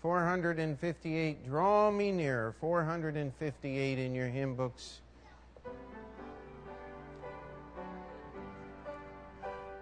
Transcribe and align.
458. 0.00 1.46
Draw 1.46 1.90
me 1.90 2.12
nearer. 2.12 2.54
458 2.60 3.98
in 3.98 4.14
your 4.14 4.28
hymn 4.28 4.54
books. 4.54 5.00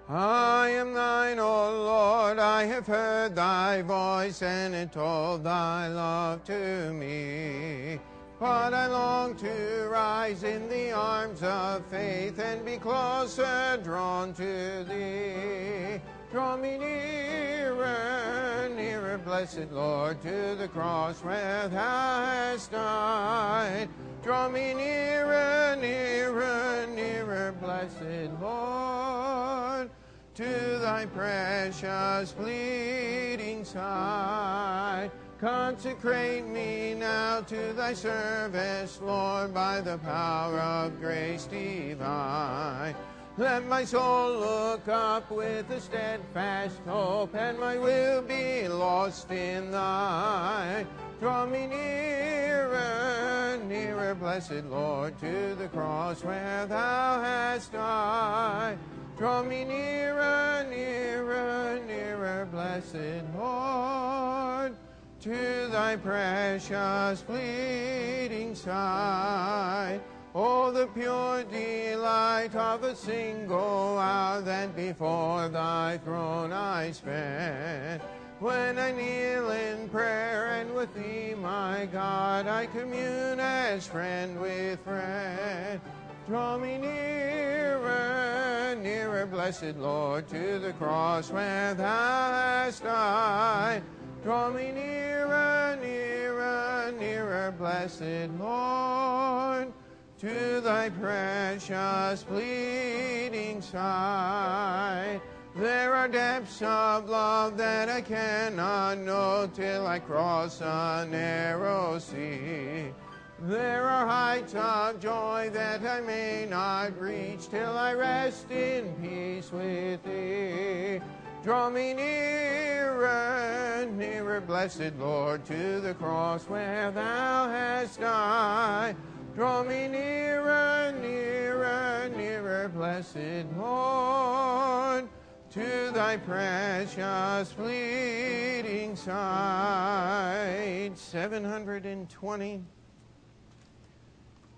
I 0.09 0.71
am 0.71 0.93
thine, 0.93 1.39
O 1.39 1.71
Lord, 1.85 2.41
I 2.41 2.65
have 2.65 2.85
heard 2.85 3.37
thy 3.37 3.83
voice 3.83 4.43
and 4.43 4.75
it 4.75 4.91
told 4.91 5.45
thy 5.45 5.87
love 5.87 6.43
to 6.47 6.93
me. 6.93 8.01
But 8.41 8.75
I 8.75 8.87
long 8.89 9.37
to 9.37 9.89
rise 9.89 10.43
in 10.43 10.69
the 10.69 10.91
arms 10.91 11.45
of 11.45 11.87
faith 11.87 12.41
and 12.41 12.65
be 12.65 12.79
closer 12.79 13.79
drawn 13.85 14.35
to 14.35 14.85
thee. 14.89 16.01
Draw 16.31 16.57
me 16.59 16.79
nearer, 16.79 18.69
nearer, 18.77 19.19
blessed 19.19 19.73
Lord, 19.73 20.23
to 20.23 20.55
the 20.55 20.69
cross 20.69 21.25
where 21.25 21.67
thou 21.67 22.25
hast 22.25 22.71
died. 22.71 23.89
Draw 24.23 24.49
me 24.51 24.73
nearer, 24.75 25.77
nearer, 25.81 26.87
nearer, 26.87 27.53
blessed 27.61 28.31
Lord, 28.41 29.91
to 30.37 30.79
thy 30.79 31.07
precious 31.07 32.31
bleeding 32.31 33.65
side. 33.65 35.11
Consecrate 35.41 36.47
me 36.47 36.95
now 36.95 37.41
to 37.41 37.73
thy 37.73 37.93
service, 37.93 39.01
Lord, 39.03 39.53
by 39.53 39.81
the 39.81 39.99
power 39.99 40.61
of 40.61 41.01
grace 41.01 41.47
divine. 41.47 42.95
Let 43.41 43.67
my 43.67 43.85
soul 43.87 44.39
look 44.39 44.87
up 44.87 45.31
with 45.31 45.71
a 45.71 45.81
steadfast 45.81 46.79
hope, 46.87 47.35
and 47.35 47.59
my 47.59 47.79
will 47.79 48.21
be 48.21 48.69
lost 48.69 49.31
in 49.31 49.71
thine. 49.71 50.87
Draw 51.21 51.47
me 51.47 51.67
nearer, 51.67 53.59
nearer, 53.67 54.15
blessed 54.15 54.67
Lord, 54.69 55.19
to 55.21 55.55
the 55.55 55.69
cross 55.69 56.23
where 56.23 56.67
thou 56.67 57.23
hast 57.23 57.73
died. 57.73 58.77
Draw 59.17 59.45
me 59.45 59.65
nearer, 59.65 60.67
nearer, 60.69 61.81
nearer, 61.87 62.47
blessed 62.53 63.25
Lord, 63.35 64.77
to 65.23 65.69
thy 65.73 65.97
precious 65.97 67.23
bleeding 67.23 68.55
side. 68.55 70.03
Oh, 70.33 70.71
the 70.71 70.87
pure 70.87 71.43
delight 71.43 72.55
of 72.55 72.85
a 72.85 72.95
single 72.95 73.99
hour 73.99 74.41
that 74.43 74.77
before 74.77 75.49
thy 75.49 75.99
throne 76.05 76.53
I 76.53 76.93
spend. 76.93 78.01
When 78.39 78.79
I 78.79 78.93
kneel 78.93 79.51
in 79.51 79.89
prayer 79.89 80.61
and 80.61 80.73
with 80.73 80.95
thee, 80.95 81.35
my 81.35 81.89
God, 81.93 82.47
I 82.47 82.67
commune 82.67 83.41
as 83.41 83.89
friend 83.89 84.41
with 84.41 84.79
friend. 84.85 85.81
Draw 86.29 86.59
me 86.59 86.79
nearer, 86.79 88.77
nearer, 88.81 89.27
blessed 89.27 89.79
Lord, 89.79 90.29
to 90.29 90.61
the 90.61 90.73
cross 90.75 91.33
where 91.33 91.75
thou 91.75 92.31
hast 92.31 92.85
died. 92.85 93.83
Draw 94.23 94.51
me 94.51 94.71
nearer, 94.71 95.77
nearer, 95.83 96.93
nearer, 96.97 97.53
blessed 97.59 98.31
Lord 98.39 99.73
to 100.21 100.61
thy 100.61 100.91
precious 100.91 102.23
bleeding 102.25 103.63
side. 103.63 105.19
There 105.57 105.95
are 105.95 106.09
depths 106.09 106.61
of 106.61 107.09
love 107.09 107.57
that 107.57 107.89
I 107.89 108.03
cannot 108.03 108.99
know 108.99 109.49
till 109.55 109.87
I 109.87 109.99
cross 109.99 110.61
a 110.61 111.09
narrow 111.11 111.99
sea. 111.99 112.93
There 113.41 113.89
are 113.89 114.07
heights 114.07 114.55
of 114.55 115.01
joy 115.01 115.49
that 115.55 115.83
I 115.87 116.03
may 116.03 116.47
not 116.49 117.01
reach 117.01 117.49
till 117.49 117.79
I 117.79 117.95
rest 117.95 118.51
in 118.51 118.95
peace 119.01 119.51
with 119.51 120.05
thee. 120.05 121.01
Draw 121.43 121.71
me 121.71 121.95
nearer, 121.95 123.89
nearer, 123.91 124.43
blessed 124.43 124.93
Lord, 124.99 125.47
to 125.47 125.81
the 125.81 125.95
cross 125.95 126.45
where 126.45 126.91
thou 126.91 127.49
hast 127.49 128.01
died. 128.01 128.97
Draw 129.41 129.63
me 129.63 129.89
nearer, 129.89 130.93
nearer, 131.01 132.11
nearer, 132.15 132.69
blessed 132.69 133.47
Lord, 133.57 135.09
to 135.53 135.91
thy 135.95 136.19
precious 136.19 137.51
bleeding 137.55 138.95
side. 138.97 140.93
720. 140.95 142.63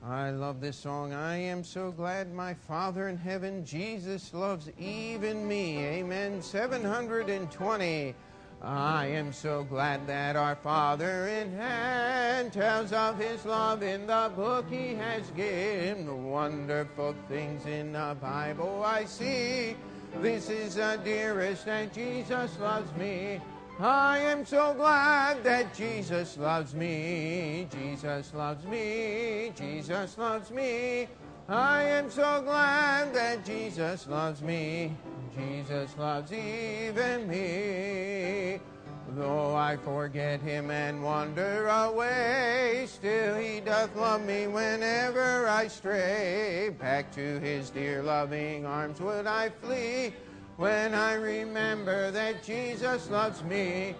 I 0.04 0.31
love 0.31 0.60
this 0.60 0.78
song. 0.78 1.12
I 1.12 1.37
am 1.37 1.62
so 1.62 1.93
glad 1.93 2.34
my 2.34 2.53
Father 2.53 3.06
in 3.06 3.16
heaven, 3.16 3.64
Jesus, 3.64 4.34
loves 4.34 4.69
even 4.81 5.47
me. 5.47 5.78
Amen. 5.78 6.43
720. 6.43 8.16
I 8.65 9.06
am 9.06 9.33
so 9.33 9.65
glad 9.65 10.06
that 10.06 10.37
our 10.37 10.55
Father 10.55 11.27
in 11.27 11.53
heaven 11.53 12.49
tells 12.53 12.93
of 12.93 13.19
his 13.19 13.45
love 13.45 13.83
in 13.83 14.06
the 14.06 14.31
book 14.37 14.67
he 14.71 14.95
has 14.95 15.28
given. 15.31 16.31
Wonderful 16.31 17.17
things 17.28 17.67
in 17.67 17.93
the 17.93 18.17
Bible 18.21 18.84
I 18.87 19.05
see. 19.05 19.75
This 20.21 20.49
is 20.49 20.77
the 20.77 21.00
dearest 21.03 21.67
that 21.67 21.93
Jesus 21.93 22.56
loves 22.61 22.95
me. 22.97 23.41
I 23.81 24.19
am 24.19 24.47
so 24.47 24.75
glad 24.75 25.43
that 25.43 25.75
Jesus 25.75 26.39
loves 26.39 26.73
me. 26.73 27.67
Jesus 27.69 28.33
loves 28.33 28.65
me. 28.65 29.53
Jesus 29.56 30.17
loves 30.17 30.53
me. 30.53 31.09
I 31.49 31.83
am 31.83 32.09
so 32.09 32.41
glad 32.43 33.12
that 33.12 33.44
Jesus 33.44 34.06
loves 34.06 34.41
me. 34.41 34.94
Jesus 35.37 35.97
loves 35.97 36.32
even 36.32 37.28
me. 37.28 38.60
Though 39.15 39.54
I 39.54 39.76
forget 39.76 40.41
him 40.41 40.70
and 40.70 41.03
wander 41.03 41.69
away, 41.69 42.87
still 42.88 43.37
he 43.37 43.60
doth 43.60 43.94
love 43.94 44.25
me 44.25 44.47
whenever 44.47 45.47
I 45.48 45.69
stray. 45.69 46.70
Back 46.78 47.12
to 47.12 47.38
his 47.41 47.70
dear 47.70 48.03
loving 48.03 48.65
arms 48.65 49.00
would 49.00 49.26
I 49.26 49.50
flee 49.50 50.15
when 50.56 50.94
I 50.94 51.15
remember 51.15 52.10
that 52.10 52.43
Jesus 52.43 53.10
loves 53.10 53.43
me. 53.44 53.94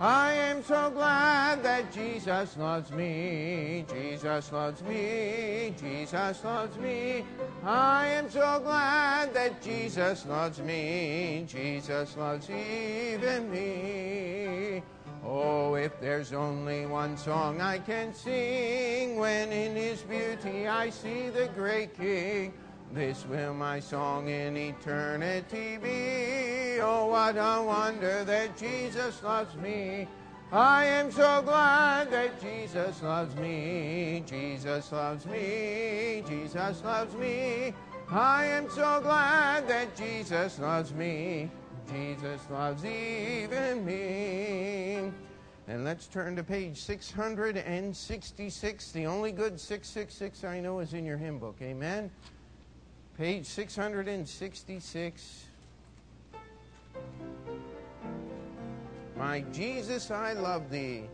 I 0.00 0.32
am 0.32 0.62
so 0.64 0.90
glad 0.90 1.62
that 1.62 1.92
Jesus 1.92 2.56
loves 2.56 2.90
me. 2.90 3.84
Jesus 3.88 4.50
loves 4.50 4.82
me. 4.82 5.72
Jesus 5.80 6.42
loves 6.42 6.76
me. 6.78 7.24
I 7.64 8.06
am 8.08 8.28
so 8.28 8.60
glad 8.64 9.32
that 9.34 9.62
Jesus 9.62 10.26
loves 10.26 10.60
me. 10.60 11.46
Jesus 11.48 12.16
loves 12.16 12.50
even 12.50 13.50
me. 13.52 14.82
Oh, 15.24 15.74
if 15.74 15.98
there's 16.00 16.32
only 16.32 16.86
one 16.86 17.16
song 17.16 17.60
I 17.60 17.78
can 17.78 18.12
sing 18.12 19.16
when 19.16 19.52
in 19.52 19.76
his 19.76 20.02
beauty 20.02 20.66
I 20.66 20.90
see 20.90 21.30
the 21.30 21.48
great 21.54 21.96
King. 21.96 22.52
This 22.94 23.26
will 23.26 23.54
my 23.54 23.80
song 23.80 24.28
in 24.28 24.56
eternity 24.56 25.78
be. 25.78 26.78
Oh, 26.80 27.06
what 27.06 27.36
a 27.36 27.60
wonder 27.60 28.22
that 28.22 28.56
Jesus 28.56 29.20
loves 29.20 29.56
me. 29.56 30.06
I 30.52 30.84
am 30.84 31.10
so 31.10 31.42
glad 31.42 32.12
that 32.12 32.40
Jesus 32.40 33.02
loves 33.02 33.34
me. 33.34 34.22
Jesus 34.28 34.92
loves 34.92 35.26
me. 35.26 36.22
Jesus 36.28 36.84
loves 36.84 37.16
me. 37.16 37.74
I 38.12 38.44
am 38.44 38.70
so 38.70 39.00
glad 39.02 39.66
that 39.66 39.96
Jesus 39.96 40.60
loves 40.60 40.94
me. 40.94 41.50
Jesus 41.92 42.42
loves 42.48 42.84
even 42.84 43.84
me. 43.84 45.10
And 45.66 45.84
let's 45.84 46.06
turn 46.06 46.36
to 46.36 46.44
page 46.44 46.80
666. 46.80 48.92
The 48.92 49.06
only 49.06 49.32
good 49.32 49.58
666 49.58 50.44
I 50.44 50.60
know 50.60 50.78
is 50.78 50.94
in 50.94 51.04
your 51.04 51.16
hymn 51.16 51.40
book. 51.40 51.56
Amen. 51.60 52.08
Page 53.16 53.46
666. 53.46 55.44
My 59.16 59.40
Jesus, 59.52 60.10
I 60.10 60.32
love 60.32 60.68
thee. 60.68 61.04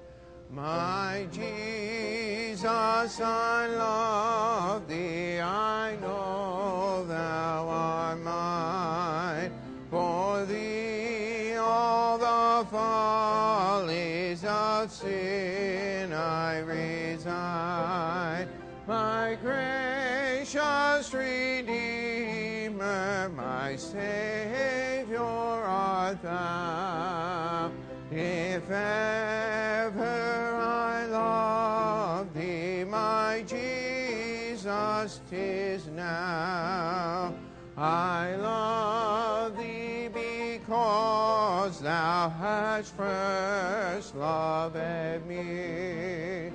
My 0.50 1.26
Jesus, 1.30 2.64
I 2.64 3.66
love 3.66 4.88
thee. 4.88 5.40
I 5.40 5.96
know 6.00 7.04
thou 7.06 7.68
art 7.68 8.18
mine. 8.20 9.52
For 9.90 10.46
thee 10.46 11.56
all 11.56 12.16
the 12.16 12.66
follies 12.70 14.42
of 14.44 14.90
sin 14.90 16.14
I 16.14 16.60
resign. 16.60 18.48
My 18.88 19.36
gracious 19.42 21.14
Redeemer, 21.14 21.89
my 23.36 23.76
Savior 23.76 25.20
art 25.22 26.22
thou. 26.22 27.70
If 28.10 28.70
ever 28.70 30.56
I 30.56 31.06
love 31.06 32.34
thee, 32.34 32.84
my 32.84 33.44
Jesus, 33.46 35.20
tis 35.30 35.86
now. 35.88 37.34
I 37.76 38.34
love 38.36 39.56
thee 39.56 40.08
because 40.12 41.80
thou 41.80 42.28
hast 42.28 42.94
first 42.94 44.14
loved 44.16 45.26
me 45.26 46.50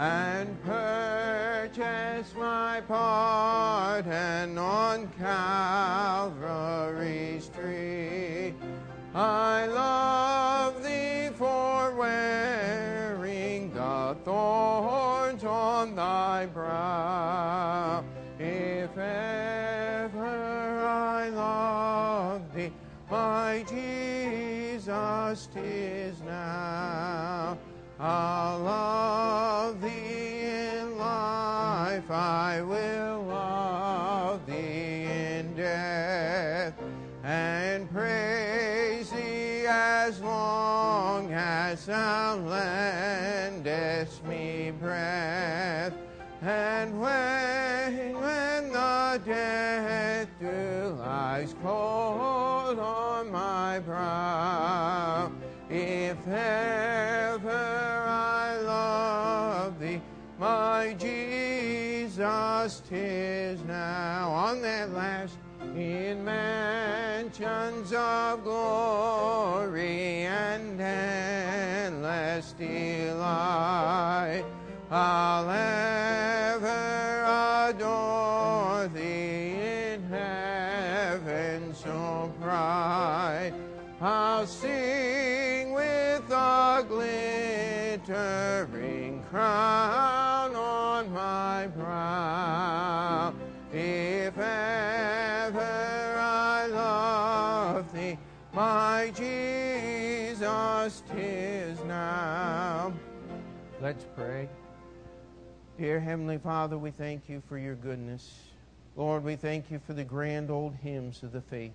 and 0.00 0.60
purchase 0.64 2.34
my 2.34 2.80
pardon 2.88 4.56
on 4.56 5.06
Calvary's 5.18 6.30
tree. 7.50 8.54
I 9.14 9.66
love 9.66 10.82
thee 10.82 11.28
for 11.36 11.94
wearing 11.96 13.74
the 13.74 14.16
thorns 14.24 15.44
on 15.44 15.94
thy 15.94 16.46
brow. 16.46 18.02
If 18.38 18.96
ever 18.96 20.86
I 20.86 21.28
love 21.28 22.54
thee, 22.54 22.72
my 23.10 23.66
Jesus, 23.68 25.46
tis 25.52 26.22
now. 26.22 27.58
I'll 28.02 28.60
love 28.60 29.82
thee 29.82 30.40
in 30.40 30.96
life, 30.96 32.10
I 32.10 32.62
will 32.62 33.24
love 33.24 34.46
thee 34.46 35.04
in 35.04 35.54
death, 35.54 36.72
and 37.22 37.92
praise 37.92 39.10
thee 39.10 39.66
as 39.68 40.18
long 40.22 41.30
as 41.34 41.84
thou 41.84 42.36
lendest 42.36 44.24
me 44.24 44.72
breath. 44.80 45.92
And 46.40 46.98
when, 46.98 48.14
when 48.14 48.72
the 48.72 49.20
death 49.26 50.28
dew 50.40 50.96
lies 50.98 51.54
cold 51.62 52.78
on 52.78 53.30
my 53.30 53.78
brow, 53.80 55.30
if 55.68 56.16
ever 56.26 57.29
my 60.80 60.94
Jesus, 60.94 62.80
tis 62.88 63.62
now 63.64 64.30
on 64.30 64.62
that 64.62 64.90
last 64.92 65.36
in 65.76 66.24
mansions 66.24 67.92
of 67.92 68.42
glory 68.42 70.22
and 70.22 70.80
endless 70.80 72.52
delight. 72.52 74.42
I'll 74.90 75.50
ever 75.50 77.26
adore 77.68 78.88
thee 78.88 79.92
in 79.92 80.02
heaven 80.04 81.74
so 81.74 82.32
bright. 82.40 83.52
I'll 84.00 84.46
sing 84.46 85.72
with 85.74 86.30
a 86.30 86.86
glittering 86.88 88.00
crown 89.30 90.19
my 91.60 91.66
brow. 91.66 93.34
If 93.70 94.38
ever 94.38 95.58
I 96.18 96.66
love 96.68 97.92
thee, 97.92 98.16
my 98.54 99.12
Jesus, 99.14 101.02
tis 101.14 101.84
now. 101.84 102.94
Let's 103.82 104.06
pray. 104.16 104.48
Dear 105.76 106.00
Heavenly 106.00 106.38
Father, 106.38 106.78
we 106.78 106.92
thank 106.92 107.28
you 107.28 107.42
for 107.46 107.58
your 107.58 107.74
goodness. 107.74 108.40
Lord, 108.96 109.22
we 109.22 109.36
thank 109.36 109.70
you 109.70 109.78
for 109.86 109.92
the 109.92 110.04
grand 110.04 110.50
old 110.50 110.74
hymns 110.76 111.22
of 111.22 111.32
the 111.32 111.42
faith. 111.42 111.74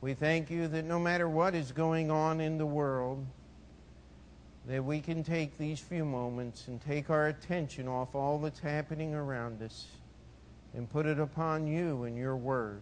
We 0.00 0.14
thank 0.14 0.50
you 0.50 0.68
that 0.68 0.86
no 0.86 0.98
matter 0.98 1.28
what 1.28 1.54
is 1.54 1.70
going 1.70 2.10
on 2.10 2.40
in 2.40 2.56
the 2.56 2.64
world, 2.64 3.26
that 4.70 4.84
we 4.84 5.00
can 5.00 5.24
take 5.24 5.58
these 5.58 5.80
few 5.80 6.04
moments 6.04 6.68
and 6.68 6.80
take 6.80 7.10
our 7.10 7.26
attention 7.26 7.88
off 7.88 8.14
all 8.14 8.38
that's 8.38 8.60
happening 8.60 9.14
around 9.14 9.60
us 9.62 9.88
and 10.74 10.88
put 10.88 11.06
it 11.06 11.18
upon 11.18 11.66
you 11.66 12.04
and 12.04 12.16
your 12.16 12.36
word. 12.36 12.80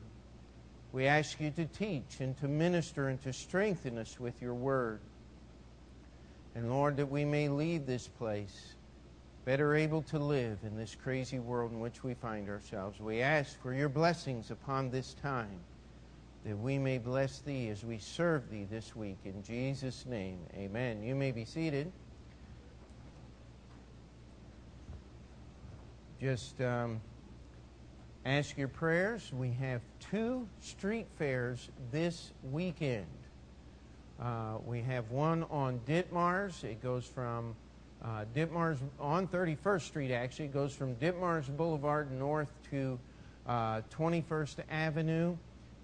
We 0.93 1.07
ask 1.07 1.41
you 1.41 1.51
to 1.53 1.65
teach 1.65 2.21
and 2.21 2.37
to 2.41 2.47
minister 2.47 3.09
and 3.09 3.23
to 3.23 3.33
strengthen 3.33 3.97
us 3.97 4.21
with 4.21 4.43
your 4.43 4.53
word. 4.53 5.01
And 6.55 6.69
Lord, 6.69 6.99
that 6.99 7.11
we 7.11 7.25
may 7.25 7.49
leave 7.49 7.87
this 7.87 8.07
place 8.07 8.75
better 9.47 9.75
able 9.75 10.03
to 10.03 10.19
live 10.19 10.59
in 10.65 10.77
this 10.77 10.95
crazy 10.95 11.39
world 11.39 11.73
in 11.73 11.81
which 11.81 12.05
we 12.05 12.13
find 12.13 12.51
ourselves. 12.51 13.01
We 13.01 13.23
ask 13.23 13.59
for 13.63 13.73
your 13.73 13.89
blessings 13.89 14.51
upon 14.51 14.91
this 14.91 15.15
time, 15.15 15.61
that 16.49 16.57
we 16.57 16.79
may 16.79 16.97
bless 16.97 17.41
thee 17.41 17.69
as 17.69 17.85
we 17.85 17.99
serve 17.99 18.49
thee 18.49 18.67
this 18.71 18.97
week. 18.97 19.19
In 19.27 19.43
Jesus' 19.43 20.07
name, 20.07 20.39
amen. 20.55 21.03
You 21.03 21.15
may 21.15 21.31
be 21.31 21.45
seated. 21.45 21.93
Just 26.19 26.59
um, 26.63 27.03
ask 28.25 28.57
your 28.57 28.69
prayers. 28.69 29.31
We 29.31 29.51
have 29.61 29.83
two 30.11 30.49
street 30.63 31.07
fairs 31.19 31.69
this 31.93 32.33
weekend. 32.51 33.05
Uh, 34.19 34.57
we 34.65 34.81
have 34.81 35.11
one 35.11 35.45
on 35.51 35.79
Ditmars. 35.87 36.65
It 36.65 36.83
goes 36.83 37.05
from 37.05 37.55
uh, 38.03 38.25
Ditmars 38.35 38.79
on 38.99 39.29
31st 39.29 39.83
Street, 39.83 40.13
actually. 40.13 40.47
It 40.47 40.55
goes 40.55 40.75
from 40.75 40.95
Ditmars 40.95 41.55
Boulevard 41.55 42.11
north 42.11 42.55
to 42.71 42.99
uh, 43.47 43.83
21st 43.91 44.57
Avenue. 44.71 45.37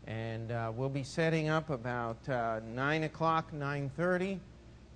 And 0.07 0.53
uh, 0.53 0.71
we'll 0.75 0.91
be 0.91 1.03
setting 1.03 1.49
up 1.49 1.71
about 1.71 2.29
uh, 2.29 2.61
9 2.67 3.05
o'clock, 3.05 3.53
9.30. 3.53 4.39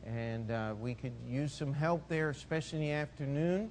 And 0.04 0.50
uh, 0.50 0.74
we 0.78 0.94
could 0.94 1.14
use 1.26 1.52
some 1.52 1.72
help 1.72 2.06
there, 2.08 2.28
especially 2.28 2.80
in 2.80 2.84
the 2.84 2.92
afternoon. 2.92 3.70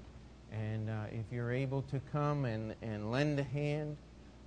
And 0.51 0.89
uh, 0.89 1.03
if 1.11 1.25
you're 1.31 1.51
able 1.51 1.83
to 1.83 1.99
come 2.11 2.45
and, 2.45 2.73
and 2.81 3.11
lend 3.11 3.39
a 3.39 3.43
hand, 3.43 3.97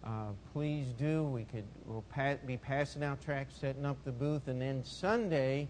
uh, 0.02 0.32
please 0.52 0.86
do. 0.98 1.24
We 1.24 1.44
could 1.44 1.64
we'll 1.84 2.04
be 2.46 2.56
passing 2.56 3.04
out 3.04 3.20
tracts, 3.20 3.56
setting 3.60 3.84
up 3.84 3.98
the 4.04 4.12
booth, 4.12 4.48
and 4.48 4.60
then 4.60 4.82
Sunday, 4.82 5.68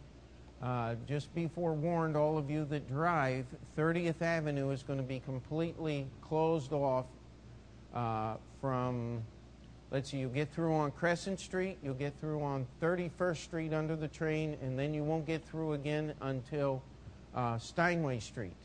uh, 0.63 0.95
just 1.07 1.35
be 1.35 1.49
forewarned, 1.49 2.17
all 2.17 2.39
of 2.39 2.49
you 2.49 2.65
that 2.67 2.89
drive, 2.89 3.45
30th 3.77 4.23
Avenue 4.23 4.71
is 4.71 4.83
going 4.83 4.99
to 4.99 5.05
be 5.05 5.21
completely 5.21 6.07
closed 6.23 6.73
off 6.73 7.07
from. 8.61 9.23
Let's 9.91 10.11
see, 10.11 10.19
you'll 10.19 10.31
get 10.31 10.53
through 10.53 10.75
on 10.75 10.93
Crescent 10.93 11.41
Street, 11.41 11.79
you'll 11.83 11.95
get 11.95 12.19
through 12.21 12.43
on 12.43 12.67
31st 12.81 13.37
Street 13.37 13.73
under 13.73 13.97
the 13.97 14.07
train, 14.07 14.57
and 14.63 14.79
then 14.79 14.95
you 14.95 15.03
won't 15.03 15.27
get 15.27 15.45
through 15.45 15.73
again 15.73 16.15
until 16.21 16.81
uh, 17.35 17.59
Steinway 17.59 18.21
Street. 18.21 18.57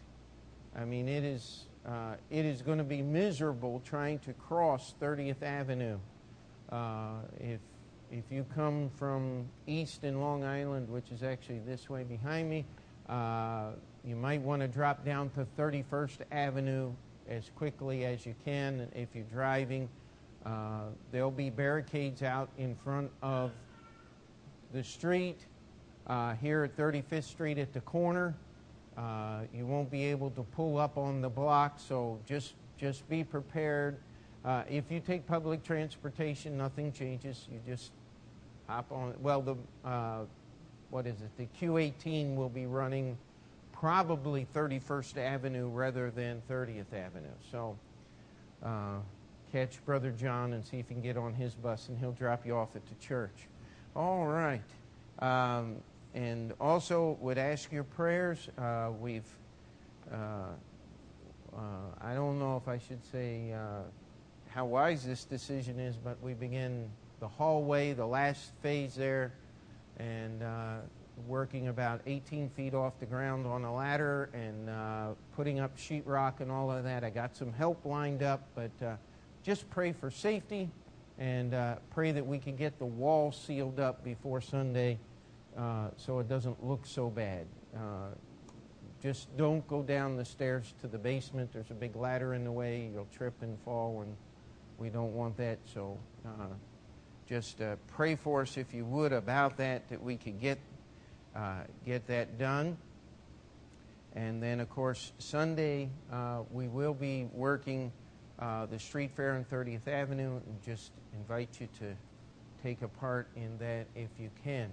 I 0.76 0.86
mean, 0.86 1.08
it 1.08 1.24
is 1.24 1.66
uh, 1.86 2.16
it 2.32 2.46
is 2.46 2.62
going 2.62 2.80
to 2.80 2.84
be 2.84 3.02
miserable 3.02 3.82
trying 3.86 4.18
to 4.20 4.34
cross 4.34 4.96
30th 5.00 5.44
Avenue. 5.44 6.00
Uh, 6.72 7.20
if, 7.40 7.60
if 8.12 8.24
you 8.32 8.44
come 8.56 8.90
from 8.98 9.46
east 9.68 10.04
in 10.04 10.20
Long 10.20 10.44
Island, 10.44 10.90
which 10.90 11.12
is 11.12 11.22
actually 11.22 11.60
this 11.60 11.88
way 11.88 12.04
behind 12.04 12.50
me, 12.50 12.66
uh, 13.08 13.70
you 14.04 14.16
might 14.16 14.42
want 14.42 14.64
to 14.64 14.68
drop 14.68 15.06
down 15.06 15.30
to 15.32 15.46
31st 15.60 16.18
Avenue 16.32 16.92
as 17.30 17.52
quickly 17.56 18.06
as 18.06 18.26
you 18.26 18.34
can 18.44 18.88
if 18.96 19.10
you're 19.14 19.24
driving. 19.26 19.88
Uh, 20.46 20.90
there'll 21.12 21.32
be 21.32 21.50
barricades 21.50 22.22
out 22.22 22.50
in 22.58 22.76
front 22.76 23.10
of 23.24 23.52
the 24.74 24.84
street 24.84 25.46
uh, 26.08 26.36
here 26.36 26.64
at 26.64 26.78
35th 26.78 27.24
Street 27.24 27.58
at 27.58 27.74
the 27.74 27.82
corner. 27.82 28.36
Uh, 28.98 29.42
you 29.54 29.66
won't 29.66 29.90
be 29.90 30.06
able 30.06 30.30
to 30.32 30.44
pull 30.44 30.78
up 30.78 30.98
on 30.98 31.22
the 31.22 31.30
block, 31.30 31.80
so 31.80 32.20
just 32.26 32.54
just 32.78 33.08
be 33.10 33.24
prepared. 33.24 33.98
Uh, 34.44 34.64
if 34.70 34.92
you 34.92 35.00
take 35.00 35.26
public 35.26 35.64
transportation, 35.64 36.58
nothing 36.58 36.92
changes. 36.92 37.48
You 37.52 37.60
just 37.66 37.92
hop 38.68 38.92
on. 38.92 39.16
Well, 39.22 39.42
the 39.42 39.56
uh, 39.84 40.26
what 40.92 41.08
is 41.08 41.16
it? 41.22 41.30
The 41.38 41.48
Q18 41.60 42.36
will 42.36 42.50
be 42.50 42.68
running 42.68 43.18
probably 43.74 44.48
31st 44.54 45.18
Avenue 45.18 45.68
rather 45.68 46.12
than 46.12 46.42
30th 46.50 46.94
Avenue. 46.94 47.28
So 47.52 47.76
catch 49.56 49.86
Brother 49.86 50.12
John 50.12 50.52
and 50.52 50.66
see 50.66 50.80
if 50.80 50.90
you 50.90 50.96
can 50.96 51.02
get 51.02 51.16
on 51.16 51.34
his 51.34 51.54
bus, 51.54 51.88
and 51.88 51.98
he'll 51.98 52.12
drop 52.12 52.46
you 52.46 52.58
off 52.58 52.76
at 52.76 52.86
the 52.88 52.96
church. 52.96 53.48
All 53.96 54.26
right. 54.26 54.60
Um, 55.20 55.78
and 56.14 56.52
also 56.60 57.18
would 57.22 57.38
ask 57.38 57.72
your 57.72 57.86
prayers. 57.86 58.50
Uh, 58.58 58.90
we've, 59.00 59.24
uh, 60.12 60.16
uh, 61.56 61.60
I 62.02 62.14
don't 62.16 62.38
know 62.38 62.58
if 62.58 62.68
I 62.68 62.80
should 62.80 63.00
say 63.14 63.54
uh, 63.54 63.84
how 64.50 64.66
wise 64.66 65.06
this 65.06 65.24
decision 65.24 65.80
is, 65.80 65.96
but 65.96 66.22
we 66.22 66.34
begin 66.34 66.90
the 67.22 67.28
hallway, 67.30 67.94
the 67.94 68.06
last 68.06 68.52
phase 68.62 68.94
there, 68.94 69.32
and 70.00 70.44
uh, 70.44 70.80
working 71.30 71.70
about 71.70 72.02
18 72.06 72.50
feet 72.50 72.74
off 72.74 73.00
the 73.00 73.06
ground 73.06 73.48
on 73.48 73.64
a 73.64 73.74
ladder 73.74 74.30
and 74.34 74.70
uh, 74.70 75.08
putting 75.34 75.62
up 75.62 75.78
sheetrock 75.78 76.42
and 76.42 76.52
all 76.52 76.70
of 76.70 76.84
that. 76.84 77.06
I 77.06 77.10
got 77.10 77.38
some 77.38 77.54
help 77.54 77.86
lined 77.86 78.22
up, 78.22 78.50
but 78.54 78.98
just 79.46 79.70
pray 79.70 79.92
for 79.92 80.10
safety 80.10 80.68
and 81.20 81.54
uh, 81.54 81.76
pray 81.92 82.12
that 82.12 82.26
we 82.26 82.40
can 82.40 82.56
get 82.56 82.80
the 82.80 82.86
wall 82.86 83.32
sealed 83.32 83.80
up 83.80 84.04
before 84.04 84.42
Sunday 84.42 84.98
uh, 85.56 85.90
so 85.98 86.18
it 86.18 86.28
doesn't 86.28 86.66
look 86.66 86.84
so 86.84 87.12
bad. 87.12 87.46
Uh, 87.76 88.08
just 89.04 89.38
don't 89.38 89.66
go 89.68 89.84
down 89.84 90.18
the 90.18 90.26
stairs 90.26 90.74
to 90.82 90.88
the 90.88 90.98
basement. 90.98 91.54
There's 91.54 91.70
a 91.70 91.76
big 91.76 91.96
ladder 91.96 92.34
in 92.34 92.44
the 92.44 92.52
way. 92.52 92.90
You'll 92.92 93.08
trip 93.16 93.36
and 93.42 93.56
fall, 93.64 94.02
and 94.02 94.16
we 94.80 94.90
don't 94.90 95.14
want 95.14 95.38
that. 95.38 95.60
So 95.72 96.00
uh, 96.26 96.48
just 97.30 97.62
uh, 97.62 97.76
pray 97.86 98.16
for 98.16 98.42
us, 98.42 98.58
if 98.58 98.74
you 98.74 98.84
would, 98.86 99.14
about 99.14 99.58
that, 99.58 99.88
that 99.90 100.02
we 100.02 100.18
could 100.18 100.42
get, 100.42 100.58
uh, 101.36 101.60
get 101.86 102.08
that 102.08 102.40
done. 102.40 102.78
And 104.16 104.42
then, 104.42 104.60
of 104.60 104.72
course, 104.72 105.12
Sunday, 105.20 105.90
we 106.52 106.68
will 106.68 106.96
be 106.96 107.28
working 107.32 107.92
uh, 108.40 108.66
the 108.66 108.80
street 108.80 109.12
fair 109.16 109.34
on 109.34 109.46
30th 109.46 109.88
Avenue 109.88 110.40
and 110.46 110.62
just 110.64 110.92
invite 111.14 111.50
you 111.60 111.68
to 111.80 111.96
take 112.64 112.82
a 112.82 112.88
part 112.88 113.28
in 113.36 113.58
that 113.60 113.88
if 113.96 114.10
you 114.20 114.30
can. 114.44 114.72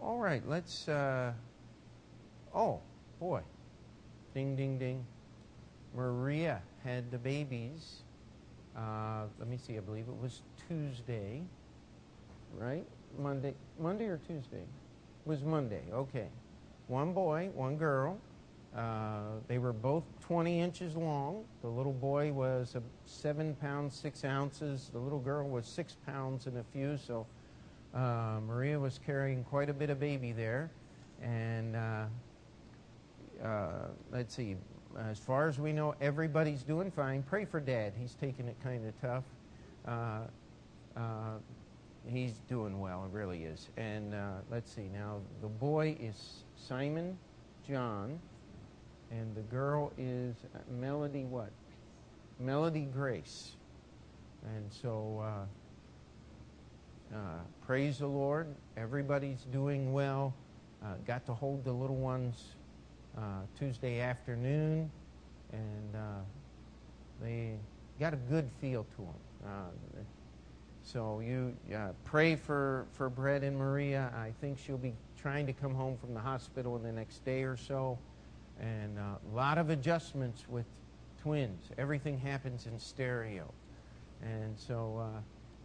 All 0.00 0.18
right, 0.18 0.42
let's. 0.48 0.88
Uh, 0.88 1.32
oh, 2.54 2.80
boy. 3.18 3.40
Ding, 4.34 4.56
ding, 4.56 4.78
ding. 4.78 5.04
Maria 5.94 6.62
had 6.84 7.10
the 7.10 7.18
babies. 7.18 8.02
Uh, 8.76 9.24
let 9.38 9.48
me 9.48 9.56
see, 9.56 9.76
I 9.76 9.80
believe 9.80 10.06
it 10.08 10.22
was 10.22 10.42
Tuesday, 10.68 11.42
right? 12.56 12.84
Monday, 13.18 13.54
Monday 13.80 14.06
or 14.06 14.18
Tuesday? 14.18 14.58
It 14.58 15.28
was 15.28 15.42
Monday, 15.42 15.82
okay. 15.92 16.28
One 16.86 17.12
boy, 17.12 17.50
one 17.54 17.76
girl. 17.76 18.18
Uh, 18.76 19.40
they 19.46 19.58
were 19.58 19.72
both 19.72 20.04
20 20.20 20.60
inches 20.60 20.94
long. 20.94 21.44
The 21.62 21.68
little 21.68 21.92
boy 21.92 22.32
was 22.32 22.76
seven 23.06 23.54
pounds, 23.56 23.94
six 23.96 24.24
ounces. 24.24 24.90
The 24.92 24.98
little 24.98 25.18
girl 25.18 25.48
was 25.48 25.66
six 25.66 25.96
pounds 26.06 26.46
and 26.46 26.58
a 26.58 26.64
few, 26.72 26.96
so 26.96 27.26
uh, 27.94 28.40
Maria 28.46 28.78
was 28.78 29.00
carrying 29.04 29.42
quite 29.44 29.70
a 29.70 29.72
bit 29.72 29.90
of 29.90 29.98
baby 29.98 30.32
there. 30.32 30.70
And 31.22 31.74
uh, 31.74 32.04
uh, 33.42 33.68
let's 34.12 34.34
see, 34.34 34.56
as 34.98 35.18
far 35.18 35.48
as 35.48 35.58
we 35.58 35.72
know, 35.72 35.94
everybody's 36.00 36.62
doing 36.62 36.90
fine. 36.90 37.22
Pray 37.22 37.46
for 37.46 37.60
Dad. 37.60 37.94
He's 37.98 38.14
taking 38.14 38.46
it 38.46 38.56
kind 38.62 38.86
of 38.86 39.00
tough. 39.00 39.24
Uh, 39.86 40.20
he's 42.06 42.34
doing 42.48 42.80
well, 42.80 43.04
it 43.04 43.16
really 43.16 43.44
is. 43.44 43.68
And 43.76 44.14
let's 44.50 44.70
see, 44.70 44.88
now 44.92 45.18
the 45.40 45.48
boy 45.48 45.96
is 46.00 46.44
Simon 46.56 47.16
John, 47.66 48.18
and 49.10 49.34
the 49.34 49.42
girl 49.42 49.92
is 49.98 50.34
Melody 50.70 51.24
what? 51.24 51.50
Melody 52.38 52.86
Grace. 52.92 53.56
And 54.44 54.72
so, 54.72 55.24
uh, 55.24 57.14
uh, 57.14 57.40
praise 57.66 57.98
the 57.98 58.06
Lord. 58.06 58.46
Everybody's 58.76 59.42
doing 59.50 59.92
well. 59.92 60.34
Uh, 60.84 60.94
got 61.06 61.26
to 61.26 61.34
hold 61.34 61.64
the 61.64 61.72
little 61.72 61.96
ones 61.96 62.54
uh, 63.16 63.40
Tuesday 63.58 64.00
afternoon, 64.00 64.90
and 65.52 65.96
uh, 65.96 66.20
they 67.20 67.54
got 67.98 68.12
a 68.12 68.16
good 68.16 68.48
feel 68.60 68.84
to 68.96 69.02
them. 69.02 69.14
Uh, 69.44 70.00
so 70.82 71.20
you 71.20 71.54
pray 72.04 72.36
for, 72.36 72.86
for 72.92 73.10
Brett 73.10 73.42
and 73.42 73.56
Maria. 73.56 74.12
I 74.16 74.32
think 74.40 74.58
she'll 74.58 74.78
be 74.78 74.94
trying 75.20 75.46
to 75.46 75.52
come 75.52 75.74
home 75.74 75.96
from 75.98 76.14
the 76.14 76.20
hospital 76.20 76.76
in 76.76 76.82
the 76.82 76.92
next 76.92 77.24
day 77.24 77.42
or 77.42 77.56
so. 77.56 77.98
And 78.60 78.98
a 78.98 79.18
lot 79.34 79.58
of 79.58 79.70
adjustments 79.70 80.44
with 80.48 80.66
twins. 81.22 81.70
Everything 81.78 82.18
happens 82.18 82.66
in 82.66 82.78
stereo. 82.78 83.52
And 84.22 84.58
so 84.58 85.00
uh, 85.00 85.20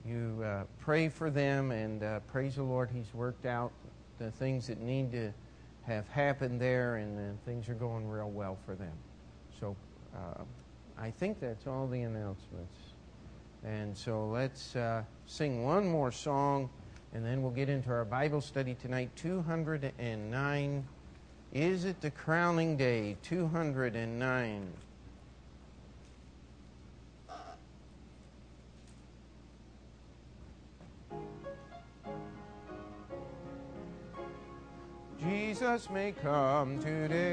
you 0.07 0.43
uh, 0.43 0.63
pray 0.79 1.09
for 1.09 1.29
them 1.29 1.71
and 1.71 2.03
uh, 2.03 2.19
praise 2.21 2.55
the 2.55 2.63
Lord. 2.63 2.89
He's 2.93 3.13
worked 3.13 3.45
out 3.45 3.71
the 4.19 4.31
things 4.31 4.67
that 4.67 4.79
need 4.79 5.11
to 5.11 5.33
have 5.83 6.07
happened 6.07 6.61
there, 6.61 6.95
and 6.95 7.43
things 7.43 7.67
are 7.67 7.73
going 7.73 8.07
real 8.07 8.29
well 8.29 8.57
for 8.65 8.75
them. 8.75 8.93
So 9.59 9.75
uh, 10.15 10.43
I 10.97 11.11
think 11.11 11.39
that's 11.39 11.67
all 11.67 11.87
the 11.87 12.01
announcements. 12.01 12.77
And 13.65 13.97
so 13.97 14.27
let's 14.27 14.75
uh, 14.75 15.03
sing 15.25 15.63
one 15.63 15.87
more 15.87 16.11
song, 16.11 16.69
and 17.13 17.25
then 17.25 17.41
we'll 17.41 17.51
get 17.51 17.69
into 17.69 17.89
our 17.89 18.05
Bible 18.05 18.41
study 18.41 18.75
tonight. 18.75 19.09
209. 19.15 20.85
Is 21.53 21.85
it 21.85 22.01
the 22.01 22.09
crowning 22.09 22.75
day? 22.77 23.15
209. 23.21 24.73
Jesus 35.21 35.91
may 35.91 36.11
come 36.11 36.79
today, 36.79 37.27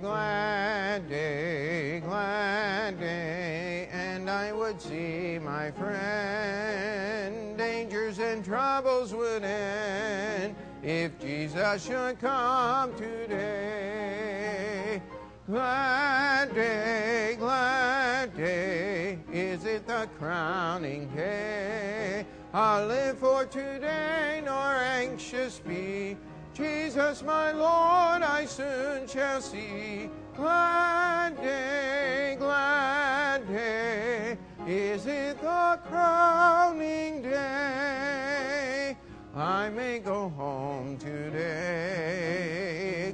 glad 0.00 1.06
day, 1.06 2.00
glad 2.00 2.98
day, 2.98 3.90
and 3.92 4.30
I 4.30 4.52
would 4.52 4.80
see 4.80 5.38
my 5.38 5.70
friend. 5.70 7.58
Dangers 7.58 8.18
and 8.18 8.42
troubles 8.42 9.12
would 9.12 9.44
end 9.44 10.56
if 10.84 11.18
Jesus 11.18 11.86
should 11.86 12.20
come 12.20 12.94
today. 12.94 15.00
Glad 15.46 16.54
day, 16.54 17.36
glad 17.38 18.36
day, 18.36 19.18
is 19.32 19.64
it 19.64 19.86
the 19.86 20.06
crowning 20.18 21.08
day? 21.08 22.26
I'll 22.52 22.86
live 22.86 23.18
for 23.18 23.46
today, 23.46 24.42
nor 24.44 24.56
anxious 24.56 25.58
be. 25.58 26.18
Jesus, 26.52 27.22
my 27.22 27.52
Lord, 27.52 28.22
I 28.22 28.44
soon 28.46 29.08
shall 29.08 29.40
see. 29.40 30.10
Glad 30.36 31.36
day, 31.38 32.36
glad 32.38 33.48
day, 33.48 34.36
is 34.66 35.06
it 35.06 35.40
the 35.40 35.80
crowning 35.88 37.22
day? 37.22 38.96
I 39.36 39.68
may 39.68 39.98
go 39.98 40.28
home 40.28 40.96
today. 40.96 42.22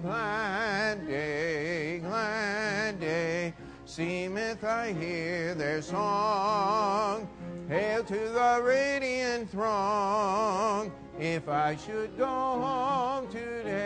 Glad 0.03 1.07
day, 1.07 2.01
glad 2.01 3.01
day, 3.01 3.55
seemeth 3.87 4.63
I 4.63 4.93
hear 4.93 5.55
their 5.55 5.81
song. 5.81 7.27
Hail 7.69 8.05
to 8.05 8.15
the 8.15 8.61
radiant 8.63 9.49
throng, 9.51 10.93
if 11.19 11.49
I 11.49 11.75
should 11.77 12.19
go 12.19 12.27
home 12.27 13.27
today. 13.29 13.81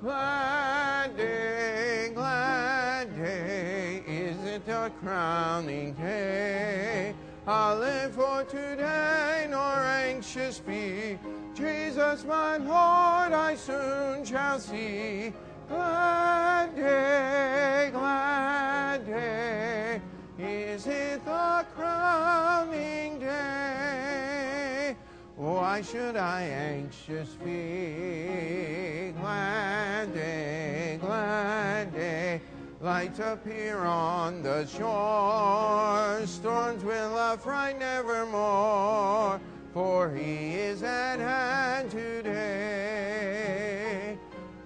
Glad 0.00 1.16
day, 1.16 2.12
glad 2.14 3.16
day, 3.16 4.04
is 4.06 4.36
it 4.44 4.68
a 4.68 4.92
crowning 5.00 5.94
day? 5.94 7.12
I'll 7.44 7.76
live 7.78 8.12
for 8.12 8.44
today, 8.44 9.48
nor 9.50 9.60
anxious 9.60 10.60
be. 10.60 11.18
Jesus, 11.54 12.24
my 12.24 12.56
Lord, 12.56 13.32
I 13.32 13.56
soon 13.56 14.24
shall 14.24 14.60
see. 14.60 15.32
Glad 15.68 16.76
day, 16.76 17.90
glad 17.92 19.06
day, 19.06 20.00
is 20.38 20.86
it 20.86 21.24
the 21.24 21.66
crowning 21.74 23.18
day? 23.18 24.96
Why 25.34 25.82
should 25.82 26.14
I 26.14 26.42
anxious 26.42 27.30
be? 27.44 29.12
Glad 29.18 30.14
day, 30.14 30.98
glad 31.00 31.92
day. 31.92 32.40
Lights 32.82 33.20
appear 33.20 33.78
on 33.78 34.42
the 34.42 34.66
shore. 34.66 36.26
Storms 36.26 36.82
will 36.82 37.16
affright 37.16 37.78
nevermore. 37.78 39.40
For 39.72 40.10
he 40.10 40.54
is 40.54 40.82
at 40.82 41.20
hand 41.20 41.92
today. 41.92 42.58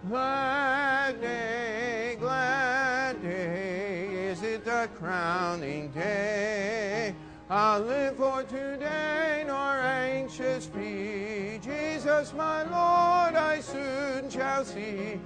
Glad 0.08 1.20
day, 1.20 2.16
glad 2.18 3.22
day 3.22 4.08
is 4.30 4.42
it 4.42 4.64
the 4.64 4.88
crowning 4.94 5.90
day. 5.90 7.14
I'll 7.50 7.80
live 7.80 8.16
for 8.16 8.44
today, 8.44 9.44
nor 9.46 9.58
anxious 9.58 10.64
be. 10.68 11.60
Jesus, 11.62 12.32
my 12.32 12.62
Lord, 12.62 13.34
I 13.36 13.60
soon 13.60 14.30
shall 14.30 14.64
see. 14.64 15.20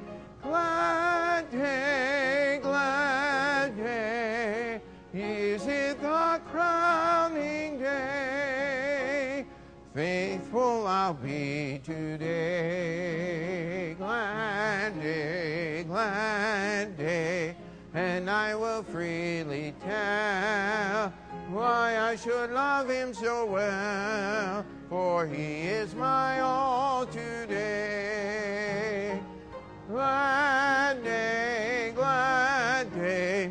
Glad 0.51 1.47
day, 1.53 2.59
glad 2.61 3.77
day, 3.77 4.81
is 5.15 5.65
it 5.65 6.03
the 6.03 6.41
crowning 6.51 7.79
day? 7.79 9.47
faithful 9.95 10.89
I'll 10.89 11.15
be 11.15 11.81
today. 11.85 12.25
Glad 13.97 15.01
day, 15.01 15.85
glad 15.87 16.99
day, 16.99 17.55
and 17.95 18.29
I 18.29 18.57
will 18.57 18.83
freely 18.83 19.73
tell 19.85 21.13
why 21.53 21.97
I 21.97 22.17
should 22.17 22.51
love 22.51 22.91
him 22.91 23.15
so 23.15 23.47
well, 23.47 24.65
for 24.89 25.29
he 25.29 25.69
is 25.69 25.95
my 25.95 26.41
all 26.41 27.07
today. 27.07 28.90
Glad 29.91 31.03
day, 31.03 31.93
glad 31.97 32.95
day, 32.95 33.51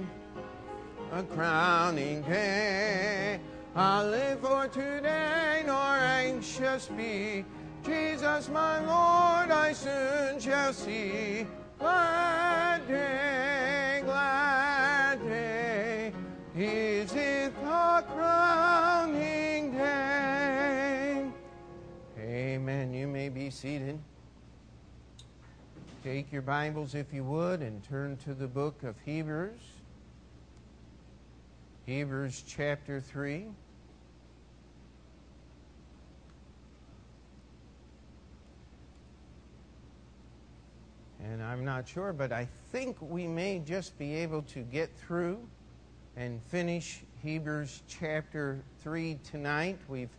a 1.12 1.22
crowning 1.22 2.22
day. 2.22 3.41
I'll 3.75 4.08
live 4.08 4.39
for 4.39 4.69
today, 4.69 5.63
nor 5.67 5.75
anxious 5.75 6.88
be. 6.96 7.43
Jesus, 7.86 8.48
my 8.48 8.79
Lord, 8.79 9.51
I 9.51 9.74
soon 9.74 10.39
shall 10.39 10.72
see. 10.72 11.46
Glad 11.77 12.88
day, 12.88 14.01
glad 14.05 15.22
day, 15.27 16.13
is 16.55 17.12
it 17.15 17.53
the 17.62 18.03
crowning 18.15 19.74
day? 19.74 21.29
Amen. 22.17 22.93
You 22.93 23.08
may 23.08 23.27
be 23.27 23.50
seated. 23.50 24.00
Take 26.10 26.32
your 26.32 26.42
Bibles, 26.42 26.96
if 26.96 27.13
you 27.13 27.24
would, 27.24 27.62
and 27.62 27.84
turn 27.84 28.18
to 28.24 28.34
the 28.34 28.48
book 28.48 28.82
of 28.82 28.96
Hebrews. 29.06 29.62
Hebrews 31.86 32.44
chapter 32.48 33.00
3. 33.00 33.46
And 41.24 41.44
I'm 41.44 41.63
not 41.63 41.88
sure, 41.88 42.12
but 42.12 42.32
I 42.32 42.48
think 42.72 42.98
we 43.00 43.28
may 43.28 43.60
just 43.60 43.96
be 44.00 44.16
able 44.16 44.42
to 44.54 44.62
get 44.62 44.89
through 44.98 45.38
and 46.18 46.42
finish 46.42 47.01
Hebrews 47.22 47.84
chapter 47.88 48.63
3 48.82 49.20
tonight. 49.24 49.78
We've 49.88 50.10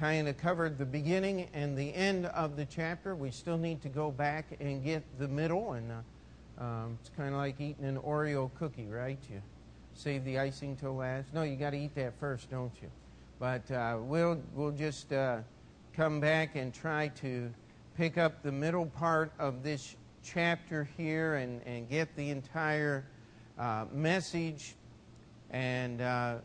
kind 0.00 0.28
of 0.28 0.38
covered 0.38 0.78
the 0.78 0.86
beginning 0.86 1.46
and 1.52 1.76
the 1.76 1.94
end 1.94 2.24
of 2.26 2.56
the 2.56 2.64
chapter. 2.64 3.14
We 3.14 3.30
still 3.30 3.58
need 3.58 3.82
to 3.82 3.90
go 3.90 4.10
back 4.10 4.46
and 4.58 4.82
get 4.82 5.02
the 5.18 5.28
middle, 5.28 5.74
and 5.74 5.92
uh, 5.92 6.64
um, 6.64 6.98
it's 7.00 7.10
kind 7.14 7.34
of 7.34 7.36
like 7.36 7.60
eating 7.60 7.84
an 7.84 7.98
Oreo 7.98 8.50
cookie, 8.58 8.86
right? 8.86 9.18
You 9.30 9.42
save 9.92 10.24
the 10.24 10.38
icing 10.38 10.74
till 10.76 10.96
last. 10.96 11.34
No, 11.34 11.42
you 11.42 11.54
got 11.56 11.70
to 11.70 11.76
eat 11.76 11.94
that 11.96 12.18
first, 12.18 12.50
don't 12.50 12.72
you? 12.80 12.88
But 13.38 13.70
uh, 13.70 13.98
we'll 14.00 14.40
we'll 14.54 14.70
just 14.70 15.12
uh, 15.12 15.40
come 15.94 16.18
back 16.18 16.56
and 16.56 16.72
try 16.72 17.08
to 17.20 17.52
pick 17.94 18.16
up 18.16 18.42
the 18.42 18.52
middle 18.52 18.86
part 18.86 19.30
of 19.38 19.62
this 19.62 19.96
chapter 20.24 20.88
here 20.96 21.34
and, 21.34 21.60
and 21.66 21.90
get 21.90 22.16
the 22.16 22.30
entire 22.30 23.04
uh, 23.58 23.84
message. 23.92 24.76
And 25.50 26.00
uh, 26.00 26.36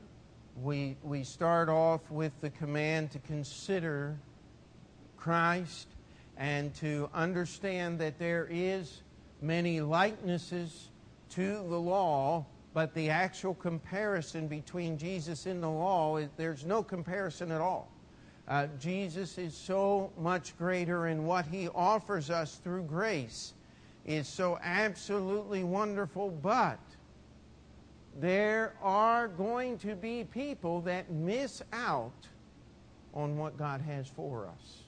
we, 0.62 0.96
we 1.04 1.24
start 1.24 1.68
off 1.70 2.10
with 2.10 2.32
the 2.42 2.50
command 2.50 3.12
to 3.12 3.20
consider 3.20 4.18
Christ 5.18 5.88
and 6.38 6.74
to 6.76 7.10
understand 7.14 8.00
that 8.00 8.20
there 8.20 8.48
is 8.50 9.02
many 9.42 9.82
likenesses 9.82 10.90
to 11.32 11.54
the 11.68 11.80
law, 11.80 12.46
but 12.74 12.94
the 12.94 13.10
actual 13.10 13.54
comparison 13.56 14.48
between 14.48 14.98
Jesus 14.98 15.46
and 15.46 15.62
the 15.62 15.70
law, 15.70 16.20
there's 16.38 16.66
no 16.66 16.84
comparison 16.84 17.52
at 17.52 17.62
all. 17.62 17.90
Uh, 18.48 18.68
Jesus 18.80 19.38
is 19.38 19.56
so 19.56 20.12
much 20.18 20.58
greater, 20.58 21.08
and 21.08 21.26
what 21.26 21.46
he 21.46 21.68
offers 21.70 22.30
us 22.30 22.56
through 22.64 22.84
grace 22.84 23.54
is 24.06 24.28
so 24.28 24.60
absolutely 24.64 25.64
wonderful, 25.64 26.30
but 26.30 26.80
there 28.20 28.74
are 28.82 29.28
going 29.28 29.78
to 29.80 29.96
be 29.96 30.24
people 30.24 30.82
that 30.82 31.12
miss 31.12 31.62
out 31.74 32.28
on 33.14 33.38
what 33.38 33.58
God 33.58 33.82
has 33.82 34.08
for 34.08 34.48
us. 34.48 34.84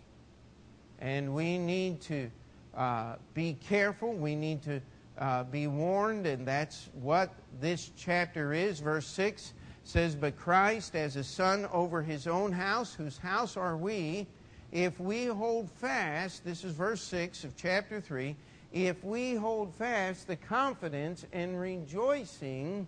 And 1.00 1.34
we 1.34 1.58
need 1.58 2.02
to 2.02 2.32
uh, 2.76 3.16
be 3.34 3.58
careful. 3.68 4.14
We 4.14 4.36
need 4.36 4.62
to 4.64 4.82
uh, 5.18 5.44
be 5.46 5.68
warned, 5.68 6.26
and 6.26 6.48
that's 6.48 6.90
what 7.02 7.34
this 7.60 7.92
chapter 7.98 8.54
is. 8.54 8.80
Verse 8.80 9.08
6 9.08 9.54
says, 9.84 10.16
But 10.16 10.38
Christ, 10.38 10.96
as 10.96 11.16
a 11.16 11.24
son 11.24 11.68
over 11.72 12.02
his 12.02 12.28
own 12.28 12.52
house, 12.52 12.94
whose 12.94 13.18
house 13.18 13.58
are 13.58 13.78
we, 13.78 14.28
if 14.72 15.00
we 15.00 15.26
hold 15.26 15.70
fast, 15.72 16.44
this 16.44 16.64
is 16.64 16.74
verse 16.74 17.02
6 17.02 17.44
of 17.46 17.56
chapter 17.56 18.02
3, 18.02 18.36
if 18.74 19.04
we 19.04 19.36
hold 19.36 19.74
fast 19.74 20.28
the 20.28 20.36
confidence 20.36 21.26
and 21.32 21.60
rejoicing 21.60 22.86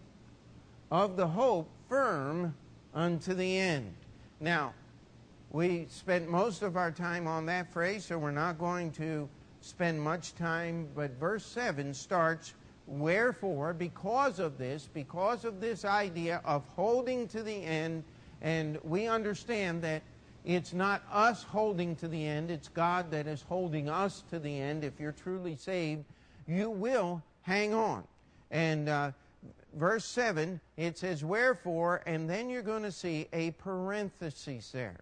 of 0.92 1.16
the 1.18 1.28
hope 1.28 1.70
firm 1.88 2.56
unto 2.94 3.34
the 3.34 3.58
end. 3.58 3.94
Now, 4.40 4.74
we 5.52 5.88
spent 5.90 6.30
most 6.30 6.62
of 6.62 6.78
our 6.78 6.92
time 6.92 7.28
on 7.28 7.46
that 7.48 7.72
phrase, 7.72 8.06
so 8.06 8.18
we're 8.18 8.32
not 8.32 8.60
going 8.60 8.92
to 8.94 9.28
spend 9.62 10.02
much 10.02 10.36
time, 10.36 10.88
but 10.96 11.12
verse 11.20 11.46
7 11.46 11.94
starts, 11.94 12.54
Wherefore, 12.88 13.74
because 13.74 14.40
of 14.40 14.58
this, 14.58 14.90
because 14.92 15.46
of 15.46 15.62
this 15.62 15.86
idea 15.86 16.42
of 16.44 16.64
holding 16.76 17.28
to 17.28 17.44
the 17.44 17.64
end, 17.64 18.04
and 18.42 18.80
we 18.84 19.08
understand 19.08 19.84
that 19.84 20.02
it's 20.44 20.74
not 20.74 21.04
us 21.12 21.44
holding 21.44 21.96
to 21.98 22.08
the 22.08 22.26
end, 22.26 22.50
it's 22.50 22.68
God 22.68 23.12
that 23.12 23.28
is 23.28 23.44
holding 23.44 23.90
us 23.90 24.24
to 24.32 24.40
the 24.40 24.60
end. 24.60 24.84
If 24.84 25.00
you're 25.00 25.12
truly 25.12 25.56
saved, 25.56 26.04
you 26.48 26.72
will 26.72 27.22
hang 27.44 27.76
on. 27.76 28.04
And 28.50 28.90
uh, 28.90 29.12
verse 29.76 30.06
7, 30.06 30.60
it 30.78 30.98
says, 30.98 31.24
Wherefore, 31.24 32.02
and 32.06 32.30
then 32.30 32.50
you're 32.50 32.62
going 32.62 32.84
to 32.84 32.92
see 32.92 33.28
a 33.34 33.52
parenthesis 33.52 34.72
there. 34.72 34.98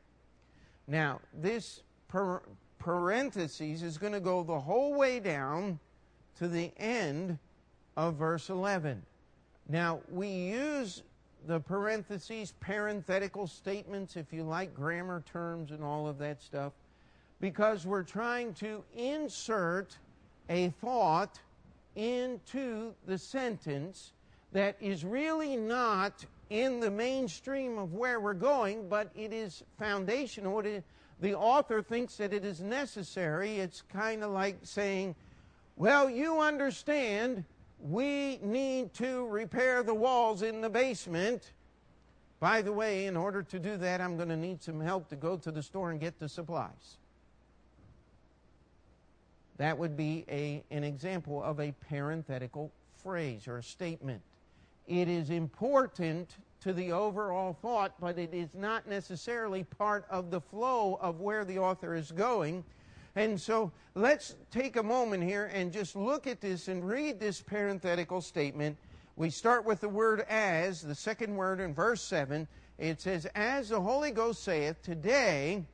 Now, 0.87 1.19
this 1.33 1.81
parenthesis 2.79 3.81
is 3.81 3.97
going 3.97 4.13
to 4.13 4.19
go 4.19 4.43
the 4.43 4.59
whole 4.59 4.93
way 4.93 5.19
down 5.19 5.79
to 6.37 6.47
the 6.47 6.71
end 6.77 7.37
of 7.95 8.15
verse 8.15 8.49
11. 8.49 9.01
Now, 9.69 9.99
we 10.09 10.27
use 10.27 11.03
the 11.45 11.59
parentheses, 11.59 12.53
parenthetical 12.59 13.47
statements, 13.47 14.15
if 14.15 14.31
you 14.31 14.43
like, 14.43 14.73
grammar 14.73 15.23
terms 15.31 15.71
and 15.71 15.83
all 15.83 16.07
of 16.07 16.17
that 16.19 16.41
stuff, 16.41 16.73
because 17.39 17.85
we're 17.85 18.03
trying 18.03 18.53
to 18.55 18.83
insert 18.95 19.97
a 20.49 20.69
thought 20.81 21.39
into 21.95 22.93
the 23.05 23.17
sentence 23.17 24.11
that 24.53 24.75
is 24.79 25.03
really 25.03 25.55
not 25.55 26.25
in 26.49 26.79
the 26.79 26.89
mainstream 26.89 27.77
of 27.77 27.93
where 27.93 28.19
we're 28.19 28.33
going, 28.33 28.87
but 28.87 29.11
it 29.15 29.33
is 29.33 29.63
foundational. 29.77 30.59
It 30.59 30.65
is, 30.65 30.83
the 31.19 31.35
author 31.35 31.81
thinks 31.81 32.15
that 32.17 32.33
it 32.33 32.45
is 32.45 32.61
necessary. 32.61 33.57
It's 33.57 33.83
kind 33.91 34.23
of 34.23 34.31
like 34.31 34.57
saying, 34.63 35.15
well, 35.75 36.09
you 36.09 36.39
understand 36.39 37.43
we 37.79 38.39
need 38.41 38.93
to 38.95 39.27
repair 39.27 39.83
the 39.83 39.93
walls 39.93 40.41
in 40.41 40.61
the 40.61 40.69
basement. 40.69 41.51
By 42.39 42.61
the 42.61 42.71
way, 42.71 43.07
in 43.07 43.17
order 43.17 43.43
to 43.43 43.59
do 43.59 43.77
that, 43.77 43.99
I'm 43.99 44.15
going 44.15 44.29
to 44.29 44.37
need 44.37 44.63
some 44.63 44.79
help 44.79 45.09
to 45.09 45.15
go 45.15 45.37
to 45.37 45.51
the 45.51 45.63
store 45.63 45.91
and 45.91 45.99
get 45.99 46.19
the 46.19 46.29
supplies. 46.29 46.97
That 49.57 49.77
would 49.77 49.97
be 49.97 50.23
a, 50.29 50.63
an 50.69 50.83
example 50.83 51.41
of 51.41 51.59
a 51.59 51.73
parenthetical 51.89 52.71
phrase 53.03 53.47
or 53.47 53.57
a 53.57 53.63
statement. 53.63 54.21
It 54.87 55.09
is 55.09 55.29
important 55.29 56.37
to 56.61 56.73
the 56.73 56.93
overall 56.93 57.53
thought, 57.61 57.93
but 57.99 58.17
it 58.17 58.33
is 58.33 58.49
not 58.53 58.87
necessarily 58.87 59.63
part 59.63 60.05
of 60.09 60.31
the 60.31 60.41
flow 60.41 60.97
of 61.01 61.19
where 61.19 61.45
the 61.45 61.59
author 61.59 61.93
is 61.93 62.11
going. 62.11 62.63
And 63.15 63.39
so 63.39 63.71
let's 63.95 64.35
take 64.49 64.77
a 64.77 64.83
moment 64.83 65.23
here 65.23 65.51
and 65.53 65.73
just 65.73 65.95
look 65.95 66.25
at 66.25 66.39
this 66.39 66.67
and 66.67 66.87
read 66.87 67.19
this 67.19 67.41
parenthetical 67.41 68.21
statement. 68.21 68.77
We 69.17 69.29
start 69.29 69.65
with 69.65 69.81
the 69.81 69.89
word 69.89 70.21
as, 70.29 70.81
the 70.81 70.95
second 70.95 71.35
word 71.35 71.59
in 71.59 71.73
verse 71.73 72.01
7. 72.01 72.47
It 72.77 73.01
says, 73.01 73.25
As 73.35 73.69
the 73.69 73.81
Holy 73.81 74.11
Ghost 74.11 74.43
saith, 74.43 74.81
Today, 74.83 75.65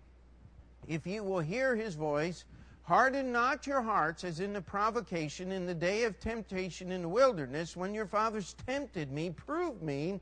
if 0.87 1.05
you 1.05 1.23
will 1.23 1.39
hear 1.39 1.75
his 1.75 1.95
voice, 1.95 2.45
harden 2.83 3.31
not 3.31 3.65
your 3.65 3.81
hearts 3.81 4.23
as 4.23 4.39
in 4.39 4.53
the 4.53 4.61
provocation 4.61 5.51
in 5.51 5.65
the 5.65 5.73
day 5.73 6.03
of 6.03 6.19
temptation 6.19 6.91
in 6.91 7.01
the 7.01 7.07
wilderness, 7.07 7.77
when 7.77 7.93
your 7.93 8.05
fathers 8.05 8.55
tempted 8.67 9.11
me, 9.11 9.29
proved 9.29 9.81
me, 9.81 10.19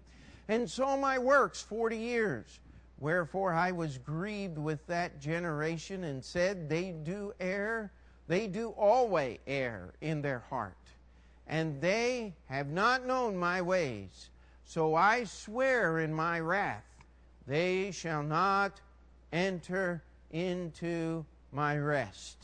and 0.48 0.70
saw 0.70 0.96
my 0.96 1.18
works 1.18 1.62
forty 1.62 1.98
years. 1.98 2.60
Wherefore 3.00 3.54
I 3.54 3.72
was 3.72 3.98
grieved 3.98 4.60
with 4.60 4.86
that 4.86 5.20
generation 5.20 6.04
and 6.04 6.24
said, 6.24 6.70
They 6.70 6.92
do 6.92 7.34
err, 7.40 7.92
they 8.28 8.48
do 8.48 8.70
always 8.70 9.40
err 9.48 9.94
in 10.02 10.22
their 10.22 10.44
heart, 10.50 10.78
and 11.48 11.82
they 11.82 12.36
have 12.46 12.68
not 12.68 13.08
known 13.08 13.36
my 13.36 13.62
ways. 13.62 14.30
So 14.66 14.94
I 14.94 15.24
swear 15.24 16.00
in 16.00 16.14
my 16.14 16.40
wrath, 16.40 16.86
they 17.48 17.90
shall 17.90 18.22
not 18.22 18.80
enter 19.34 20.04
into 20.30 21.26
my 21.52 21.78
rest. 21.78 22.38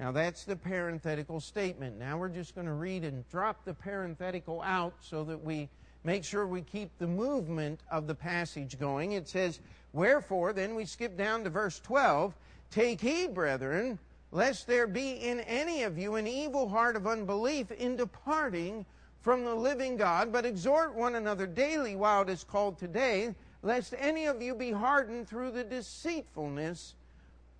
Now 0.00 0.12
that's 0.12 0.44
the 0.44 0.56
parenthetical 0.56 1.40
statement. 1.40 1.98
Now 1.98 2.16
we're 2.16 2.30
just 2.30 2.54
going 2.54 2.66
to 2.66 2.72
read 2.72 3.04
and 3.04 3.28
drop 3.28 3.66
the 3.66 3.74
parenthetical 3.74 4.62
out 4.62 4.94
so 5.00 5.24
that 5.24 5.44
we 5.44 5.68
make 6.04 6.24
sure 6.24 6.46
we 6.46 6.62
keep 6.62 6.90
the 6.98 7.06
movement 7.06 7.80
of 7.90 8.06
the 8.06 8.14
passage 8.14 8.78
going. 8.80 9.12
It 9.12 9.28
says, 9.28 9.60
Wherefore, 9.92 10.54
then 10.54 10.74
we 10.74 10.86
skip 10.86 11.18
down 11.18 11.44
to 11.44 11.50
verse 11.50 11.78
12 11.80 12.34
Take 12.70 13.00
heed, 13.00 13.34
brethren, 13.34 13.98
lest 14.32 14.66
there 14.66 14.86
be 14.86 15.10
in 15.10 15.40
any 15.40 15.82
of 15.82 15.98
you 15.98 16.14
an 16.14 16.26
evil 16.26 16.68
heart 16.68 16.96
of 16.96 17.06
unbelief 17.06 17.70
in 17.72 17.96
departing 17.96 18.86
from 19.20 19.44
the 19.44 19.54
living 19.54 19.96
God, 19.96 20.32
but 20.32 20.46
exhort 20.46 20.94
one 20.94 21.16
another 21.16 21.46
daily 21.46 21.94
while 21.94 22.22
it 22.22 22.30
is 22.30 22.42
called 22.44 22.78
today, 22.78 23.34
lest 23.62 23.92
any 23.98 24.26
of 24.26 24.40
you 24.40 24.54
be 24.54 24.70
hardened 24.70 25.28
through 25.28 25.50
the 25.50 25.64
deceitfulness 25.64 26.94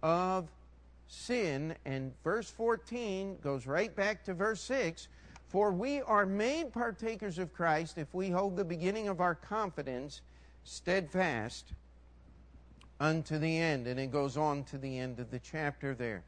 of 0.02 0.48
sin. 1.10 1.74
And 1.84 2.12
verse 2.22 2.50
14 2.50 3.38
goes 3.42 3.66
right 3.66 3.94
back 3.94 4.24
to 4.24 4.34
verse 4.34 4.60
6 4.62 5.08
For 5.48 5.72
we 5.72 6.00
are 6.02 6.24
made 6.24 6.72
partakers 6.72 7.38
of 7.38 7.52
Christ 7.52 7.98
if 7.98 8.14
we 8.14 8.30
hold 8.30 8.56
the 8.56 8.64
beginning 8.64 9.08
of 9.08 9.20
our 9.20 9.34
confidence 9.34 10.22
steadfast 10.64 11.72
unto 13.00 13.38
the 13.38 13.58
end. 13.58 13.86
And 13.86 13.98
it 13.98 14.12
goes 14.12 14.36
on 14.36 14.64
to 14.64 14.78
the 14.78 14.98
end 14.98 15.18
of 15.18 15.30
the 15.30 15.40
chapter 15.40 15.94
there. 15.94 16.22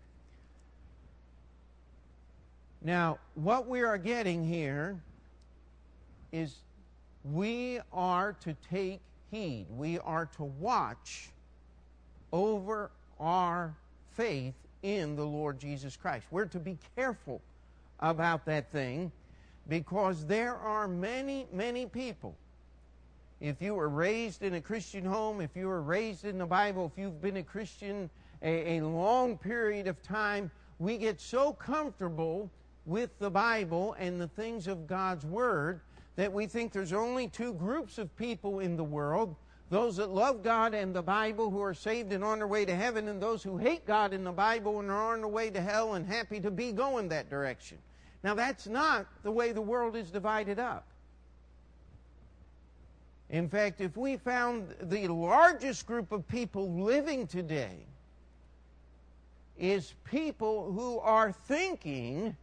Now, 2.84 3.18
what 3.36 3.68
we 3.68 3.82
are 3.82 3.98
getting 3.98 4.44
here 4.44 5.00
is 6.32 6.56
we 7.24 7.78
are 7.92 8.32
to 8.40 8.56
take 8.68 8.98
heed. 9.30 9.66
We 9.70 10.00
are 10.00 10.26
to 10.36 10.42
watch 10.42 11.30
over 12.32 12.90
our 13.20 13.76
faith 14.16 14.54
in 14.82 15.16
the 15.16 15.24
Lord 15.24 15.58
Jesus 15.58 15.96
Christ. 15.96 16.26
We're 16.30 16.46
to 16.46 16.58
be 16.58 16.78
careful 16.96 17.40
about 18.00 18.44
that 18.46 18.70
thing 18.72 19.12
because 19.68 20.26
there 20.26 20.56
are 20.56 20.88
many, 20.88 21.46
many 21.52 21.86
people. 21.86 22.34
If 23.40 23.60
you 23.60 23.74
were 23.74 23.88
raised 23.88 24.42
in 24.42 24.54
a 24.54 24.60
Christian 24.60 25.04
home, 25.04 25.40
if 25.40 25.56
you 25.56 25.66
were 25.66 25.82
raised 25.82 26.24
in 26.24 26.38
the 26.38 26.46
Bible, 26.46 26.90
if 26.92 27.00
you've 27.00 27.20
been 27.20 27.38
a 27.38 27.42
Christian 27.42 28.10
a, 28.42 28.78
a 28.78 28.80
long 28.84 29.38
period 29.38 29.86
of 29.86 30.02
time, 30.02 30.50
we 30.78 30.98
get 30.98 31.20
so 31.20 31.52
comfortable 31.52 32.50
with 32.86 33.16
the 33.18 33.30
Bible 33.30 33.94
and 33.98 34.20
the 34.20 34.28
things 34.28 34.66
of 34.66 34.86
God's 34.86 35.24
Word 35.24 35.80
that 36.16 36.32
we 36.32 36.46
think 36.46 36.72
there's 36.72 36.92
only 36.92 37.28
two 37.28 37.54
groups 37.54 37.98
of 37.98 38.14
people 38.16 38.60
in 38.60 38.76
the 38.76 38.84
world 38.84 39.34
those 39.72 39.96
that 39.96 40.10
love 40.10 40.42
God 40.42 40.74
and 40.74 40.94
the 40.94 41.02
Bible 41.02 41.50
who 41.50 41.62
are 41.62 41.72
saved 41.72 42.12
and 42.12 42.22
on 42.22 42.38
their 42.38 42.46
way 42.46 42.66
to 42.66 42.74
heaven, 42.76 43.08
and 43.08 43.22
those 43.22 43.42
who 43.42 43.56
hate 43.56 43.86
God 43.86 44.12
and 44.12 44.24
the 44.24 44.30
Bible 44.30 44.80
and 44.80 44.90
are 44.90 45.14
on 45.14 45.20
their 45.20 45.28
way 45.28 45.48
to 45.48 45.62
hell 45.62 45.94
and 45.94 46.06
happy 46.06 46.40
to 46.40 46.50
be 46.50 46.72
going 46.72 47.08
that 47.08 47.30
direction. 47.30 47.78
Now, 48.22 48.34
that's 48.34 48.66
not 48.66 49.06
the 49.22 49.30
way 49.30 49.52
the 49.52 49.62
world 49.62 49.96
is 49.96 50.10
divided 50.10 50.58
up. 50.58 50.86
In 53.30 53.48
fact, 53.48 53.80
if 53.80 53.96
we 53.96 54.18
found 54.18 54.74
the 54.78 55.08
largest 55.08 55.86
group 55.86 56.12
of 56.12 56.28
people 56.28 56.70
living 56.74 57.26
today 57.26 57.78
is 59.58 59.94
people 60.04 60.70
who 60.70 60.98
are 60.98 61.32
thinking 61.32 62.36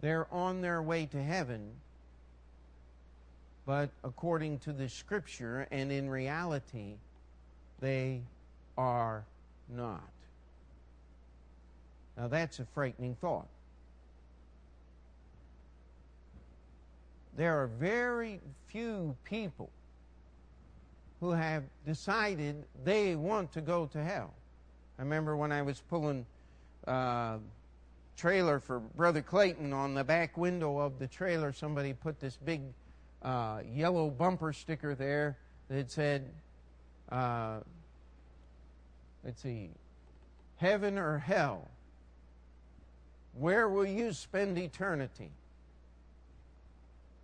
they're 0.00 0.26
on 0.32 0.62
their 0.62 0.80
way 0.80 1.04
to 1.04 1.22
heaven 1.22 1.70
but 3.66 3.90
according 4.04 4.60
to 4.60 4.72
the 4.72 4.88
scripture 4.88 5.66
and 5.72 5.90
in 5.90 6.08
reality, 6.08 6.94
they 7.80 8.22
are 8.78 9.24
not. 9.68 10.08
Now 12.16 12.28
that's 12.28 12.60
a 12.60 12.64
frightening 12.64 13.16
thought. 13.20 13.48
There 17.36 17.60
are 17.60 17.66
very 17.66 18.40
few 18.68 19.14
people 19.24 19.68
who 21.20 21.32
have 21.32 21.64
decided 21.84 22.64
they 22.84 23.16
want 23.16 23.52
to 23.52 23.60
go 23.60 23.86
to 23.86 24.02
hell. 24.02 24.32
I 24.98 25.02
remember 25.02 25.36
when 25.36 25.52
I 25.52 25.60
was 25.60 25.82
pulling 25.90 26.24
uh, 26.86 27.38
trailer 28.16 28.60
for 28.60 28.78
Brother 28.78 29.20
Clayton 29.20 29.72
on 29.72 29.92
the 29.92 30.04
back 30.04 30.38
window 30.38 30.78
of 30.78 30.98
the 30.98 31.06
trailer, 31.06 31.52
somebody 31.52 31.92
put 31.92 32.20
this 32.20 32.38
big 32.42 32.62
uh, 33.22 33.60
yellow 33.74 34.10
bumper 34.10 34.52
sticker 34.52 34.94
there 34.94 35.36
that 35.68 35.90
said, 35.90 36.28
uh, 37.10 37.58
let's 39.24 39.42
see, 39.42 39.70
heaven 40.56 40.98
or 40.98 41.18
hell? 41.18 41.68
Where 43.38 43.68
will 43.68 43.86
you 43.86 44.12
spend 44.12 44.58
eternity? 44.58 45.30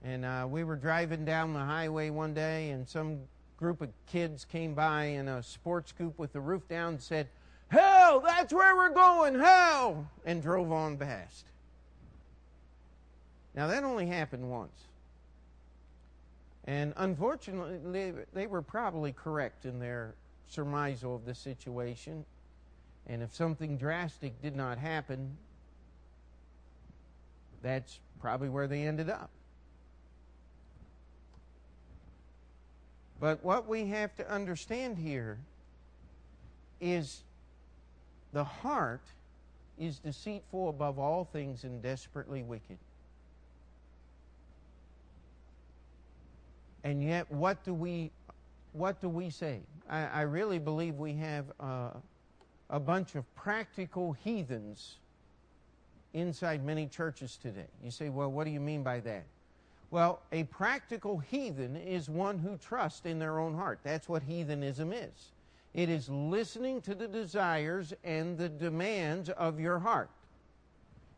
And 0.04 0.24
uh, 0.24 0.46
we 0.50 0.64
were 0.64 0.76
driving 0.76 1.24
down 1.24 1.54
the 1.54 1.60
highway 1.60 2.10
one 2.10 2.34
day, 2.34 2.70
and 2.70 2.88
some 2.88 3.20
group 3.56 3.80
of 3.80 3.88
kids 4.10 4.44
came 4.44 4.74
by 4.74 5.04
in 5.04 5.28
a 5.28 5.42
sports 5.42 5.92
coupe 5.92 6.18
with 6.18 6.32
the 6.32 6.40
roof 6.40 6.66
down 6.68 6.94
and 6.94 7.00
said, 7.00 7.28
Hell, 7.68 8.20
that's 8.20 8.52
where 8.52 8.76
we're 8.76 8.92
going, 8.92 9.38
hell! 9.38 10.06
And 10.26 10.42
drove 10.42 10.70
on 10.72 10.98
past. 10.98 11.46
Now, 13.54 13.68
that 13.68 13.84
only 13.84 14.06
happened 14.06 14.50
once. 14.50 14.88
And 16.64 16.92
unfortunately, 16.96 18.12
they 18.32 18.46
were 18.46 18.62
probably 18.62 19.12
correct 19.12 19.64
in 19.64 19.80
their 19.80 20.14
surmisal 20.50 21.16
of 21.16 21.24
the 21.24 21.34
situation. 21.34 22.24
And 23.06 23.22
if 23.22 23.34
something 23.34 23.76
drastic 23.76 24.40
did 24.42 24.54
not 24.54 24.78
happen, 24.78 25.36
that's 27.62 27.98
probably 28.20 28.48
where 28.48 28.68
they 28.68 28.82
ended 28.82 29.10
up. 29.10 29.30
But 33.18 33.44
what 33.44 33.68
we 33.68 33.86
have 33.86 34.14
to 34.16 34.30
understand 34.30 34.98
here 34.98 35.38
is 36.80 37.22
the 38.32 38.44
heart 38.44 39.02
is 39.78 39.98
deceitful 39.98 40.68
above 40.68 40.98
all 40.98 41.24
things 41.24 41.64
and 41.64 41.82
desperately 41.82 42.42
wicked. 42.42 42.78
And 46.84 47.02
yet, 47.02 47.30
what 47.30 47.62
do 47.64 47.74
we, 47.74 48.10
what 48.72 49.00
do 49.00 49.08
we 49.08 49.30
say? 49.30 49.60
I, 49.88 50.06
I 50.06 50.20
really 50.22 50.58
believe 50.58 50.96
we 50.96 51.14
have 51.14 51.46
uh, 51.60 51.90
a 52.70 52.80
bunch 52.80 53.14
of 53.14 53.34
practical 53.34 54.12
heathens 54.12 54.96
inside 56.14 56.64
many 56.64 56.86
churches 56.86 57.38
today. 57.40 57.68
You 57.82 57.90
say, 57.90 58.08
well, 58.08 58.30
what 58.30 58.44
do 58.44 58.50
you 58.50 58.60
mean 58.60 58.82
by 58.82 59.00
that? 59.00 59.24
Well, 59.90 60.20
a 60.32 60.44
practical 60.44 61.18
heathen 61.18 61.76
is 61.76 62.08
one 62.08 62.38
who 62.38 62.56
trusts 62.56 63.04
in 63.04 63.18
their 63.18 63.38
own 63.38 63.54
heart. 63.54 63.80
That's 63.82 64.08
what 64.08 64.22
heathenism 64.22 64.92
is. 64.92 65.32
It 65.74 65.88
is 65.88 66.08
listening 66.08 66.80
to 66.82 66.94
the 66.94 67.08
desires 67.08 67.92
and 68.02 68.36
the 68.36 68.48
demands 68.48 69.28
of 69.30 69.60
your 69.60 69.78
heart. 69.78 70.10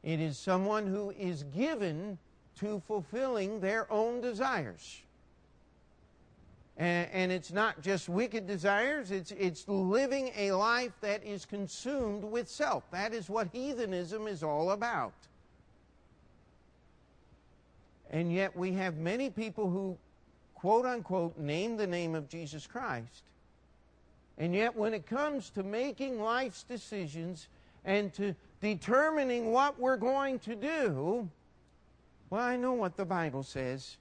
It 0.02 0.20
is 0.20 0.36
someone 0.36 0.86
who 0.86 1.10
is 1.12 1.44
given 1.44 2.18
to 2.60 2.82
fulfilling 2.86 3.60
their 3.60 3.90
own 3.92 4.20
desires. 4.20 5.02
And, 6.76 7.08
and, 7.12 7.30
it's 7.30 7.52
not 7.52 7.82
just 7.82 8.08
wicked 8.08 8.48
desires, 8.48 9.12
it's, 9.12 9.30
it's 9.30 9.68
living 9.68 10.32
a 10.36 10.50
life 10.50 10.90
that 11.02 11.22
is 11.24 11.44
consumed 11.44 12.24
with 12.24 12.48
self. 12.48 12.82
That 12.90 13.14
is 13.14 13.28
what 13.28 13.48
heathenism 13.52 14.26
is 14.26 14.42
all 14.42 14.72
about. 14.72 15.12
And 18.10 18.32
yet 18.32 18.56
we 18.56 18.72
have 18.72 18.96
many 18.96 19.30
people 19.30 19.70
who, 19.70 19.96
quote 20.54 20.84
unquote, 20.84 21.38
name 21.38 21.76
the 21.76 21.86
name 21.86 22.16
of 22.16 22.28
Jesus 22.28 22.66
Christ. 22.66 23.22
And 24.36 24.54
yet 24.54 24.74
when 24.74 24.94
it 24.94 25.06
comes 25.06 25.50
to 25.50 25.62
making 25.62 26.20
life's 26.20 26.64
decisions 26.64 27.48
and 27.84 28.12
to 28.14 28.34
determining 28.60 29.52
what 29.52 29.78
we're 29.78 29.96
going 29.96 30.38
to 30.40 30.54
do, 30.56 31.28
well, 32.30 32.40
I 32.40 32.56
know 32.56 32.72
what 32.72 32.96
the 32.96 33.04
Bible 33.04 33.42
says. 33.42 33.96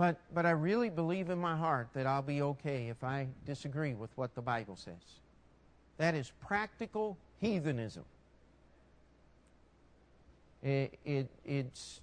But, 0.00 0.16
but 0.32 0.46
I 0.46 0.52
really 0.52 0.88
believe 0.88 1.28
in 1.28 1.38
my 1.38 1.54
heart 1.54 1.88
that 1.92 2.06
I'll 2.06 2.22
be 2.22 2.40
okay 2.40 2.88
if 2.88 3.04
I 3.04 3.26
disagree 3.44 3.92
with 3.92 4.08
what 4.16 4.34
the 4.34 4.40
Bible 4.40 4.74
says. 4.74 4.94
That 5.98 6.14
is 6.14 6.32
practical 6.40 7.18
heathenism. 7.38 8.06
It, 10.62 10.98
it, 11.04 11.28
it's 11.44 12.00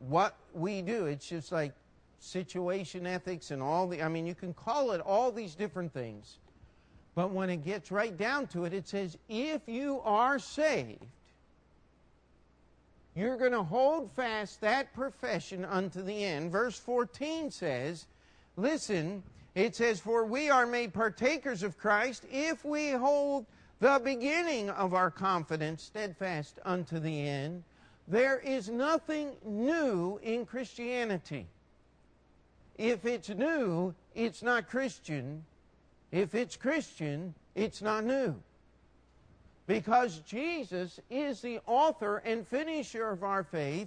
what 0.00 0.34
we 0.54 0.82
do. 0.82 1.06
It's 1.06 1.28
just 1.28 1.52
like 1.52 1.72
situation 2.18 3.06
ethics 3.06 3.52
and 3.52 3.62
all 3.62 3.86
the, 3.86 4.02
I 4.02 4.08
mean, 4.08 4.26
you 4.26 4.34
can 4.34 4.52
call 4.52 4.90
it 4.90 5.00
all 5.00 5.30
these 5.30 5.54
different 5.54 5.94
things. 5.94 6.38
But 7.14 7.30
when 7.30 7.48
it 7.48 7.64
gets 7.64 7.92
right 7.92 8.16
down 8.16 8.48
to 8.48 8.64
it, 8.64 8.74
it 8.74 8.88
says, 8.88 9.16
if 9.28 9.60
you 9.68 10.00
are 10.02 10.40
saved, 10.40 11.06
you're 13.14 13.36
going 13.36 13.52
to 13.52 13.62
hold 13.62 14.10
fast 14.12 14.60
that 14.60 14.92
profession 14.94 15.64
unto 15.64 16.02
the 16.02 16.24
end. 16.24 16.52
Verse 16.52 16.78
14 16.78 17.50
says, 17.50 18.06
Listen, 18.56 19.22
It 19.54 19.74
says, 19.74 20.00
For 20.00 20.24
we 20.24 20.48
are 20.48 20.66
made 20.66 20.92
partakers 20.94 21.62
of 21.62 21.76
Christ 21.78 22.24
if 22.30 22.64
we 22.64 22.90
hold 22.90 23.46
the 23.80 24.00
beginning 24.02 24.70
of 24.70 24.94
our 24.94 25.10
confidence 25.10 25.82
steadfast 25.82 26.58
unto 26.64 26.98
the 27.00 27.28
end. 27.28 27.64
There 28.06 28.38
is 28.38 28.68
nothing 28.68 29.32
new 29.44 30.20
in 30.22 30.46
Christianity. 30.46 31.46
If 32.78 33.04
it's 33.04 33.28
new, 33.28 33.94
it's 34.14 34.42
not 34.42 34.68
Christian. 34.68 35.44
If 36.12 36.34
it's 36.34 36.56
Christian, 36.56 37.34
it's 37.54 37.82
not 37.82 38.04
new. 38.04 38.34
Because 39.70 40.18
Jesus 40.26 40.98
is 41.10 41.40
the 41.40 41.60
author 41.64 42.16
and 42.24 42.44
finisher 42.44 43.08
of 43.08 43.22
our 43.22 43.44
faith. 43.44 43.86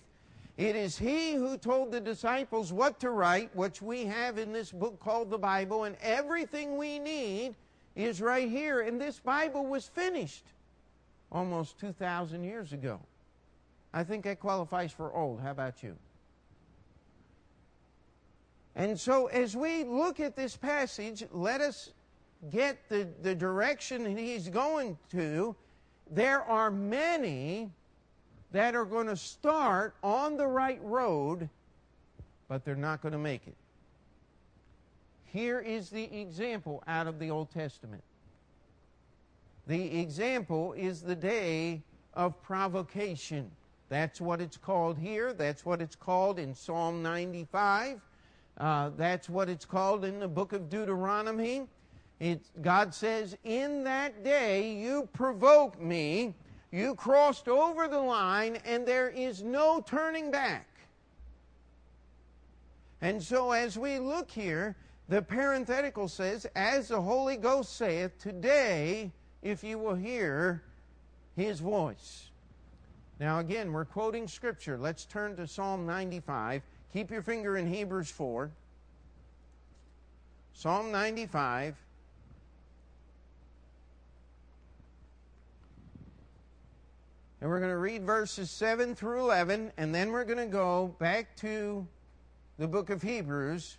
It 0.55 0.77
is 0.77 0.97
He 0.97 1.33
who 1.33 1.57
told 1.57 1.91
the 1.91 1.99
disciples 1.99 2.71
what 2.71 3.01
to 3.01 3.09
write, 3.09 3.53
which 3.53 3.81
we 3.81 4.05
have 4.05 4.37
in 4.37 4.53
this 4.53 4.71
book 4.71 4.97
called 5.01 5.29
the 5.29 5.37
Bible, 5.37 5.83
and 5.83 5.97
everything 6.01 6.77
we 6.77 6.99
need 6.99 7.55
is 7.97 8.21
right 8.21 8.47
here. 8.47 8.79
And 8.79 9.01
this 9.01 9.19
Bible 9.19 9.65
was 9.65 9.85
finished 9.85 10.45
almost 11.33 11.77
2,000 11.79 12.45
years 12.45 12.71
ago. 12.71 12.97
I 13.93 14.05
think 14.05 14.23
that 14.23 14.39
qualifies 14.39 14.93
for 14.93 15.13
old. 15.13 15.41
How 15.41 15.51
about 15.51 15.83
you? 15.83 15.97
And 18.77 18.97
so, 18.97 19.27
as 19.27 19.57
we 19.57 19.83
look 19.83 20.21
at 20.21 20.37
this 20.37 20.55
passage, 20.55 21.25
let 21.33 21.59
us 21.59 21.91
get 22.49 22.77
the, 22.87 23.05
the 23.21 23.35
direction 23.35 24.15
he's 24.15 24.47
going 24.47 24.97
to. 25.11 25.57
There 26.11 26.41
are 26.41 26.69
many 26.69 27.71
that 28.51 28.75
are 28.75 28.85
going 28.85 29.07
to 29.07 29.17
start 29.17 29.95
on 30.03 30.37
the 30.37 30.47
right 30.47 30.79
road, 30.83 31.49
but 32.47 32.63
they're 32.63 32.75
not 32.75 33.01
going 33.01 33.13
to 33.13 33.17
make 33.17 33.47
it. 33.47 33.55
Here 35.25 35.59
is 35.59 35.89
the 35.89 36.03
example 36.21 36.83
out 36.87 37.07
of 37.07 37.17
the 37.17 37.31
Old 37.31 37.51
Testament. 37.51 38.03
The 39.65 39.99
example 39.99 40.73
is 40.73 41.01
the 41.01 41.15
day 41.15 41.81
of 42.13 42.39
provocation. 42.43 43.49
That's 43.89 44.21
what 44.21 44.41
it's 44.41 44.57
called 44.57 44.97
here. 44.97 45.33
That's 45.33 45.65
what 45.65 45.81
it's 45.81 45.95
called 45.95 46.37
in 46.37 46.53
Psalm 46.53 47.01
95. 47.01 48.01
Uh, 48.57 48.91
that's 48.95 49.29
what 49.29 49.49
it's 49.49 49.65
called 49.65 50.05
in 50.05 50.19
the 50.19 50.27
book 50.27 50.53
of 50.53 50.69
Deuteronomy. 50.69 51.67
God 52.61 52.93
says, 52.93 53.37
In 53.43 53.83
that 53.83 54.23
day 54.23 54.73
you 54.73 55.09
provoked 55.13 55.79
me, 55.81 56.33
you 56.71 56.95
crossed 56.95 57.47
over 57.47 57.87
the 57.87 57.99
line, 57.99 58.57
and 58.65 58.85
there 58.85 59.09
is 59.09 59.43
no 59.43 59.81
turning 59.85 60.31
back. 60.31 60.67
And 63.01 63.21
so, 63.21 63.51
as 63.51 63.77
we 63.77 63.99
look 63.99 64.31
here, 64.31 64.75
the 65.09 65.21
parenthetical 65.21 66.07
says, 66.07 66.47
As 66.55 66.87
the 66.87 67.01
Holy 67.01 67.35
Ghost 67.35 67.75
saith, 67.75 68.17
Today, 68.17 69.11
if 69.41 69.63
you 69.63 69.77
will 69.77 69.95
hear 69.95 70.63
his 71.35 71.59
voice. 71.59 72.29
Now, 73.19 73.39
again, 73.39 73.71
we're 73.73 73.85
quoting 73.85 74.27
Scripture. 74.27 74.77
Let's 74.77 75.05
turn 75.05 75.35
to 75.35 75.47
Psalm 75.47 75.85
95. 75.85 76.61
Keep 76.93 77.11
your 77.11 77.21
finger 77.21 77.57
in 77.57 77.67
Hebrews 77.67 78.09
4. 78.09 78.49
Psalm 80.53 80.91
95. 80.91 81.75
And 87.43 87.51
we're 87.51 87.59
going 87.59 87.71
to 87.71 87.77
read 87.77 88.05
verses 88.05 88.49
7 88.49 88.95
through 88.95 89.19
11, 89.19 89.73
and 89.75 89.93
then 89.93 90.13
we're 90.13 90.23
going 90.23 90.37
to 90.37 90.45
go 90.45 90.95
back 90.97 91.35
to 91.39 91.85
the 92.57 92.69
book 92.69 92.89
of 92.89 93.01
Hebrews 93.01 93.75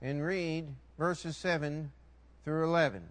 and 0.00 0.24
read 0.24 0.68
verses 0.98 1.36
7 1.36 1.90
through 2.44 2.62
11. 2.62 3.02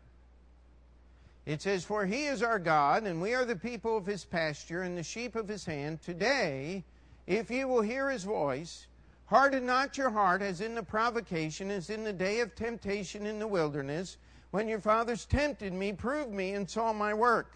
It 1.45 1.61
says, 1.61 1.83
For 1.83 2.05
he 2.05 2.27
is 2.27 2.41
our 2.41 2.57
God, 2.57 3.03
and 3.03 3.21
we 3.21 3.33
are 3.33 3.43
the 3.43 3.57
people 3.57 3.97
of 3.97 4.05
his 4.05 4.23
pasture 4.23 4.83
and 4.83 4.97
the 4.97 5.03
sheep 5.03 5.35
of 5.35 5.49
his 5.49 5.65
hand. 5.65 6.01
Today, 6.01 6.85
if 7.27 7.51
you 7.51 7.67
will 7.67 7.81
hear 7.81 8.09
his 8.09 8.23
voice, 8.23 8.87
harden 9.25 9.65
not 9.65 9.97
your 9.97 10.09
heart 10.09 10.41
as 10.41 10.61
in 10.61 10.73
the 10.73 10.83
provocation, 10.83 11.69
as 11.69 11.89
in 11.89 12.05
the 12.05 12.13
day 12.13 12.39
of 12.39 12.55
temptation 12.55 13.25
in 13.25 13.39
the 13.39 13.47
wilderness, 13.47 14.15
when 14.51 14.69
your 14.69 14.79
fathers 14.79 15.25
tempted 15.25 15.73
me, 15.73 15.91
proved 15.91 16.31
me, 16.31 16.53
and 16.53 16.69
saw 16.69 16.93
my 16.93 17.13
work. 17.13 17.51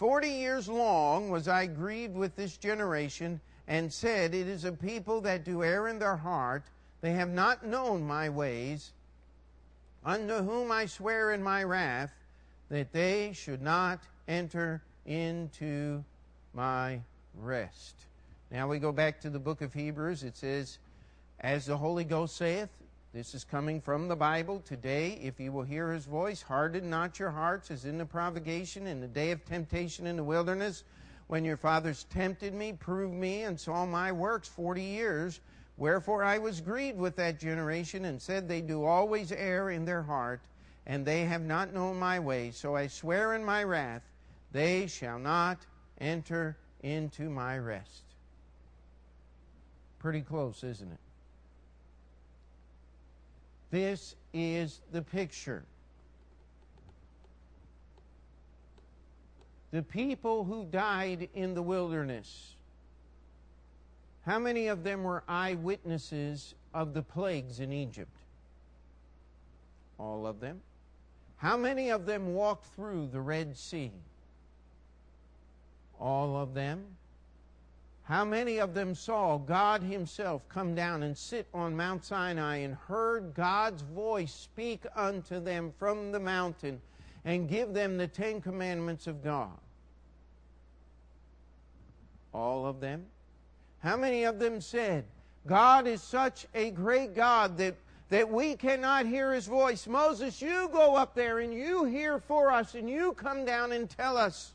Forty 0.00 0.30
years 0.30 0.66
long 0.66 1.28
was 1.28 1.46
I 1.46 1.66
grieved 1.66 2.14
with 2.14 2.34
this 2.34 2.56
generation, 2.56 3.38
and 3.68 3.92
said, 3.92 4.34
It 4.34 4.48
is 4.48 4.64
a 4.64 4.72
people 4.72 5.20
that 5.20 5.44
do 5.44 5.62
err 5.62 5.88
in 5.88 5.98
their 5.98 6.16
heart. 6.16 6.62
They 7.02 7.12
have 7.12 7.28
not 7.28 7.66
known 7.66 8.04
my 8.04 8.30
ways, 8.30 8.92
unto 10.02 10.38
whom 10.38 10.72
I 10.72 10.86
swear 10.86 11.32
in 11.32 11.42
my 11.42 11.64
wrath 11.64 12.14
that 12.70 12.94
they 12.94 13.34
should 13.34 13.60
not 13.60 14.00
enter 14.26 14.80
into 15.04 16.02
my 16.54 17.00
rest. 17.38 17.94
Now 18.50 18.68
we 18.68 18.78
go 18.78 18.92
back 18.92 19.20
to 19.20 19.28
the 19.28 19.38
book 19.38 19.60
of 19.60 19.74
Hebrews. 19.74 20.22
It 20.22 20.34
says, 20.34 20.78
As 21.40 21.66
the 21.66 21.76
Holy 21.76 22.04
Ghost 22.04 22.36
saith, 22.36 22.70
this 23.12 23.34
is 23.34 23.42
coming 23.42 23.80
from 23.80 24.06
the 24.06 24.14
Bible. 24.14 24.62
Today, 24.64 25.18
if 25.20 25.40
you 25.40 25.50
will 25.50 25.64
hear 25.64 25.92
his 25.92 26.04
voice, 26.04 26.42
harden 26.42 26.88
not 26.88 27.18
your 27.18 27.30
hearts 27.30 27.70
as 27.70 27.84
in 27.84 27.98
the 27.98 28.04
provocation, 28.04 28.86
in 28.86 29.00
the 29.00 29.08
day 29.08 29.32
of 29.32 29.44
temptation 29.44 30.06
in 30.06 30.16
the 30.16 30.22
wilderness, 30.22 30.84
when 31.26 31.44
your 31.44 31.56
fathers 31.56 32.06
tempted 32.10 32.54
me, 32.54 32.72
proved 32.72 33.14
me, 33.14 33.42
and 33.42 33.58
saw 33.58 33.84
my 33.84 34.12
works 34.12 34.46
forty 34.46 34.82
years. 34.82 35.40
Wherefore 35.76 36.22
I 36.22 36.38
was 36.38 36.60
grieved 36.60 36.98
with 36.98 37.16
that 37.16 37.40
generation, 37.40 38.04
and 38.04 38.22
said, 38.22 38.48
They 38.48 38.60
do 38.60 38.84
always 38.84 39.32
err 39.32 39.70
in 39.70 39.84
their 39.84 40.02
heart, 40.02 40.40
and 40.86 41.04
they 41.04 41.24
have 41.24 41.42
not 41.42 41.72
known 41.72 41.98
my 41.98 42.20
ways. 42.20 42.56
So 42.56 42.76
I 42.76 42.86
swear 42.86 43.34
in 43.34 43.44
my 43.44 43.64
wrath, 43.64 44.02
they 44.52 44.86
shall 44.86 45.18
not 45.18 45.58
enter 46.00 46.56
into 46.82 47.28
my 47.28 47.58
rest. 47.58 48.02
Pretty 49.98 50.20
close, 50.20 50.62
isn't 50.62 50.92
it? 50.92 50.98
This 53.70 54.16
is 54.32 54.80
the 54.92 55.02
picture. 55.02 55.64
The 59.70 59.82
people 59.82 60.44
who 60.44 60.64
died 60.64 61.28
in 61.34 61.54
the 61.54 61.62
wilderness. 61.62 62.54
How 64.26 64.38
many 64.38 64.66
of 64.66 64.82
them 64.82 65.04
were 65.04 65.22
eyewitnesses 65.28 66.54
of 66.74 66.92
the 66.92 67.02
plagues 67.02 67.60
in 67.60 67.72
Egypt? 67.72 68.10
All 69.98 70.26
of 70.26 70.40
them. 70.40 70.60
How 71.36 71.56
many 71.56 71.90
of 71.90 72.04
them 72.04 72.34
walked 72.34 72.66
through 72.74 73.08
the 73.12 73.20
Red 73.20 73.56
Sea? 73.56 73.92
All 75.98 76.36
of 76.36 76.52
them. 76.52 76.84
How 78.10 78.24
many 78.24 78.58
of 78.58 78.74
them 78.74 78.96
saw 78.96 79.38
God 79.38 79.84
Himself 79.84 80.42
come 80.48 80.74
down 80.74 81.04
and 81.04 81.16
sit 81.16 81.46
on 81.54 81.76
Mount 81.76 82.04
Sinai 82.04 82.56
and 82.56 82.74
heard 82.74 83.34
God's 83.34 83.82
voice 83.82 84.32
speak 84.34 84.82
unto 84.96 85.38
them 85.38 85.72
from 85.78 86.10
the 86.10 86.18
mountain 86.18 86.80
and 87.24 87.48
give 87.48 87.72
them 87.72 87.96
the 87.96 88.08
Ten 88.08 88.40
Commandments 88.40 89.06
of 89.06 89.22
God? 89.22 89.56
All 92.34 92.66
of 92.66 92.80
them. 92.80 93.06
How 93.78 93.96
many 93.96 94.24
of 94.24 94.40
them 94.40 94.60
said, 94.60 95.04
God 95.46 95.86
is 95.86 96.02
such 96.02 96.48
a 96.52 96.72
great 96.72 97.14
God 97.14 97.58
that, 97.58 97.76
that 98.08 98.28
we 98.28 98.56
cannot 98.56 99.06
hear 99.06 99.32
His 99.32 99.46
voice? 99.46 99.86
Moses, 99.86 100.42
you 100.42 100.68
go 100.72 100.96
up 100.96 101.14
there 101.14 101.38
and 101.38 101.54
you 101.54 101.84
hear 101.84 102.18
for 102.18 102.50
us 102.50 102.74
and 102.74 102.90
you 102.90 103.12
come 103.12 103.44
down 103.44 103.70
and 103.70 103.88
tell 103.88 104.16
us. 104.16 104.52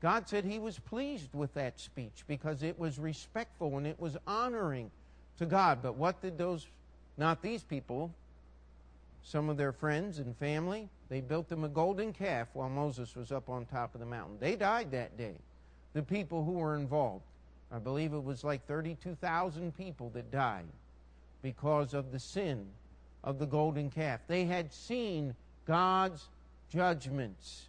God 0.00 0.28
said 0.28 0.44
he 0.44 0.58
was 0.58 0.78
pleased 0.78 1.34
with 1.34 1.52
that 1.54 1.80
speech 1.80 2.24
because 2.28 2.62
it 2.62 2.78
was 2.78 2.98
respectful 2.98 3.76
and 3.78 3.86
it 3.86 3.98
was 3.98 4.16
honoring 4.26 4.90
to 5.38 5.46
God. 5.46 5.80
But 5.82 5.96
what 5.96 6.22
did 6.22 6.38
those, 6.38 6.66
not 7.16 7.42
these 7.42 7.64
people, 7.64 8.12
some 9.24 9.48
of 9.48 9.56
their 9.56 9.72
friends 9.72 10.20
and 10.20 10.36
family, 10.36 10.88
they 11.08 11.20
built 11.20 11.48
them 11.48 11.64
a 11.64 11.68
golden 11.68 12.12
calf 12.12 12.48
while 12.52 12.68
Moses 12.68 13.16
was 13.16 13.32
up 13.32 13.48
on 13.48 13.66
top 13.66 13.94
of 13.94 14.00
the 14.00 14.06
mountain. 14.06 14.36
They 14.38 14.54
died 14.54 14.92
that 14.92 15.18
day, 15.18 15.34
the 15.94 16.02
people 16.02 16.44
who 16.44 16.52
were 16.52 16.76
involved. 16.76 17.24
I 17.72 17.78
believe 17.78 18.12
it 18.12 18.22
was 18.22 18.44
like 18.44 18.66
32,000 18.66 19.76
people 19.76 20.10
that 20.14 20.30
died 20.30 20.64
because 21.42 21.92
of 21.92 22.12
the 22.12 22.18
sin 22.18 22.66
of 23.24 23.38
the 23.38 23.46
golden 23.46 23.90
calf. 23.90 24.20
They 24.28 24.44
had 24.44 24.72
seen 24.72 25.34
God's 25.66 26.24
judgments 26.70 27.67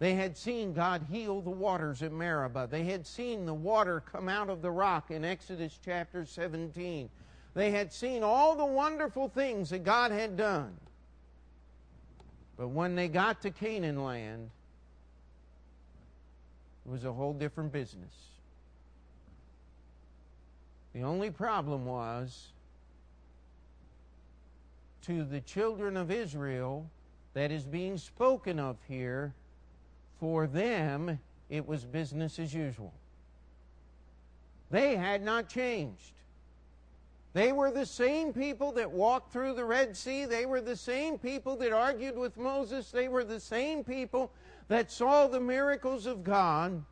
they 0.00 0.14
had 0.14 0.36
seen 0.36 0.72
God 0.72 1.06
heal 1.10 1.42
the 1.42 1.50
waters 1.50 2.02
at 2.02 2.10
Meribah. 2.10 2.68
They 2.70 2.84
had 2.84 3.06
seen 3.06 3.44
the 3.44 3.54
water 3.54 4.00
come 4.00 4.30
out 4.30 4.48
of 4.48 4.62
the 4.62 4.70
rock 4.70 5.10
in 5.10 5.26
Exodus 5.26 5.78
chapter 5.84 6.24
17. 6.24 7.10
They 7.52 7.70
had 7.70 7.92
seen 7.92 8.22
all 8.22 8.56
the 8.56 8.64
wonderful 8.64 9.28
things 9.28 9.68
that 9.70 9.84
God 9.84 10.10
had 10.10 10.38
done. 10.38 10.74
But 12.56 12.68
when 12.68 12.94
they 12.94 13.08
got 13.08 13.42
to 13.42 13.50
Canaan 13.50 14.02
land, 14.02 14.50
it 16.86 16.90
was 16.90 17.04
a 17.04 17.12
whole 17.12 17.34
different 17.34 17.70
business. 17.70 18.14
The 20.94 21.02
only 21.02 21.30
problem 21.30 21.84
was 21.84 22.48
to 25.02 25.24
the 25.24 25.40
children 25.40 25.98
of 25.98 26.10
Israel 26.10 26.88
that 27.34 27.50
is 27.50 27.64
being 27.64 27.98
spoken 27.98 28.58
of 28.58 28.76
here, 28.88 29.34
for 30.20 30.46
them 30.46 31.18
it 31.48 31.66
was 31.66 31.84
business 31.84 32.38
as 32.38 32.54
usual. 32.54 32.92
They 34.70 34.94
had 34.94 35.22
not 35.22 35.48
changed. 35.48 36.12
They 37.32 37.52
were 37.52 37.70
the 37.70 37.86
same 37.86 38.32
people 38.32 38.72
that 38.72 38.90
walked 38.90 39.32
through 39.32 39.54
the 39.54 39.64
Red 39.64 39.96
Sea. 39.96 40.26
They 40.26 40.46
were 40.46 40.60
the 40.60 40.76
same 40.76 41.18
people 41.18 41.56
that 41.56 41.72
argued 41.72 42.16
with 42.16 42.36
Moses. 42.36 42.90
They 42.90 43.08
were 43.08 43.24
the 43.24 43.40
same 43.40 43.82
people 43.82 44.30
that 44.68 44.92
saw 44.92 45.26
the 45.26 45.40
miracles 45.40 46.06
of 46.06 46.22
God. 46.22 46.84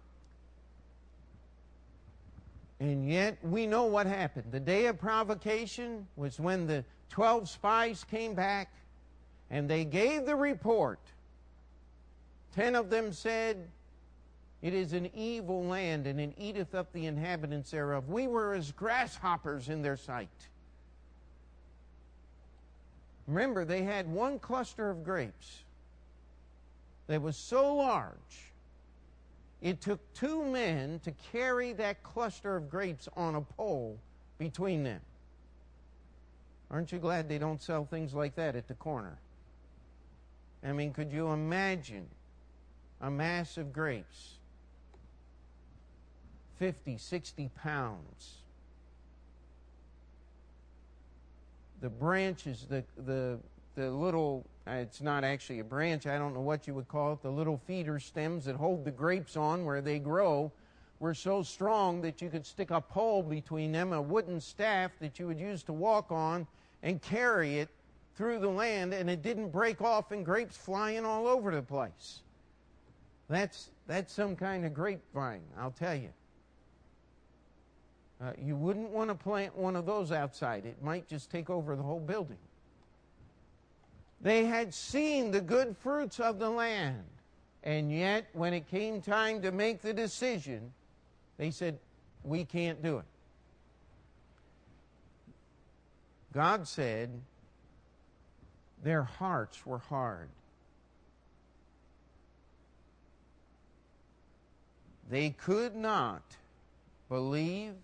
And 2.81 3.09
yet 3.09 3.38
we 3.43 3.67
know 3.67 3.85
what 3.85 4.07
happened. 4.07 4.47
The 4.53 4.61
day 4.61 4.87
of 4.87 4.99
provocation 4.99 6.07
was 6.17 6.38
when 6.38 6.67
the 6.67 6.85
12 7.11 7.49
spies 7.49 8.05
came 8.05 8.35
back 8.35 8.73
and 9.51 9.69
they 9.69 9.85
gave 9.85 10.25
the 10.25 10.37
report. 10.37 11.01
Ten 12.59 12.75
of 12.75 12.90
them 12.90 13.12
said, 13.12 13.68
It 14.62 14.75
is 14.75 14.92
an 14.92 15.09
evil 15.14 15.62
land, 15.62 16.09
and 16.09 16.21
it 16.21 16.35
eateth 16.37 16.75
up 16.75 16.92
the 16.92 17.07
inhabitants 17.07 17.71
thereof. 17.71 18.09
We 18.09 18.27
were 18.27 18.53
as 18.55 18.73
grasshoppers 18.73 19.68
in 19.68 19.81
their 19.81 19.97
sight. 19.97 20.49
Remember, 23.29 23.64
they 23.64 23.85
had 23.85 24.11
one 24.12 24.40
cluster 24.40 24.90
of 24.90 25.05
grapes 25.05 25.62
that 27.07 27.23
was 27.23 27.37
so 27.37 27.77
large, 27.77 28.51
it 29.62 29.81
took 29.81 30.01
two 30.12 30.44
men 30.44 30.99
to 31.05 31.12
carry 31.31 31.73
that 31.75 32.03
cluster 32.03 32.57
of 32.57 32.68
grapes 32.68 33.09
on 33.16 33.37
a 33.37 33.40
pole 33.40 34.01
between 34.37 34.83
them. 34.83 35.01
Aren't 36.73 36.90
you 36.90 36.99
glad 36.99 37.29
they 37.29 37.38
don't 37.38 37.62
sell 37.62 37.85
things 37.85 38.14
like 38.14 38.35
that 38.35 38.57
at 38.57 38.66
the 38.66 38.75
corner? 38.75 39.16
I 40.64 40.73
mean, 40.73 40.92
could 40.92 41.12
you 41.12 41.29
imagine 41.29 42.09
a 43.00 43.11
mass 43.11 43.56
of 43.56 43.72
grapes? 43.72 44.38
50, 46.58 46.98
60 46.98 47.50
pounds. 47.62 48.38
The 51.80 51.88
branches, 51.88 52.66
the, 52.68 52.82
the, 53.06 53.38
the 53.76 53.90
little, 53.90 54.44
uh, 54.66 54.72
it's 54.72 55.00
not 55.00 55.22
actually 55.22 55.61
a 55.61 55.64
branch, 55.64 56.06
I 56.06 56.18
don't 56.18 56.34
know 56.34 56.40
what 56.40 56.66
you 56.66 56.74
would 56.74 56.88
call 56.88 57.12
it, 57.12 57.22
the 57.22 57.30
little 57.30 57.61
feeder 57.66 58.00
stems 58.00 58.44
that 58.46 58.56
hold 58.56 58.84
the 58.84 58.90
grapes 58.90 59.37
on 59.37 59.64
where 59.64 59.80
they 59.80 60.00
grow 60.00 60.50
were 60.98 61.14
so 61.14 61.44
strong 61.44 62.00
that 62.00 62.20
you 62.20 62.28
could 62.28 62.44
stick 62.44 62.72
a 62.72 62.80
pole 62.80 63.22
between 63.22 63.70
them, 63.70 63.92
a 63.92 64.02
wooden 64.02 64.40
staff 64.40 64.90
that 65.00 65.20
you 65.20 65.28
would 65.28 65.38
use 65.38 65.62
to 65.62 65.72
walk 65.72 66.11
on, 66.11 66.44
and 66.82 67.00
carry 67.00 67.58
it 67.58 67.68
through 68.16 68.40
the 68.40 68.48
land, 68.48 68.92
and 68.92 69.08
it 69.08 69.22
didn't 69.22 69.50
break 69.50 69.80
off 69.80 70.11
and 70.11 70.24
grapes 70.24 70.56
flying 70.56 71.04
all 71.04 71.28
over 71.28 71.52
the 71.52 71.62
place. 71.62 72.20
That's, 73.29 73.71
that's 73.87 74.12
some 74.12 74.37
kind 74.37 74.64
of 74.64 74.73
grapevine, 74.73 75.43
I'll 75.59 75.71
tell 75.71 75.95
you. 75.95 76.11
Uh, 78.21 78.33
you 78.43 78.57
wouldn't 78.57 78.91
want 78.91 79.11
to 79.11 79.14
plant 79.14 79.57
one 79.57 79.77
of 79.77 79.87
those 79.87 80.11
outside. 80.11 80.64
It 80.67 80.83
might 80.83 81.07
just 81.07 81.31
take 81.31 81.51
over 81.51 81.77
the 81.77 81.83
whole 81.83 82.01
building. 82.01 82.38
They 84.21 84.45
had 84.47 84.75
seen 84.75 85.31
the 85.31 85.41
good 85.41 85.77
fruits 85.77 86.19
of 86.19 86.41
the 86.41 86.51
land, 86.51 87.05
and 87.62 87.93
yet 87.93 88.27
when 88.33 88.55
it 88.55 88.69
came 88.69 89.01
time 89.01 89.43
to 89.43 89.53
make 89.53 89.83
the 89.83 89.93
decision, 89.93 90.73
they 91.37 91.53
said, 91.53 91.79
We 92.25 92.45
can't 92.45 92.83
do 92.83 92.99
it. 92.99 93.05
God 96.33 96.67
said 96.67 97.11
their 98.83 99.05
hearts 99.05 99.64
were 99.64 99.79
hard. 99.79 100.29
They 105.11 105.31
could 105.31 105.75
not 105.75 106.23
believe. 107.09 107.75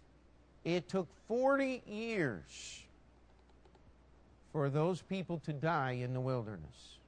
It 0.65 0.89
took 0.89 1.09
40 1.29 1.83
years 1.87 2.83
for 4.53 4.71
those 4.71 5.03
people 5.03 5.41
to 5.45 5.53
die 5.53 5.93
in 5.93 6.15
the 6.15 6.21
wilderness. 6.21 6.99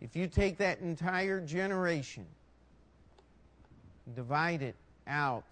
If 0.00 0.16
you 0.16 0.26
take 0.26 0.58
that 0.58 0.80
entire 0.80 1.40
generation, 1.40 2.26
divide 4.14 4.62
it 4.62 4.74
out, 5.06 5.44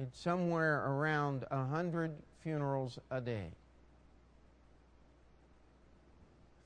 it's 0.00 0.18
somewhere 0.20 0.86
around 0.86 1.44
a 1.50 1.64
hundred 1.64 2.12
funerals 2.42 2.98
a 3.10 3.20
day. 3.20 3.48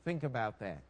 Think 0.05 0.23
about 0.23 0.61
that. 0.61 0.83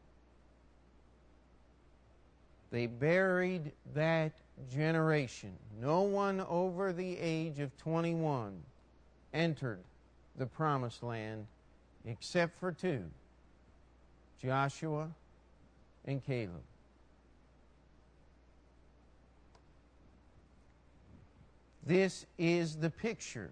They 2.70 2.86
buried 2.86 3.72
that 3.94 4.32
generation. 4.72 5.52
No 5.80 6.02
one 6.02 6.40
over 6.40 6.92
the 6.92 7.18
age 7.18 7.60
of 7.60 7.76
21 7.78 8.60
entered 9.32 9.80
the 10.36 10.46
promised 10.46 11.02
land 11.02 11.46
except 12.04 12.58
for 12.58 12.72
two 12.72 13.04
Joshua 14.40 15.08
and 16.04 16.24
Caleb. 16.24 16.62
This 21.84 22.26
is 22.36 22.76
the 22.76 22.90
picture. 22.90 23.50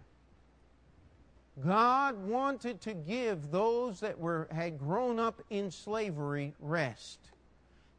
God 1.65 2.19
wanted 2.27 2.81
to 2.81 2.95
give 2.95 3.53
those 3.53 4.01
that 4.01 4.19
were, 4.19 4.49
had 4.51 4.77
grown 4.79 5.21
up 5.21 5.41
in 5.51 5.71
slavery 5.71 6.53
rest. 6.59 7.19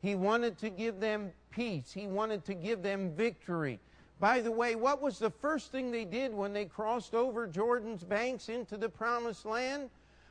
He 0.05 0.13
wanted 0.13 0.59
to 0.59 0.69
give 0.69 0.99
them 0.99 1.31
peace. 1.49 1.91
He 1.91 2.05
wanted 2.05 2.45
to 2.45 2.53
give 2.53 2.83
them 2.83 3.09
victory. 3.15 3.79
By 4.19 4.39
the 4.39 4.51
way, 4.51 4.75
what 4.75 5.01
was 5.01 5.17
the 5.17 5.31
first 5.31 5.71
thing 5.71 5.89
they 5.89 6.05
did 6.05 6.31
when 6.31 6.53
they 6.53 6.65
crossed 6.65 7.15
over 7.15 7.47
Jordan's 7.47 8.03
banks 8.03 8.47
into 8.47 8.77
the 8.77 8.87
promised 8.87 9.47
land? 9.47 9.89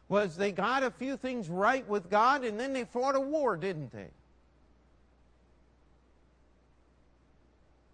Was 0.08 0.36
they 0.36 0.52
got 0.52 0.84
a 0.84 0.92
few 0.92 1.16
things 1.16 1.48
right 1.48 1.86
with 1.88 2.08
God 2.08 2.44
and 2.44 2.58
then 2.58 2.72
they 2.72 2.84
fought 2.84 3.16
a 3.16 3.20
war, 3.20 3.56
didn't 3.56 3.90
they? 3.90 4.06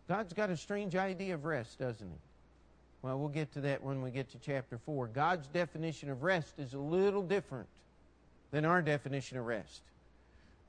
God's 0.06 0.34
got 0.34 0.50
a 0.50 0.58
strange 0.58 0.96
idea 0.96 1.32
of 1.32 1.46
rest, 1.46 1.78
doesn't 1.78 2.06
he? 2.06 2.18
Well, 3.00 3.18
we'll 3.18 3.28
get 3.28 3.54
to 3.54 3.62
that 3.62 3.82
when 3.82 4.02
we 4.02 4.10
get 4.10 4.30
to 4.32 4.38
chapter 4.38 4.76
4. 4.84 5.06
God's 5.06 5.46
definition 5.46 6.10
of 6.10 6.24
rest 6.24 6.58
is 6.58 6.74
a 6.74 6.78
little 6.78 7.22
different 7.22 7.68
than 8.50 8.66
our 8.66 8.82
definition 8.82 9.38
of 9.38 9.46
rest. 9.46 9.80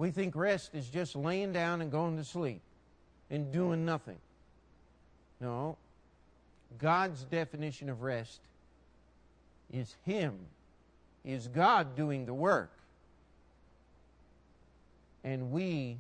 We 0.02 0.10
think 0.10 0.36
rest 0.36 0.74
is 0.74 0.88
just 0.88 1.16
laying 1.16 1.54
down 1.54 1.80
and 1.80 1.92
going 1.92 2.18
to 2.18 2.24
sleep 2.24 2.62
and 3.30 3.52
doing 3.52 3.86
nothing. 3.86 4.18
No. 5.40 5.78
God's 6.80 7.24
definition 7.26 7.88
of 7.88 8.02
rest 8.02 8.40
is 9.72 9.96
Him, 10.04 10.34
is 11.24 11.48
God 11.48 11.96
doing 11.96 12.26
the 12.26 12.34
work. 12.34 12.72
And 15.24 15.52
we 15.52 16.00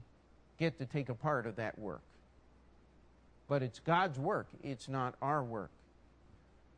get 0.57 0.79
to 0.79 0.87
take 0.87 1.09
a 1.09 1.13
part 1.13 1.45
of 1.45 1.57
that 1.57 1.77
work. 1.77 2.01
But 3.47 3.61
it's 3.61 3.77
God's 3.77 4.17
work, 4.17 4.47
it's 4.63 4.89
not 4.89 5.13
our 5.21 5.43
work. 5.43 5.69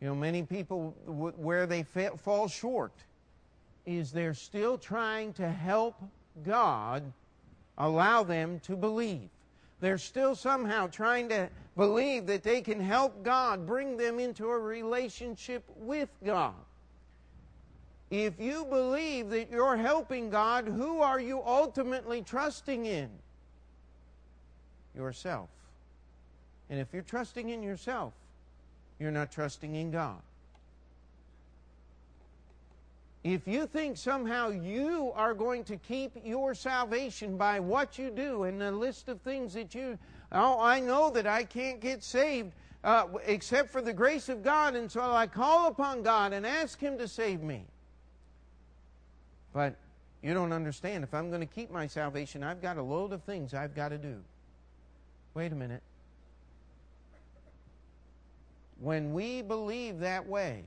You 0.02 0.08
know, 0.08 0.16
many 0.16 0.44
people, 0.44 0.94
where 1.06 1.68
they 1.68 1.84
fall 2.22 2.50
short 2.50 2.92
is 3.86 4.12
they're 4.12 4.34
still 4.34 4.78
trying 4.78 5.32
to 5.36 5.48
help 5.48 5.96
God 6.46 7.04
allow 7.78 8.24
them 8.24 8.60
to 8.62 8.76
believe. 8.76 9.30
They're 9.80 9.98
still 9.98 10.36
somehow 10.36 10.88
trying 10.88 11.30
to 11.30 11.50
believe 11.76 12.26
that 12.28 12.44
they 12.44 12.62
can 12.62 12.80
help 12.80 13.24
God 13.24 13.68
bring 13.68 13.98
them 13.98 14.20
into 14.20 14.48
a 14.48 14.58
relationship 14.58 15.64
with 15.76 16.10
God. 16.24 16.54
If 18.10 18.40
you 18.40 18.66
believe 18.66 19.30
that 19.32 19.50
you're 19.50 19.76
helping 19.76 20.30
God, 20.30 20.68
who 20.68 21.02
are 21.02 21.20
you 21.20 21.42
ultimately 21.44 22.22
trusting 22.22 22.86
in? 22.86 23.10
Yourself. 24.96 25.50
And 26.70 26.80
if 26.80 26.88
you're 26.94 27.02
trusting 27.02 27.50
in 27.50 27.64
yourself, 27.64 28.14
you're 29.00 29.12
not 29.12 29.32
trusting 29.32 29.76
in 29.76 29.92
God. 29.92 30.22
If 33.24 33.48
you 33.48 33.68
think 33.68 33.96
somehow 33.96 34.50
you 34.50 35.14
are 35.16 35.34
going 35.34 35.64
to 35.66 35.78
keep 35.78 36.12
your 36.26 36.54
salvation 36.54 37.38
by 37.38 37.60
what 37.60 37.98
you 37.98 38.10
do 38.10 38.44
and 38.44 38.60
the 38.60 38.72
list 38.72 39.08
of 39.08 39.22
things 39.22 39.54
that 39.54 39.74
you, 39.74 39.98
oh, 40.34 40.60
I 40.60 40.82
know 40.82 41.10
that 41.12 41.26
I 41.26 41.46
can't 41.46 41.80
get 41.80 42.04
saved 42.04 42.52
uh, 42.84 43.08
except 43.26 43.70
for 43.70 43.82
the 43.82 43.94
grace 43.94 44.28
of 44.28 44.44
God, 44.44 44.76
and 44.76 44.92
so 44.92 45.02
I 45.02 45.28
call 45.28 45.68
upon 45.68 46.04
God 46.04 46.34
and 46.34 46.46
ask 46.46 46.80
Him 46.80 46.98
to 46.98 47.08
save 47.08 47.42
me. 47.42 47.64
But 49.54 49.76
you 50.22 50.34
don't 50.34 50.52
understand. 50.52 51.06
If 51.06 51.14
I'm 51.14 51.30
going 51.30 51.42
to 51.42 51.48
keep 51.48 51.72
my 51.72 51.88
salvation, 51.88 52.44
I've 52.44 52.62
got 52.62 52.78
a 52.78 52.82
load 52.82 53.14
of 53.14 53.24
things 53.24 53.54
I've 53.54 53.74
got 53.74 53.90
to 53.90 53.98
do. 53.98 54.18
Wait 55.34 55.54
a 55.54 55.56
minute. 55.56 55.82
When 58.82 59.14
we 59.14 59.42
believe 59.42 60.00
that 60.00 60.28
way, 60.28 60.64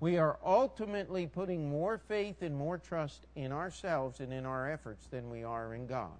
We 0.00 0.16
are 0.16 0.38
ultimately 0.42 1.26
putting 1.26 1.68
more 1.68 1.98
faith 1.98 2.40
and 2.40 2.56
more 2.56 2.78
trust 2.78 3.26
in 3.36 3.52
ourselves 3.52 4.20
and 4.20 4.32
in 4.32 4.46
our 4.46 4.70
efforts 4.70 5.06
than 5.10 5.28
we 5.28 5.44
are 5.44 5.74
in 5.74 5.86
God. 5.86 6.16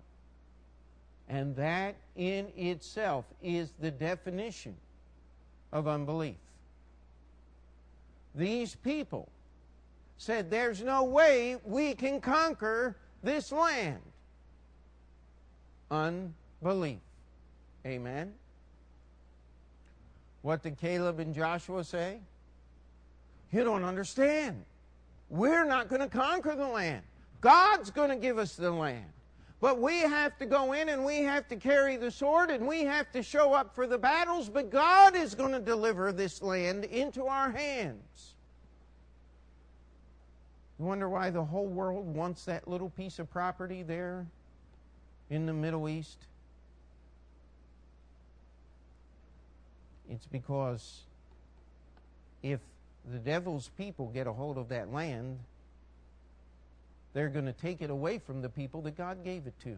And 1.28 1.56
that 1.56 1.94
in 2.14 2.48
itself 2.56 3.24
is 3.42 3.72
the 3.80 3.90
definition 3.90 4.76
of 5.72 5.88
unbelief. 5.88 6.36
These 8.34 8.74
people 8.74 9.28
said, 10.18 10.50
There's 10.50 10.82
no 10.82 11.04
way 11.04 11.56
we 11.64 11.94
can 11.94 12.20
conquer 12.20 12.96
this 13.22 13.50
land. 13.50 14.00
Unbelief. 15.90 16.98
Amen. 17.86 18.34
What 20.42 20.62
did 20.62 20.78
Caleb 20.78 21.18
and 21.18 21.34
Joshua 21.34 21.82
say? 21.82 22.18
You 23.52 23.64
don't 23.64 23.84
understand. 23.84 24.64
We're 25.28 25.64
not 25.64 25.88
going 25.88 26.00
to 26.00 26.08
conquer 26.08 26.54
the 26.54 26.66
land. 26.66 27.02
God's 27.40 27.90
going 27.90 28.10
to 28.10 28.16
give 28.16 28.38
us 28.38 28.56
the 28.56 28.70
land. 28.70 29.06
But 29.60 29.78
we 29.78 30.00
have 30.00 30.38
to 30.38 30.46
go 30.46 30.72
in 30.72 30.88
and 30.88 31.04
we 31.04 31.18
have 31.18 31.46
to 31.48 31.56
carry 31.56 31.96
the 31.96 32.10
sword 32.10 32.50
and 32.50 32.66
we 32.66 32.82
have 32.84 33.10
to 33.12 33.22
show 33.22 33.52
up 33.52 33.74
for 33.74 33.86
the 33.86 33.98
battles, 33.98 34.48
but 34.48 34.70
God 34.70 35.14
is 35.14 35.34
going 35.34 35.52
to 35.52 35.60
deliver 35.60 36.12
this 36.12 36.40
land 36.40 36.84
into 36.84 37.26
our 37.26 37.50
hands. 37.50 38.34
You 40.78 40.86
wonder 40.86 41.10
why 41.10 41.28
the 41.28 41.44
whole 41.44 41.66
world 41.66 42.06
wants 42.14 42.46
that 42.46 42.66
little 42.66 42.88
piece 42.88 43.18
of 43.18 43.30
property 43.30 43.82
there 43.82 44.26
in 45.28 45.44
the 45.44 45.52
Middle 45.52 45.90
East? 45.90 46.16
It's 50.08 50.26
because 50.26 51.02
if 52.42 52.60
the 53.10 53.18
devil's 53.18 53.70
people 53.76 54.08
get 54.08 54.26
a 54.26 54.32
hold 54.32 54.58
of 54.58 54.68
that 54.68 54.92
land, 54.92 55.38
they're 57.12 57.28
going 57.28 57.46
to 57.46 57.52
take 57.52 57.82
it 57.82 57.90
away 57.90 58.18
from 58.18 58.42
the 58.42 58.48
people 58.48 58.82
that 58.82 58.96
God 58.96 59.24
gave 59.24 59.46
it 59.46 59.54
to. 59.64 59.76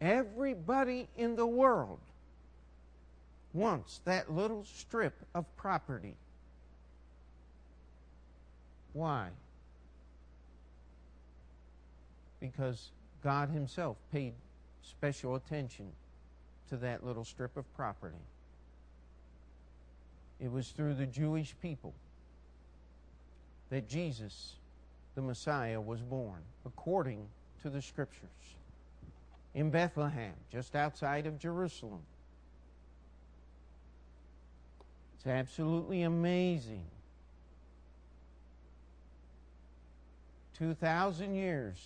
Everybody 0.00 1.08
in 1.16 1.36
the 1.36 1.46
world 1.46 1.98
wants 3.52 4.00
that 4.04 4.32
little 4.32 4.64
strip 4.64 5.14
of 5.34 5.44
property. 5.56 6.16
Why? 8.92 9.28
Because 12.40 12.90
God 13.22 13.50
Himself 13.50 13.96
paid 14.12 14.34
special 14.82 15.36
attention 15.36 15.92
to 16.68 16.76
that 16.78 17.04
little 17.04 17.24
strip 17.24 17.56
of 17.56 17.72
property. 17.76 18.16
It 20.42 20.50
was 20.50 20.70
through 20.70 20.94
the 20.94 21.06
Jewish 21.06 21.54
people 21.62 21.94
that 23.70 23.88
Jesus, 23.88 24.54
the 25.14 25.22
Messiah, 25.22 25.80
was 25.80 26.00
born, 26.00 26.40
according 26.66 27.28
to 27.62 27.70
the 27.70 27.80
Scriptures. 27.80 28.28
In 29.54 29.70
Bethlehem, 29.70 30.32
just 30.50 30.74
outside 30.74 31.26
of 31.26 31.38
Jerusalem. 31.38 32.00
It's 35.14 35.26
absolutely 35.28 36.02
amazing. 36.02 36.86
2,000 40.58 41.34
years 41.36 41.76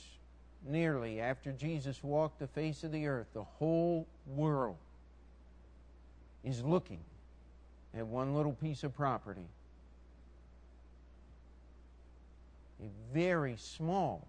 nearly 0.67 1.21
after 1.21 1.53
Jesus 1.53 2.03
walked 2.03 2.39
the 2.39 2.47
face 2.47 2.85
of 2.85 2.93
the 2.93 3.07
earth, 3.07 3.27
the 3.35 3.45
whole 3.45 4.07
world 4.35 4.77
is 6.43 6.63
looking 6.63 7.01
at 7.97 8.07
one 8.07 8.35
little 8.35 8.53
piece 8.53 8.85
of 8.85 8.95
property 8.95 9.47
a 12.81 13.15
very 13.15 13.57
small 13.59 14.27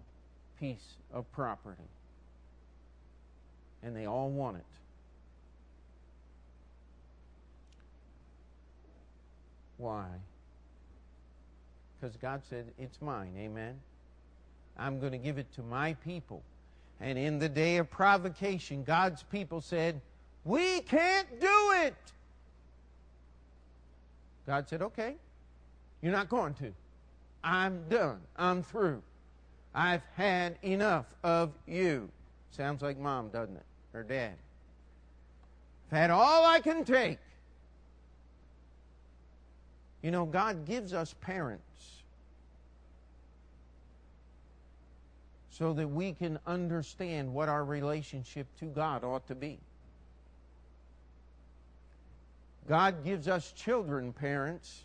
piece 0.58 0.96
of 1.12 1.30
property. 1.32 1.82
And 3.82 3.94
they 3.94 4.06
all 4.06 4.30
want 4.30 4.56
it. 4.56 4.64
Why? 9.76 10.06
Because 12.00 12.16
God 12.16 12.42
said, 12.48 12.66
It's 12.78 13.00
mine. 13.00 13.32
Amen. 13.38 13.78
I'm 14.76 14.98
going 14.98 15.12
to 15.12 15.18
give 15.18 15.38
it 15.38 15.52
to 15.54 15.62
my 15.62 15.94
people. 15.94 16.42
And 17.00 17.16
in 17.16 17.38
the 17.38 17.48
day 17.48 17.76
of 17.76 17.88
provocation, 17.88 18.82
God's 18.82 19.22
people 19.24 19.60
said, 19.60 20.00
We 20.44 20.80
can't 20.80 21.40
do 21.40 21.72
it. 21.84 21.94
God 24.48 24.66
said, 24.66 24.80
Okay, 24.80 25.14
you're 26.00 26.10
not 26.10 26.30
going 26.30 26.54
to. 26.54 26.72
I'm 27.44 27.84
done. 27.90 28.18
I'm 28.34 28.62
through. 28.62 29.02
I've 29.74 30.02
had 30.16 30.56
enough 30.64 31.04
of 31.22 31.52
you. 31.66 32.08
Sounds 32.50 32.80
like 32.80 32.98
mom, 32.98 33.28
doesn't 33.28 33.54
it? 33.54 33.66
Or 33.92 34.02
dad. 34.02 34.32
I've 35.92 35.98
had 35.98 36.10
all 36.10 36.46
I 36.46 36.60
can 36.60 36.82
take. 36.82 37.18
You 40.02 40.10
know, 40.10 40.24
God 40.24 40.64
gives 40.64 40.94
us 40.94 41.14
parents 41.20 42.02
so 45.50 45.74
that 45.74 45.88
we 45.88 46.12
can 46.12 46.38
understand 46.46 47.34
what 47.34 47.50
our 47.50 47.64
relationship 47.64 48.46
to 48.60 48.64
God 48.64 49.04
ought 49.04 49.26
to 49.26 49.34
be. 49.34 49.58
God 52.68 53.02
gives 53.02 53.28
us 53.28 53.52
children, 53.52 54.12
parents, 54.12 54.84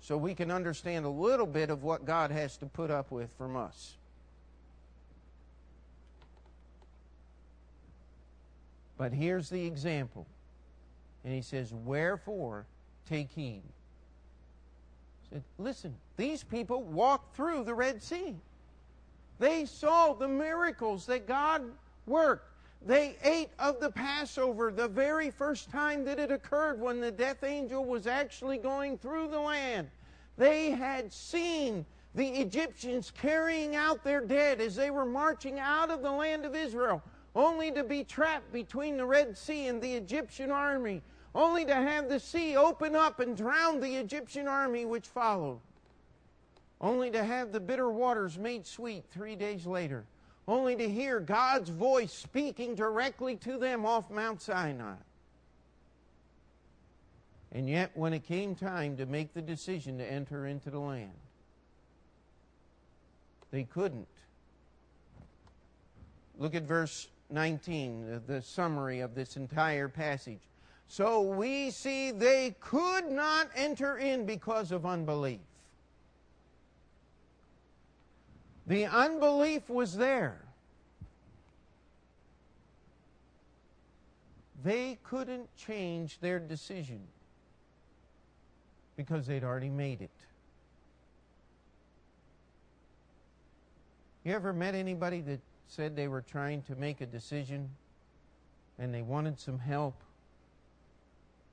so 0.00 0.16
we 0.16 0.34
can 0.34 0.50
understand 0.50 1.04
a 1.04 1.08
little 1.10 1.46
bit 1.46 1.68
of 1.68 1.82
what 1.82 2.04
God 2.04 2.30
has 2.30 2.56
to 2.58 2.66
put 2.66 2.90
up 2.90 3.10
with 3.10 3.30
from 3.36 3.56
us. 3.56 3.96
But 8.96 9.12
here's 9.12 9.50
the 9.50 9.66
example. 9.66 10.26
And 11.24 11.34
he 11.34 11.42
says, 11.42 11.72
Wherefore 11.72 12.66
take 13.08 13.30
heed. 13.32 13.62
He 15.22 15.34
said, 15.34 15.42
Listen, 15.58 15.94
these 16.16 16.44
people 16.44 16.82
walked 16.84 17.34
through 17.34 17.64
the 17.64 17.74
Red 17.74 18.02
Sea. 18.02 18.36
They 19.40 19.64
saw 19.64 20.12
the 20.12 20.28
miracles 20.28 21.06
that 21.06 21.26
God 21.26 21.64
worked. 22.06 22.53
They 22.82 23.16
ate 23.22 23.50
of 23.58 23.80
the 23.80 23.90
Passover 23.90 24.70
the 24.70 24.88
very 24.88 25.30
first 25.30 25.70
time 25.70 26.04
that 26.04 26.18
it 26.18 26.30
occurred 26.30 26.80
when 26.80 27.00
the 27.00 27.10
death 27.10 27.42
angel 27.42 27.84
was 27.84 28.06
actually 28.06 28.58
going 28.58 28.98
through 28.98 29.28
the 29.28 29.40
land. 29.40 29.90
They 30.36 30.70
had 30.70 31.12
seen 31.12 31.86
the 32.14 32.28
Egyptians 32.28 33.10
carrying 33.10 33.74
out 33.74 34.04
their 34.04 34.20
dead 34.20 34.60
as 34.60 34.76
they 34.76 34.90
were 34.90 35.06
marching 35.06 35.58
out 35.58 35.90
of 35.90 36.02
the 36.02 36.12
land 36.12 36.44
of 36.44 36.54
Israel, 36.54 37.02
only 37.34 37.72
to 37.72 37.82
be 37.82 38.04
trapped 38.04 38.52
between 38.52 38.96
the 38.96 39.06
Red 39.06 39.36
Sea 39.36 39.66
and 39.66 39.82
the 39.82 39.94
Egyptian 39.94 40.50
army, 40.50 41.02
only 41.34 41.64
to 41.64 41.74
have 41.74 42.08
the 42.08 42.20
sea 42.20 42.56
open 42.56 42.94
up 42.94 43.18
and 43.20 43.36
drown 43.36 43.80
the 43.80 43.96
Egyptian 43.96 44.46
army 44.46 44.84
which 44.84 45.08
followed, 45.08 45.58
only 46.80 47.10
to 47.10 47.24
have 47.24 47.50
the 47.50 47.60
bitter 47.60 47.90
waters 47.90 48.38
made 48.38 48.66
sweet 48.66 49.04
three 49.10 49.34
days 49.34 49.66
later 49.66 50.04
only 50.46 50.76
to 50.76 50.88
hear 50.88 51.20
God's 51.20 51.70
voice 51.70 52.12
speaking 52.12 52.74
directly 52.74 53.36
to 53.36 53.58
them 53.58 53.86
off 53.86 54.10
Mount 54.10 54.42
Sinai. 54.42 54.94
And 57.52 57.68
yet, 57.68 57.92
when 57.94 58.12
it 58.12 58.24
came 58.24 58.54
time 58.54 58.96
to 58.96 59.06
make 59.06 59.32
the 59.32 59.40
decision 59.40 59.96
to 59.98 60.04
enter 60.04 60.46
into 60.46 60.70
the 60.70 60.80
land, 60.80 61.12
they 63.52 63.62
couldn't. 63.62 64.08
Look 66.36 66.56
at 66.56 66.64
verse 66.64 67.06
19, 67.30 68.22
the 68.26 68.42
summary 68.42 69.00
of 69.00 69.14
this 69.14 69.36
entire 69.36 69.88
passage. 69.88 70.40
So 70.88 71.22
we 71.22 71.70
see 71.70 72.10
they 72.10 72.56
could 72.60 73.08
not 73.08 73.48
enter 73.54 73.98
in 73.98 74.26
because 74.26 74.72
of 74.72 74.84
unbelief. 74.84 75.40
The 78.66 78.86
unbelief 78.86 79.68
was 79.68 79.96
there. 79.96 80.40
They 84.62 84.98
couldn't 85.04 85.54
change 85.56 86.18
their 86.20 86.38
decision 86.38 87.00
because 88.96 89.26
they'd 89.26 89.44
already 89.44 89.68
made 89.68 90.00
it. 90.00 90.10
You 94.24 94.32
ever 94.32 94.54
met 94.54 94.74
anybody 94.74 95.20
that 95.22 95.40
said 95.68 95.94
they 95.94 96.08
were 96.08 96.22
trying 96.22 96.62
to 96.62 96.74
make 96.76 97.02
a 97.02 97.06
decision 97.06 97.68
and 98.78 98.94
they 98.94 99.02
wanted 99.02 99.38
some 99.38 99.58
help 99.58 100.00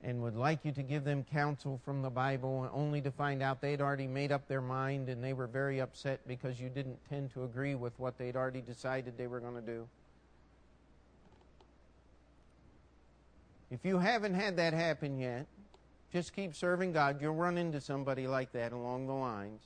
and 0.02 0.22
would 0.22 0.36
like 0.36 0.64
you 0.64 0.72
to 0.72 0.82
give 0.82 1.04
them 1.04 1.24
counsel 1.32 1.80
from 1.84 2.02
the 2.02 2.10
Bible, 2.10 2.68
only 2.72 3.00
to 3.02 3.10
find 3.10 3.42
out 3.42 3.60
they'd 3.60 3.80
already 3.80 4.06
made 4.08 4.32
up 4.32 4.48
their 4.48 4.60
mind 4.60 5.08
and 5.08 5.22
they 5.22 5.32
were 5.32 5.46
very 5.46 5.80
upset 5.80 6.26
because 6.26 6.60
you 6.60 6.68
didn't 6.68 6.98
tend 7.08 7.32
to 7.34 7.44
agree 7.44 7.74
with 7.74 7.98
what 7.98 8.18
they'd 8.18 8.36
already 8.36 8.60
decided 8.60 9.16
they 9.16 9.28
were 9.28 9.40
going 9.40 9.54
to 9.54 9.60
do. 9.62 9.88
If 13.70 13.84
you 13.84 13.98
haven't 13.98 14.34
had 14.34 14.56
that 14.56 14.74
happen 14.74 15.18
yet, 15.18 15.46
Just 16.12 16.34
keep 16.34 16.54
serving 16.54 16.92
God. 16.92 17.22
You'll 17.22 17.34
run 17.34 17.56
into 17.56 17.80
somebody 17.80 18.26
like 18.26 18.52
that 18.52 18.72
along 18.72 19.06
the 19.06 19.14
lines. 19.14 19.62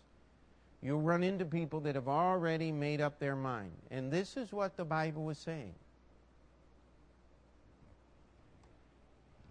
You'll 0.81 1.01
run 1.01 1.25
into 1.25 1.45
people 1.45 1.81
that 1.81 1.97
have 1.97 2.07
already 2.07 2.71
made 2.71 3.01
up 3.01 3.19
their 3.19 3.35
mind. 3.35 3.73
And 3.91 4.13
this 4.13 4.37
is 4.37 4.53
what 4.53 4.77
the 4.77 4.85
Bible 4.85 5.25
was 5.25 5.39
saying. 5.39 5.75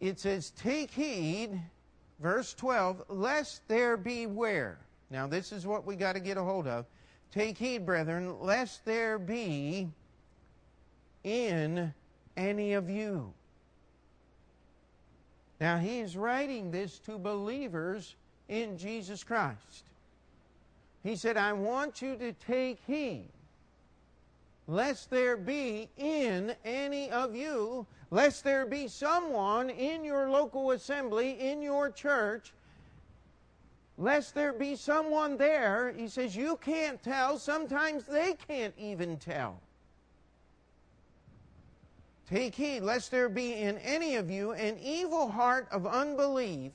It 0.05 0.19
says, 0.19 0.51
Take 0.51 0.91
heed, 0.91 1.59
verse 2.19 2.53
12, 2.53 3.05
lest 3.09 3.67
there 3.67 3.97
be 3.97 4.27
where? 4.27 4.77
Now, 5.09 5.25
this 5.25 5.51
is 5.51 5.65
what 5.65 5.85
we 5.85 5.95
got 5.95 6.13
to 6.13 6.19
get 6.19 6.37
a 6.37 6.43
hold 6.43 6.67
of. 6.67 6.85
Take 7.31 7.57
heed, 7.57 7.87
brethren, 7.87 8.39
lest 8.39 8.85
there 8.85 9.17
be 9.17 9.89
in 11.23 11.91
any 12.37 12.73
of 12.73 12.87
you. 12.87 13.33
Now, 15.59 15.79
he's 15.79 16.15
writing 16.15 16.69
this 16.69 16.99
to 16.99 17.17
believers 17.17 18.15
in 18.47 18.77
Jesus 18.77 19.23
Christ. 19.23 19.85
He 21.03 21.15
said, 21.15 21.35
I 21.35 21.53
want 21.53 22.03
you 22.03 22.15
to 22.17 22.33
take 22.33 22.79
heed, 22.85 23.29
lest 24.67 25.09
there 25.09 25.35
be 25.35 25.89
in 25.97 26.53
any 26.63 27.09
of 27.09 27.35
you, 27.35 27.87
lest 28.11 28.43
there 28.43 28.65
be 28.65 28.87
someone 28.87 29.69
in 29.69 30.03
your 30.03 30.29
local 30.29 30.71
assembly, 30.71 31.31
in 31.39 31.61
your 31.61 31.89
church, 31.89 32.53
lest 33.97 34.35
there 34.35 34.53
be 34.53 34.75
someone 34.75 35.37
there. 35.37 35.93
He 35.97 36.07
says, 36.07 36.35
You 36.35 36.57
can't 36.57 37.01
tell. 37.01 37.37
Sometimes 37.39 38.05
they 38.05 38.35
can't 38.47 38.73
even 38.77 39.17
tell. 39.17 39.59
Take 42.29 42.55
heed, 42.55 42.81
lest 42.81 43.11
there 43.11 43.29
be 43.29 43.53
in 43.53 43.77
any 43.79 44.15
of 44.15 44.31
you 44.31 44.53
an 44.53 44.79
evil 44.79 45.29
heart 45.29 45.67
of 45.71 45.85
unbelief 45.85 46.71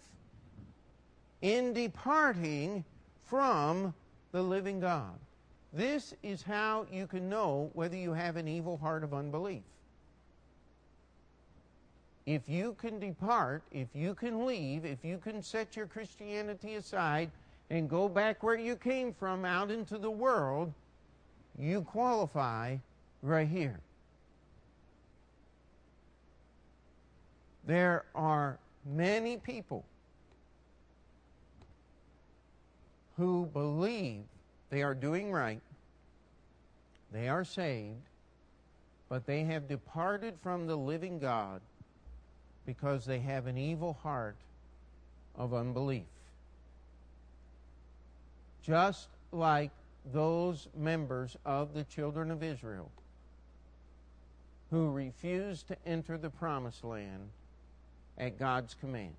in 1.43 1.73
departing 1.73 2.85
from 3.25 3.93
the 4.33 4.43
living 4.43 4.79
God. 4.79 5.19
This 5.73 6.15
is 6.23 6.43
how 6.43 6.87
you 6.91 7.07
can 7.07 7.29
know 7.29 7.71
whether 7.75 7.97
you 7.97 8.13
have 8.13 8.37
an 8.37 8.47
evil 8.47 8.77
heart 8.77 9.03
of 9.03 9.13
unbelief. 9.13 9.63
If 12.31 12.49
you 12.49 12.77
can 12.79 13.01
depart, 13.01 13.65
if 13.73 13.89
you 13.93 14.15
can 14.15 14.47
leave, 14.47 14.85
if 14.85 15.05
you 15.05 15.19
can 15.19 15.43
set 15.43 15.75
your 15.75 15.87
Christianity 15.87 16.77
aside 16.77 17.29
and 17.71 17.91
go 17.91 18.09
back 18.09 18.45
where 18.45 18.57
you 18.57 18.77
came 18.77 19.13
from 19.13 19.45
out 19.45 19.69
into 19.69 19.99
the 19.99 20.13
world, 20.13 20.73
you 21.59 21.83
qualify 21.83 22.77
right 23.21 23.49
here. 23.49 23.81
There 27.67 28.05
are 28.15 28.61
many 28.87 29.37
people 29.37 29.85
who 33.17 33.47
believe 33.47 34.23
they 34.71 34.85
are 34.85 34.95
doing 34.95 35.33
right, 35.33 35.61
they 37.11 37.29
are 37.29 37.43
saved, 37.43 38.07
but 39.09 39.27
they 39.27 39.43
have 39.43 39.67
departed 39.67 40.35
from 40.41 40.69
the 40.69 40.77
living 40.77 41.19
God 41.19 41.61
because 42.71 43.05
they 43.05 43.19
have 43.19 43.49
an 43.49 43.59
evil 43.59 43.95
heart 43.95 44.37
of 45.35 45.53
unbelief. 45.53 46.05
Just 48.63 49.09
like 49.33 49.73
those 50.13 50.69
members 50.77 51.37
of 51.45 51.75
the 51.75 51.83
children 51.83 52.31
of 52.31 52.45
Israel 52.45 52.89
who 54.71 54.93
refused 54.93 55.67
to 55.67 55.77
enter 55.85 56.17
the 56.17 56.31
promised 56.31 56.85
land 56.85 57.31
at 58.17 58.39
God's 58.39 58.75
command. 58.75 59.17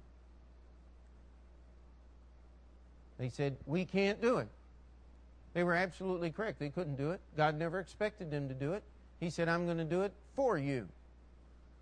They 3.19 3.27
said, 3.27 3.57
We 3.65 3.83
can't 3.83 4.21
do 4.21 4.37
it. 4.37 4.47
They 5.53 5.65
were 5.65 5.75
absolutely 5.75 6.29
correct. 6.29 6.57
They 6.57 6.69
couldn't 6.69 6.95
do 6.95 7.11
it. 7.11 7.19
God 7.35 7.59
never 7.59 7.81
expected 7.81 8.31
them 8.31 8.47
to 8.47 8.53
do 8.53 8.71
it. 8.71 8.83
He 9.19 9.29
said, 9.29 9.49
I'm 9.49 9.65
going 9.65 9.77
to 9.77 9.83
do 9.83 10.03
it 10.03 10.13
for 10.37 10.57
you. 10.57 10.87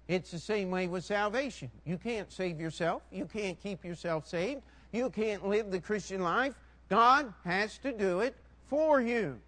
It's 0.10 0.32
the 0.32 0.40
same 0.40 0.72
way 0.72 0.88
with 0.88 1.06
salvation. 1.06 1.70
You 1.86 2.00
can't 2.00 2.32
save 2.32 2.60
yourself. 2.60 3.04
You 3.12 3.26
can't 3.26 3.62
keep 3.62 3.86
yourself 3.86 4.28
saved. 4.28 4.64
You 4.92 5.12
can't 5.12 5.48
live 5.48 5.70
the 5.70 5.80
Christian 5.80 6.24
life. 6.24 6.56
God 6.90 7.32
has 7.46 7.78
to 7.78 7.92
do 7.92 8.22
it 8.22 8.36
for 8.66 9.00
you. 9.00 9.40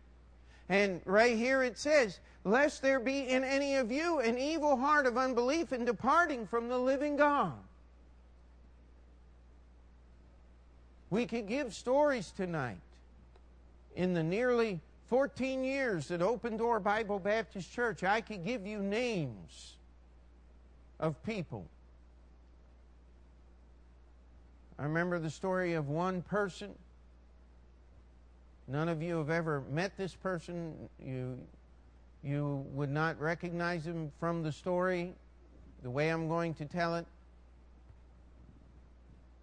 And 0.69 1.01
right 1.05 1.35
here 1.35 1.63
it 1.63 1.79
says, 1.79 2.19
Lest 2.43 2.83
there 2.83 2.99
be 2.99 3.27
in 3.27 3.43
any 3.43 3.77
of 3.77 3.91
you 3.91 4.19
an 4.19 4.37
evil 4.37 4.77
heart 4.77 5.07
of 5.07 5.17
unbelief 5.17 5.73
in 5.73 5.83
departing 5.83 6.45
from 6.45 6.69
the 6.69 6.77
living 6.77 7.15
God. 7.15 7.53
We 11.09 11.25
could 11.25 11.47
give 11.47 11.73
stories 11.73 12.31
tonight. 12.37 12.81
In 13.95 14.13
the 14.13 14.23
nearly 14.23 14.79
14 15.07 15.63
years 15.63 16.11
at 16.11 16.21
Open 16.21 16.55
Door 16.55 16.81
Bible 16.81 17.17
Baptist 17.17 17.73
Church, 17.73 18.03
I 18.03 18.21
could 18.21 18.45
give 18.45 18.67
you 18.67 18.77
names 18.77 19.77
of 21.01 21.21
people. 21.23 21.65
I 24.79 24.83
remember 24.83 25.19
the 25.19 25.29
story 25.29 25.73
of 25.73 25.89
one 25.89 26.21
person. 26.21 26.71
None 28.67 28.87
of 28.87 29.01
you 29.01 29.17
have 29.17 29.29
ever 29.29 29.63
met 29.69 29.97
this 29.97 30.15
person. 30.15 30.73
You, 31.03 31.37
you 32.23 32.65
would 32.73 32.89
not 32.89 33.19
recognize 33.19 33.85
him 33.85 34.11
from 34.19 34.43
the 34.43 34.51
story 34.51 35.13
the 35.83 35.89
way 35.89 36.09
I'm 36.09 36.29
going 36.29 36.53
to 36.55 36.65
tell 36.65 36.95
it 36.95 37.05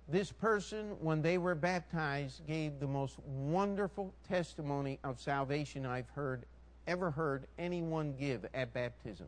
this 0.08 0.32
person, 0.32 0.96
when 1.00 1.20
they 1.20 1.36
were 1.36 1.54
baptized, 1.54 2.46
gave 2.46 2.80
the 2.80 2.86
most 2.86 3.18
wonderful 3.26 4.12
testimony 4.26 4.98
of 5.04 5.20
salvation 5.20 5.84
I've 5.84 6.08
heard, 6.10 6.44
ever 6.86 7.10
heard 7.10 7.46
anyone 7.58 8.14
give 8.18 8.46
at 8.54 8.72
baptism. 8.72 9.26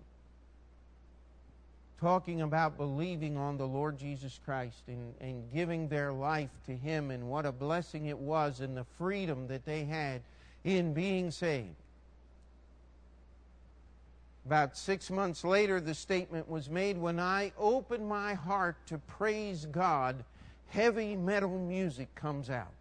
Talking 2.01 2.40
about 2.42 2.78
believing 2.78 3.36
on 3.36 3.59
the 3.59 3.66
Lord 3.66 3.98
Jesus 3.98 4.40
Christ 4.44 4.82
and, 4.86 5.14
and 5.20 5.53
giving 5.53 5.88
their 5.88 6.12
life 6.12 6.51
to 6.66 6.74
Him 6.74 7.11
and 7.11 7.28
what 7.28 7.44
a 7.44 7.53
blessing 7.53 8.07
it 8.07 8.18
was 8.18 8.61
and 8.61 8.76
the 8.76 8.86
freedom 8.96 9.46
that 9.48 9.66
they 9.66 9.84
had 9.84 10.22
in 10.64 10.94
being 10.94 11.30
saved. 11.30 11.76
About 14.46 14.76
six 14.76 15.11
months 15.11 15.44
later, 15.44 15.80
the 15.80 15.94
statement 15.94 16.48
was 16.48 16.70
made 16.70 16.96
when 16.96 17.20
I 17.20 17.53
open 17.59 18.09
my 18.09 18.32
heart 18.32 18.76
to 18.86 18.98
praise 18.98 19.66
God 19.66 20.24
heavy 20.70 21.16
metal 21.16 21.59
music 21.59 22.14
comes 22.14 22.48
out. 22.48 22.72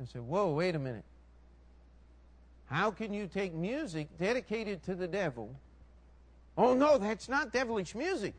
I 0.00 0.04
said, 0.06 0.22
Whoa, 0.22 0.52
wait 0.52 0.74
a 0.74 0.78
minute. 0.78 1.04
How 2.72 2.90
can 2.90 3.12
you 3.12 3.26
take 3.26 3.52
music 3.52 4.08
dedicated 4.18 4.82
to 4.84 4.94
the 4.94 5.06
devil? 5.06 5.54
Oh, 6.56 6.74
no, 6.74 6.98
that's 6.98 7.28
not 7.28 7.52
devilish 7.52 7.94
music. 7.94 8.34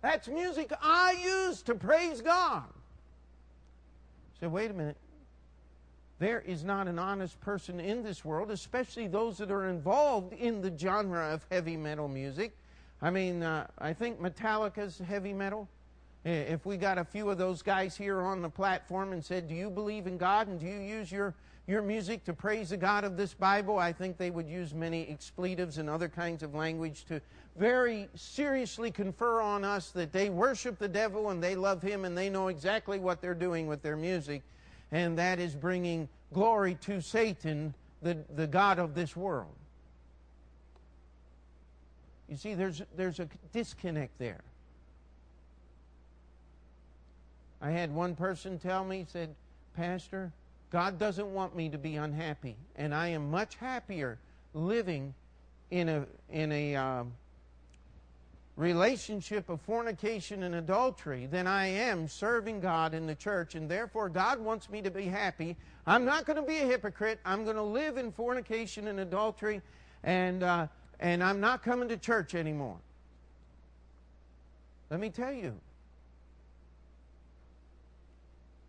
That's 0.00 0.28
music 0.28 0.72
I 0.80 1.16
use 1.22 1.62
to 1.62 1.74
praise 1.74 2.20
God. 2.20 2.64
Said, 4.40 4.52
wait 4.52 4.70
a 4.70 4.74
minute. 4.74 4.96
There 6.18 6.40
is 6.40 6.62
not 6.62 6.86
an 6.86 6.98
honest 6.98 7.40
person 7.40 7.80
in 7.80 8.04
this 8.04 8.24
world, 8.24 8.50
especially 8.50 9.08
those 9.08 9.38
that 9.38 9.50
are 9.50 9.68
involved 9.68 10.32
in 10.34 10.60
the 10.60 10.72
genre 10.76 11.34
of 11.34 11.44
heavy 11.50 11.76
metal 11.76 12.06
music, 12.06 12.52
I 13.02 13.10
mean, 13.10 13.42
uh, 13.42 13.66
I 13.78 13.92
think 13.92 14.20
Metallica's 14.20 14.98
heavy 14.98 15.32
metal. 15.32 15.68
If 16.24 16.64
we 16.64 16.76
got 16.76 16.98
a 16.98 17.04
few 17.04 17.28
of 17.30 17.38
those 17.38 17.62
guys 17.62 17.96
here 17.96 18.20
on 18.20 18.42
the 18.42 18.48
platform 18.48 19.12
and 19.12 19.24
said, 19.24 19.48
Do 19.48 19.56
you 19.56 19.68
believe 19.68 20.06
in 20.06 20.16
God 20.16 20.46
and 20.46 20.60
do 20.60 20.66
you 20.66 20.78
use 20.78 21.10
your, 21.10 21.34
your 21.72 21.82
music 21.82 22.22
to 22.24 22.34
praise 22.34 22.68
the 22.68 22.76
God 22.76 23.02
of 23.02 23.16
this 23.16 23.32
Bible? 23.32 23.78
I 23.78 23.94
think 23.94 24.18
they 24.18 24.30
would 24.30 24.46
use 24.46 24.74
many 24.74 25.08
expletives 25.08 25.78
and 25.78 25.88
other 25.88 26.08
kinds 26.08 26.42
of 26.42 26.54
language 26.54 27.06
to 27.06 27.20
very 27.56 28.08
seriously 28.14 28.90
confer 28.90 29.40
on 29.40 29.64
us 29.64 29.90
that 29.92 30.12
they 30.12 30.28
worship 30.28 30.78
the 30.78 30.86
devil 30.86 31.30
and 31.30 31.42
they 31.42 31.56
love 31.56 31.80
him 31.80 32.04
and 32.04 32.16
they 32.16 32.28
know 32.28 32.48
exactly 32.48 32.98
what 32.98 33.22
they're 33.22 33.34
doing 33.34 33.66
with 33.66 33.82
their 33.82 33.96
music. 33.96 34.42
And 34.92 35.16
that 35.16 35.38
is 35.38 35.54
bringing 35.54 36.10
glory 36.34 36.76
to 36.82 37.00
Satan, 37.00 37.72
the, 38.02 38.18
the 38.36 38.46
God 38.46 38.78
of 38.78 38.94
this 38.94 39.16
world. 39.16 39.54
You 42.28 42.36
see, 42.36 42.52
there's, 42.52 42.82
there's 42.96 43.18
a 43.18 43.28
disconnect 43.54 44.18
there. 44.18 44.42
I 47.62 47.70
had 47.70 47.94
one 47.94 48.14
person 48.14 48.58
tell 48.58 48.84
me, 48.84 49.06
said, 49.08 49.34
Pastor, 49.74 50.32
God 50.72 50.98
doesn't 50.98 51.34
want 51.34 51.54
me 51.54 51.68
to 51.68 51.76
be 51.76 51.96
unhappy, 51.96 52.56
and 52.76 52.94
I 52.94 53.08
am 53.08 53.30
much 53.30 53.56
happier 53.56 54.18
living 54.54 55.12
in 55.70 55.90
a, 55.90 56.06
in 56.30 56.50
a 56.50 56.74
um, 56.74 57.12
relationship 58.56 59.50
of 59.50 59.60
fornication 59.60 60.44
and 60.44 60.54
adultery 60.54 61.26
than 61.26 61.46
I 61.46 61.66
am 61.66 62.08
serving 62.08 62.60
God 62.60 62.94
in 62.94 63.06
the 63.06 63.14
church, 63.14 63.54
and 63.54 63.70
therefore 63.70 64.08
God 64.08 64.40
wants 64.40 64.70
me 64.70 64.80
to 64.80 64.90
be 64.90 65.04
happy. 65.04 65.58
I'm 65.86 66.06
not 66.06 66.24
going 66.24 66.38
to 66.38 66.42
be 66.42 66.60
a 66.60 66.66
hypocrite. 66.66 67.20
I'm 67.26 67.44
going 67.44 67.56
to 67.56 67.62
live 67.62 67.98
in 67.98 68.10
fornication 68.10 68.88
and 68.88 69.00
adultery, 69.00 69.60
and 70.04 70.42
uh, 70.42 70.68
and 71.00 71.22
I'm 71.22 71.40
not 71.40 71.62
coming 71.62 71.88
to 71.90 71.98
church 71.98 72.34
anymore. 72.34 72.78
Let 74.88 75.00
me 75.00 75.10
tell 75.10 75.32
you. 75.32 75.54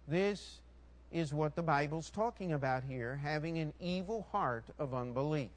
This 0.06 0.60
is 1.14 1.34
what 1.34 1.56
the 1.56 1.62
Bible's 1.62 2.10
talking 2.10 2.54
about 2.54 2.84
here 2.84 3.20
having 3.24 3.60
an 3.60 3.72
evil 3.80 4.28
heart 4.32 4.66
of 4.80 4.94
unbelief. 4.94 5.52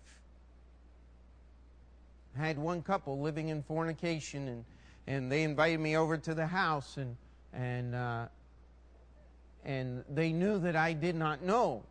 I 2.39 2.47
had 2.47 2.59
one 2.59 2.83
couple 2.83 3.21
living 3.21 3.49
in 3.49 3.63
fornication, 3.63 4.49
and, 4.49 4.65
and 5.07 5.33
they 5.33 5.43
invited 5.43 5.81
me 5.81 5.97
over 5.97 6.19
to 6.19 6.35
the 6.35 6.47
house, 6.47 6.99
and, 6.99 7.17
and, 7.55 7.95
uh, 7.95 8.27
and 9.65 10.05
they 10.13 10.33
knew 10.33 10.59
that 10.59 10.77
I 10.77 10.93
did 10.93 11.17
not 11.17 11.43
know 11.43 11.83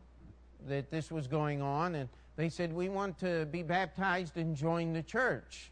that 0.67 0.91
this 0.91 1.11
was 1.11 1.25
going 1.27 1.63
on, 1.63 1.95
and 1.95 2.09
they 2.35 2.49
said, 2.49 2.71
We 2.71 2.89
want 2.89 3.19
to 3.19 3.47
be 3.47 3.63
baptized 3.63 4.37
and 4.37 4.55
join 4.55 4.93
the 4.93 5.01
church. 5.01 5.71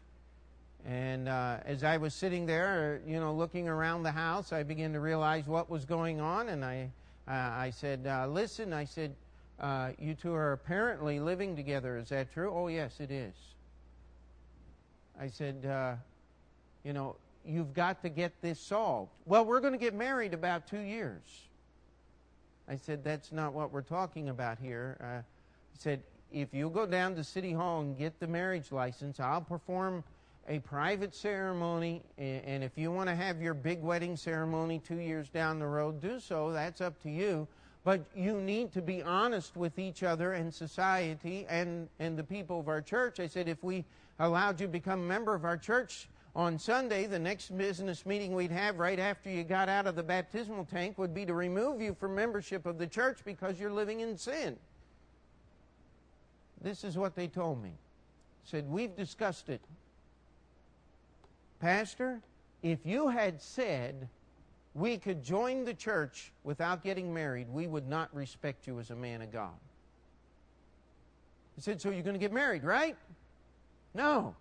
And 0.84 1.28
uh, 1.28 1.58
as 1.64 1.84
I 1.84 1.96
was 1.96 2.12
sitting 2.12 2.44
there, 2.44 3.00
you 3.06 3.18
know, 3.18 3.32
looking 3.32 3.68
around 3.68 4.02
the 4.02 4.12
house, 4.12 4.52
I 4.52 4.64
began 4.64 4.92
to 4.92 5.00
realize 5.00 5.46
what 5.46 5.70
was 5.70 5.84
going 5.84 6.20
on, 6.20 6.48
and 6.48 6.64
I, 6.64 6.90
uh, 7.26 7.30
I 7.30 7.70
said, 7.70 8.06
uh, 8.06 8.26
"Listen," 8.26 8.72
I 8.72 8.84
said, 8.84 9.14
uh, 9.58 9.92
"You 9.98 10.14
two 10.14 10.34
are 10.34 10.52
apparently 10.52 11.20
living 11.20 11.56
together. 11.56 11.96
Is 11.96 12.10
that 12.10 12.32
true?" 12.32 12.52
"Oh, 12.54 12.68
yes, 12.68 13.00
it 13.00 13.10
is." 13.10 13.34
I 15.18 15.28
said, 15.28 15.64
uh, 15.64 15.94
"You 16.82 16.92
know, 16.92 17.16
you've 17.44 17.72
got 17.72 18.02
to 18.02 18.08
get 18.08 18.32
this 18.42 18.60
solved." 18.60 19.10
Well, 19.26 19.44
we're 19.44 19.60
going 19.60 19.72
to 19.72 19.78
get 19.78 19.94
married 19.94 20.34
about 20.34 20.66
two 20.66 20.80
years. 20.80 21.48
I 22.68 22.76
said, 22.76 23.04
"That's 23.04 23.32
not 23.32 23.52
what 23.52 23.72
we're 23.72 23.82
talking 23.82 24.28
about 24.28 24.58
here." 24.58 24.98
Uh, 25.00 25.22
he 25.72 25.78
said, 25.78 26.02
"If 26.30 26.52
you 26.52 26.68
go 26.68 26.84
down 26.86 27.14
to 27.16 27.24
City 27.24 27.52
Hall 27.52 27.80
and 27.80 27.96
get 27.96 28.20
the 28.20 28.26
marriage 28.26 28.70
license, 28.70 29.18
I'll 29.18 29.40
perform." 29.40 30.04
A 30.48 30.58
private 30.60 31.14
ceremony, 31.14 32.02
and 32.18 32.62
if 32.62 32.72
you 32.76 32.92
want 32.92 33.08
to 33.08 33.14
have 33.14 33.40
your 33.40 33.54
big 33.54 33.82
wedding 33.82 34.16
ceremony 34.16 34.78
two 34.78 34.98
years 34.98 35.28
down 35.28 35.58
the 35.58 35.66
road, 35.66 36.00
do 36.00 36.20
so. 36.20 36.52
That's 36.52 36.80
up 36.80 37.00
to 37.02 37.10
you. 37.10 37.48
But 37.82 38.02
you 38.14 38.40
need 38.40 38.72
to 38.72 38.82
be 38.82 39.02
honest 39.02 39.56
with 39.56 39.78
each 39.78 40.02
other 40.02 40.32
and 40.32 40.52
society 40.52 41.46
and, 41.48 41.88
and 41.98 42.18
the 42.18 42.24
people 42.24 42.60
of 42.60 42.68
our 42.68 42.80
church. 42.80 43.20
I 43.20 43.26
said, 43.26 43.48
if 43.48 43.62
we 43.62 43.84
allowed 44.18 44.60
you 44.60 44.66
to 44.66 44.72
become 44.72 45.00
a 45.00 45.06
member 45.06 45.34
of 45.34 45.44
our 45.44 45.58
church 45.58 46.08
on 46.34 46.58
Sunday, 46.58 47.06
the 47.06 47.18
next 47.18 47.56
business 47.56 48.06
meeting 48.06 48.34
we'd 48.34 48.50
have 48.50 48.78
right 48.78 48.98
after 48.98 49.30
you 49.30 49.44
got 49.44 49.68
out 49.68 49.86
of 49.86 49.96
the 49.96 50.02
baptismal 50.02 50.64
tank 50.64 50.98
would 50.98 51.14
be 51.14 51.26
to 51.26 51.34
remove 51.34 51.80
you 51.80 51.94
from 51.94 52.14
membership 52.14 52.64
of 52.64 52.78
the 52.78 52.86
church 52.86 53.18
because 53.24 53.60
you're 53.60 53.72
living 53.72 54.00
in 54.00 54.16
sin. 54.16 54.56
This 56.60 56.84
is 56.84 56.96
what 56.96 57.14
they 57.14 57.28
told 57.28 57.62
me. 57.62 57.72
Said, 58.44 58.68
We've 58.68 58.96
discussed 58.96 59.50
it. 59.50 59.60
Pastor, 61.64 62.20
if 62.62 62.84
you 62.84 63.08
had 63.08 63.40
said 63.40 64.06
we 64.74 64.98
could 64.98 65.24
join 65.24 65.64
the 65.64 65.72
church 65.72 66.30
without 66.42 66.84
getting 66.84 67.14
married, 67.14 67.48
we 67.50 67.66
would 67.66 67.88
not 67.88 68.14
respect 68.14 68.66
you 68.66 68.78
as 68.80 68.90
a 68.90 68.94
man 68.94 69.22
of 69.22 69.32
God. 69.32 69.56
He 71.56 71.62
said, 71.62 71.80
So 71.80 71.88
you're 71.88 72.02
going 72.02 72.16
to 72.16 72.20
get 72.20 72.34
married, 72.34 72.64
right? 72.64 72.98
No. 73.94 74.36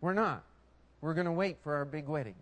We're 0.00 0.14
not. 0.14 0.44
We're 1.00 1.14
going 1.14 1.26
to 1.26 1.32
wait 1.32 1.56
for 1.64 1.74
our 1.74 1.84
big 1.84 2.06
wedding. 2.06 2.36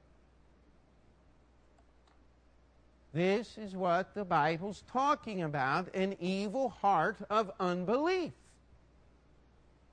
This 3.15 3.57
is 3.57 3.75
what 3.75 4.13
the 4.15 4.27
Bible's 4.27 4.85
talking 4.93 5.45
about 5.45 5.95
an 5.95 6.17
evil 6.21 6.69
heart 6.69 7.17
of 7.31 7.51
unbelief 7.59 8.33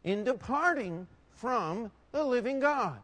in 0.04 0.26
departing 0.26 1.08
from 1.38 1.92
the 2.12 2.24
living 2.24 2.60
God. 2.60 2.98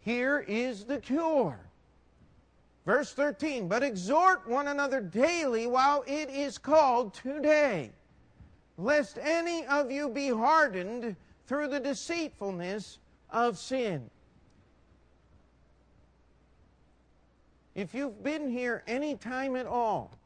Here 0.00 0.44
is 0.48 0.84
the 0.84 0.98
cure. 0.98 1.58
Verse 2.86 3.12
13, 3.12 3.68
but 3.68 3.82
exhort 3.82 4.48
one 4.48 4.68
another 4.68 5.00
daily 5.00 5.66
while 5.66 6.02
it 6.06 6.30
is 6.30 6.56
called 6.56 7.12
today, 7.12 7.90
lest 8.78 9.18
any 9.20 9.66
of 9.66 9.90
you 9.90 10.08
be 10.08 10.28
hardened 10.28 11.14
through 11.46 11.68
the 11.68 11.78
deceitfulness 11.78 12.98
of 13.30 13.58
sin. 13.58 14.08
If 17.74 17.94
you've 17.94 18.22
been 18.22 18.48
here 18.48 18.82
any 18.86 19.14
time 19.14 19.56
at 19.56 19.66
all, 19.66 20.18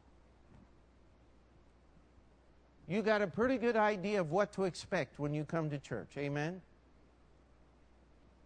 you 2.89 3.03
got 3.03 3.22
a 3.22 3.26
pretty 3.26 3.57
good 3.57 3.76
idea 3.76 4.20
of 4.20 4.30
what 4.30 4.53
to 4.53 4.64
expect 4.64 5.18
when 5.18 5.32
you 5.32 5.45
come 5.45 5.70
to 5.70 5.78
church. 5.78 6.16
Amen? 6.18 6.61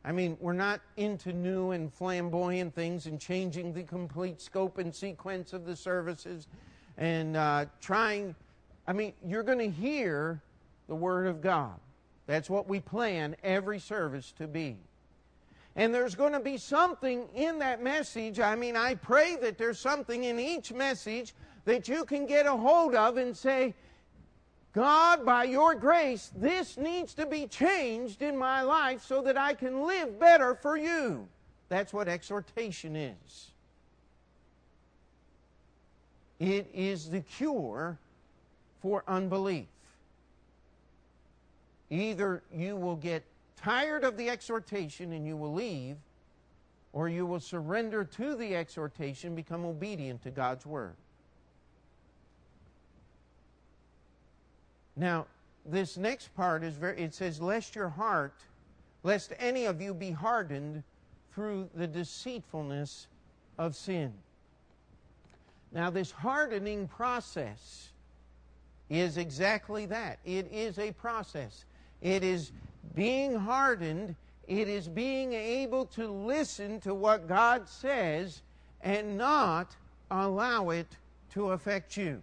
I 0.05 0.13
mean, 0.13 0.37
we're 0.41 0.53
not 0.53 0.81
into 0.97 1.33
new 1.33 1.73
and 1.73 1.93
flamboyant 1.93 2.75
things 2.75 3.07
and 3.07 3.21
changing 3.21 3.73
the 3.73 3.83
complete 3.83 4.41
scope 4.41 4.79
and 4.79 4.95
sequence 4.95 5.53
of 5.53 5.67
the 5.67 5.75
services 5.75 6.47
and 6.97 7.37
uh, 7.37 7.67
trying. 7.81 8.35
I 8.87 8.93
mean, 8.93 9.13
you're 9.27 9.43
going 9.43 9.59
to 9.59 9.71
hear 9.71 10.41
the 10.87 10.95
Word 10.95 11.27
of 11.27 11.41
God. 11.41 11.79
That's 12.27 12.49
what 12.49 12.69
we 12.69 12.81
plan 12.81 13.37
every 13.43 13.81
service 13.81 14.33
to 14.39 14.47
be. 14.47 14.77
And 15.77 15.95
there's 15.95 16.15
going 16.15 16.33
to 16.33 16.41
be 16.41 16.59
something 16.59 17.29
in 17.35 17.59
that 17.59 17.83
message. 17.83 18.41
I 18.41 18.55
mean, 18.55 18.77
I 18.77 18.95
pray 18.95 19.37
that 19.43 19.59
there's 19.59 19.79
something 19.79 20.25
in 20.25 20.39
each 20.39 20.73
message 20.73 21.35
that 21.65 21.87
you 21.87 22.05
can 22.05 22.27
get 22.27 22.47
a 22.47 22.57
hold 22.57 22.95
of 22.95 23.17
and 23.17 23.37
say, 23.37 23.75
God, 24.75 25.25
by 25.25 25.45
your 25.45 25.75
grace, 25.75 26.31
this 26.37 26.77
needs 26.77 27.15
to 27.15 27.27
be 27.27 27.47
changed 27.47 28.23
in 28.23 28.37
my 28.37 28.63
life 28.63 29.03
so 29.03 29.23
that 29.23 29.37
I 29.37 29.55
can 29.55 29.87
live 29.87 30.21
better 30.21 30.55
for 30.55 30.77
you. 30.77 31.27
That's 31.69 31.93
what 31.93 32.07
exhortation 32.07 32.95
is. 32.95 33.51
It 36.39 36.71
is 36.73 37.11
the 37.11 37.21
cure 37.21 37.99
for 38.81 39.03
unbelief. 39.09 39.67
Either 41.91 42.43
you 42.55 42.77
will 42.77 42.97
get 42.97 43.25
tired 43.57 44.05
of 44.05 44.17
the 44.17 44.29
exhortation 44.29 45.13
and 45.13 45.27
you 45.27 45.37
will 45.37 45.53
leave, 45.53 45.97
or 46.93 47.09
you 47.09 47.27
will 47.27 47.41
surrender 47.41 48.05
to 48.05 48.35
the 48.37 48.55
exhortation, 48.55 49.35
become 49.35 49.65
obedient 49.65 50.23
to 50.23 50.31
God's 50.31 50.65
word. 50.65 50.95
Now, 54.99 55.27
this 55.65 55.97
next 55.97 56.35
part 56.35 56.65
is 56.65 56.75
very, 56.75 57.01
it 57.01 57.15
says, 57.15 57.41
Lest 57.41 57.77
your 57.77 57.89
heart, 57.89 58.35
lest 59.05 59.33
any 59.39 59.65
of 59.65 59.81
you 59.81 59.95
be 59.95 60.11
hardened 60.11 60.83
through 61.33 61.71
the 61.75 61.87
deceitfulness 61.87 63.07
of 63.59 63.77
sin. 63.77 64.13
Now, 65.71 65.89
this 65.91 66.11
hardening 66.11 66.89
process 66.89 67.91
is 68.91 69.19
exactly 69.19 69.87
that. 69.87 70.19
It 70.25 70.51
is 70.51 70.79
a 70.79 70.93
process. 70.93 71.65
It 72.01 72.25
is 72.25 72.51
being 72.95 73.37
hardened, 73.37 74.17
it 74.49 74.67
is 74.67 74.89
being 74.89 75.33
able 75.33 75.85
to 75.87 76.09
listen 76.09 76.81
to 76.81 76.95
what 76.95 77.29
God 77.29 77.69
says 77.69 78.43
and 78.81 79.17
not 79.17 79.77
allow 80.11 80.71
it 80.71 80.89
to 81.35 81.51
affect 81.51 81.97
you. 81.97 82.23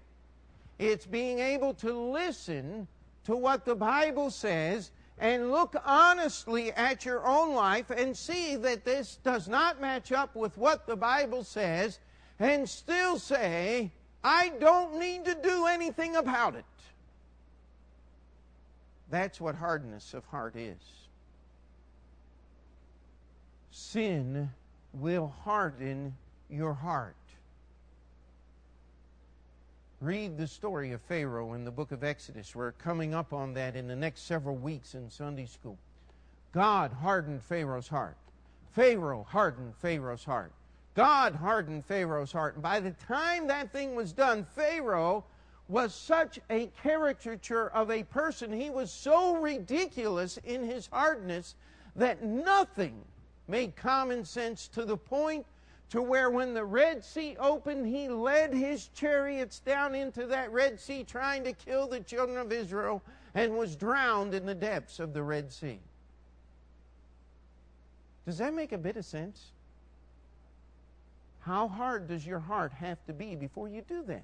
It's 0.77 1.05
being 1.05 1.39
able 1.39 1.73
to 1.75 1.93
listen 1.93 2.87
to 3.25 3.35
what 3.35 3.65
the 3.65 3.75
Bible 3.75 4.29
says 4.29 4.91
and 5.17 5.51
look 5.51 5.75
honestly 5.85 6.71
at 6.73 7.05
your 7.05 7.25
own 7.25 7.55
life 7.55 7.89
and 7.89 8.15
see 8.15 8.55
that 8.57 8.83
this 8.83 9.17
does 9.23 9.47
not 9.47 9.79
match 9.79 10.11
up 10.11 10.35
with 10.35 10.57
what 10.57 10.85
the 10.85 10.95
Bible 10.95 11.43
says 11.43 11.99
and 12.39 12.67
still 12.67 13.17
say, 13.17 13.91
I 14.23 14.49
don't 14.59 14.99
need 14.99 15.23
to 15.25 15.35
do 15.35 15.67
anything 15.67 16.17
about 16.17 16.55
it. 16.55 16.65
That's 19.09 19.39
what 19.39 19.55
hardness 19.55 20.13
of 20.13 20.25
heart 20.25 20.55
is. 20.55 20.75
Sin 23.71 24.49
will 24.93 25.33
harden 25.43 26.15
your 26.49 26.73
heart. 26.73 27.15
Read 30.01 30.37
the 30.37 30.47
story 30.47 30.91
of 30.91 31.01
Pharaoh 31.01 31.53
in 31.53 31.63
the 31.63 31.71
book 31.71 31.93
of 31.93 32.03
Exodus. 32.03 32.53
We're 32.53 32.73
coming 32.73 33.13
up 33.13 33.31
on 33.31 33.53
that 33.53 33.77
in 33.77 33.87
the 33.87 33.95
next 33.95 34.23
several 34.23 34.57
weeks 34.57 34.93
in 34.93 35.09
Sunday 35.09 35.45
school. 35.45 35.77
God 36.51 36.91
hardened 36.91 37.41
Pharaoh's 37.41 37.87
heart. 37.87 38.17
Pharaoh 38.73 39.25
hardened 39.29 39.73
Pharaoh's 39.77 40.25
heart. 40.25 40.51
God 40.95 41.33
hardened 41.33 41.85
Pharaoh's 41.85 42.33
heart. 42.33 42.55
And 42.55 42.63
by 42.63 42.81
the 42.81 42.91
time 42.91 43.47
that 43.47 43.71
thing 43.71 43.95
was 43.95 44.11
done, 44.11 44.43
Pharaoh 44.43 45.23
was 45.69 45.95
such 45.95 46.39
a 46.49 46.67
caricature 46.83 47.69
of 47.69 47.89
a 47.89 48.03
person. 48.03 48.51
He 48.51 48.69
was 48.69 48.91
so 48.91 49.37
ridiculous 49.37 50.37
in 50.43 50.63
his 50.63 50.87
hardness 50.91 51.55
that 51.95 52.21
nothing 52.21 53.01
made 53.47 53.77
common 53.77 54.25
sense 54.25 54.67
to 54.69 54.83
the 54.83 54.97
point 54.97 55.45
to 55.91 56.01
where 56.01 56.29
when 56.29 56.53
the 56.53 56.65
Red 56.65 57.03
Sea 57.03 57.37
opened, 57.39 57.85
he 57.85 58.09
led 58.09 58.53
his 58.53 58.87
chariots 58.89 59.59
down 59.59 59.93
into 59.93 60.25
that 60.27 60.51
Red 60.51 60.79
Sea 60.79 61.03
trying 61.03 61.43
to 61.43 61.53
kill 61.53 61.87
the 61.87 61.99
children 61.99 62.37
of 62.37 62.51
Israel 62.51 63.03
and 63.33 63.55
was 63.55 63.75
drowned 63.75 64.33
in 64.33 64.45
the 64.45 64.55
depths 64.55 64.99
of 64.99 65.13
the 65.13 65.21
Red 65.21 65.51
Sea. 65.51 65.79
Does 68.25 68.39
that 68.39 68.53
make 68.53 68.71
a 68.71 68.77
bit 68.77 68.97
of 68.97 69.05
sense? 69.05 69.51
How 71.41 71.67
hard 71.67 72.07
does 72.07 72.25
your 72.25 72.39
heart 72.39 72.73
have 72.73 72.97
to 73.05 73.13
be 73.13 73.35
before 73.35 73.67
you 73.67 73.83
do 73.87 74.03
that? 74.07 74.23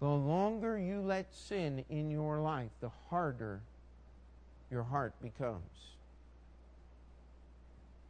The 0.00 0.08
longer 0.08 0.76
you 0.76 1.00
let 1.00 1.32
sin 1.32 1.84
in 1.88 2.10
your 2.10 2.40
life, 2.40 2.72
the 2.80 2.90
harder 3.08 3.60
your 4.68 4.82
heart 4.82 5.14
becomes. 5.22 5.91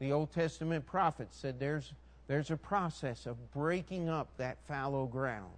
The 0.02 0.10
Old 0.10 0.32
Testament 0.32 0.84
prophets 0.84 1.36
said 1.36 1.60
there's, 1.60 1.92
there's 2.26 2.50
a 2.50 2.56
process 2.56 3.24
of 3.24 3.36
breaking 3.52 4.08
up 4.08 4.26
that 4.36 4.58
fallow 4.66 5.06
ground. 5.06 5.54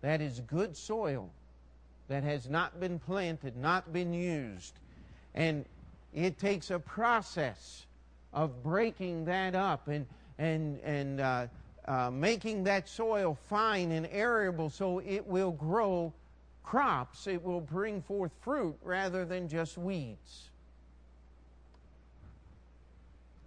That 0.00 0.20
is 0.20 0.40
good 0.40 0.76
soil 0.76 1.30
that 2.08 2.24
has 2.24 2.48
not 2.50 2.80
been 2.80 2.98
planted, 2.98 3.56
not 3.56 3.92
been 3.92 4.12
used. 4.12 4.80
And 5.36 5.64
it 6.12 6.36
takes 6.36 6.72
a 6.72 6.80
process 6.80 7.86
of 8.32 8.60
breaking 8.64 9.26
that 9.26 9.54
up 9.54 9.86
and, 9.86 10.04
and, 10.36 10.80
and 10.80 11.20
uh, 11.20 11.46
uh, 11.86 12.10
making 12.10 12.64
that 12.64 12.88
soil 12.88 13.38
fine 13.48 13.92
and 13.92 14.08
arable 14.10 14.68
so 14.68 14.98
it 14.98 15.24
will 15.28 15.52
grow 15.52 16.12
crops, 16.64 17.28
it 17.28 17.40
will 17.40 17.60
bring 17.60 18.02
forth 18.02 18.32
fruit 18.40 18.74
rather 18.82 19.24
than 19.24 19.46
just 19.46 19.78
weeds. 19.78 20.50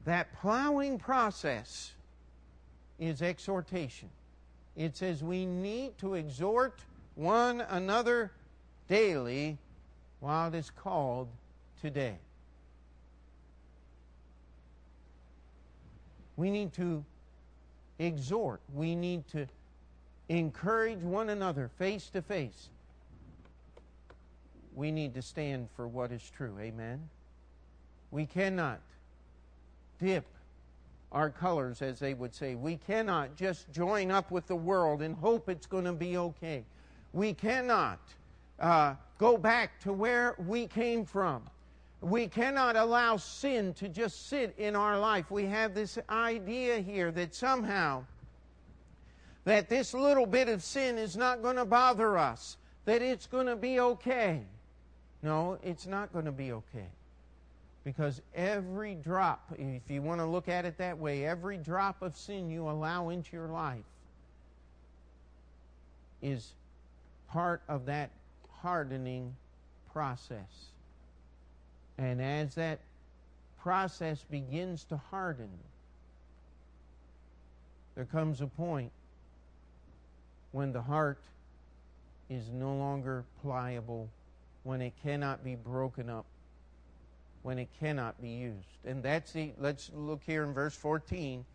That 0.07 0.33
plowing 0.39 0.99
process 0.99 1.91
is 2.97 3.21
exhortation. 3.21 4.09
It 4.77 4.95
says 4.95 5.21
we 5.21 5.45
need 5.45 5.97
to 5.97 6.13
exhort 6.13 6.79
one 7.15 7.59
another 7.59 8.31
daily 8.87 9.57
while 10.21 10.47
it 10.47 10.55
is 10.57 10.69
called 10.69 11.27
today. 11.81 12.15
We 16.37 16.51
need 16.51 16.71
to 16.75 17.03
exhort. 17.99 18.61
We 18.73 18.95
need 18.95 19.27
to 19.33 19.45
encourage 20.29 21.01
one 21.01 21.27
another 21.27 21.69
face 21.77 22.07
to 22.11 22.21
face. 22.21 22.69
We 24.73 24.89
need 24.89 25.15
to 25.15 25.21
stand 25.21 25.67
for 25.75 25.85
what 25.85 26.13
is 26.13 26.31
true. 26.37 26.55
Amen. 26.61 27.09
We 28.09 28.25
cannot 28.25 28.79
dip 29.99 30.25
our 31.11 31.29
colors, 31.29 31.81
as 31.81 31.99
they 31.99 32.13
would 32.13 32.33
say. 32.33 32.55
We 32.55 32.77
cannot 32.77 33.35
just 33.35 33.71
join 33.71 34.11
up 34.11 34.31
with 34.31 34.47
the 34.47 34.55
world 34.55 35.01
and 35.01 35.15
hope 35.15 35.49
it's 35.49 35.65
going 35.65 35.85
to 35.85 35.93
be 35.93 36.17
okay. 36.17 36.63
We 37.13 37.33
cannot 37.33 37.99
uh, 38.59 38.95
go 39.17 39.37
back 39.37 39.79
to 39.81 39.93
where 39.93 40.35
we 40.37 40.67
came 40.67 41.05
from. 41.05 41.43
We 42.01 42.27
cannot 42.27 42.75
allow 42.75 43.17
sin 43.17 43.73
to 43.75 43.89
just 43.89 44.27
sit 44.29 44.53
in 44.57 44.75
our 44.75 44.99
life. 44.99 45.31
We 45.31 45.45
have 45.45 45.73
this 45.73 45.97
idea 46.09 46.79
here 46.79 47.11
that 47.11 47.33
somehow 47.33 48.03
that 49.45 49.69
this 49.69 49.93
little 49.93 50.25
bit 50.25 50.49
of 50.49 50.61
sin 50.61 50.97
is 50.97 51.15
not 51.15 51.41
going 51.41 51.55
to 51.55 51.65
bother 51.65 52.17
us, 52.17 52.57
that 52.83 53.01
it's 53.01 53.25
going 53.27 53.47
to 53.47 53.55
be 53.55 53.79
okay. 53.79 54.43
No, 55.23 55.57
it's 55.63 55.87
not 55.87 56.11
going 56.11 56.25
to 56.25 56.33
be 56.33 56.51
okay. 56.51 56.89
Because 57.88 58.21
every 58.35 58.95
drop, 58.95 59.53
if 59.57 59.89
you 59.89 60.01
want 60.01 60.19
to 60.19 60.25
look 60.25 60.49
at 60.49 60.65
it 60.65 60.77
that 60.77 60.97
way, 60.97 61.25
every 61.25 61.55
drop 61.55 62.01
of 62.01 62.17
sin 62.17 62.49
you 62.49 62.67
allow 62.67 63.07
into 63.07 63.38
your 63.38 63.47
life 63.47 63.85
is 66.21 66.51
part 67.29 67.61
of 67.69 67.85
that 67.85 68.09
hardening 68.61 69.33
process. 69.93 70.65
And 71.97 72.21
as 72.21 72.55
that 72.55 72.79
process 73.61 74.21
begins 74.29 74.83
to 74.89 74.97
harden, 74.97 75.47
there 77.95 78.03
comes 78.03 78.41
a 78.41 78.47
point 78.47 78.91
when 80.51 80.73
the 80.73 80.81
heart 80.81 81.21
is 82.29 82.49
no 82.51 82.75
longer 82.75 83.23
pliable, 83.41 84.09
when 84.63 84.81
it 84.81 84.91
cannot 85.01 85.41
be 85.41 85.55
broken 85.55 86.09
up, 86.09 86.25
when 87.47 87.57
it 87.59 87.69
cannot 87.79 88.21
be 88.21 88.27
used. 88.27 88.67
And 88.83 89.01
that's 89.01 89.31
the, 89.31 89.53
let's 89.57 89.89
look 89.95 90.19
here 90.25 90.43
in 90.43 90.53
verse 90.53 90.75
14. 90.75 91.45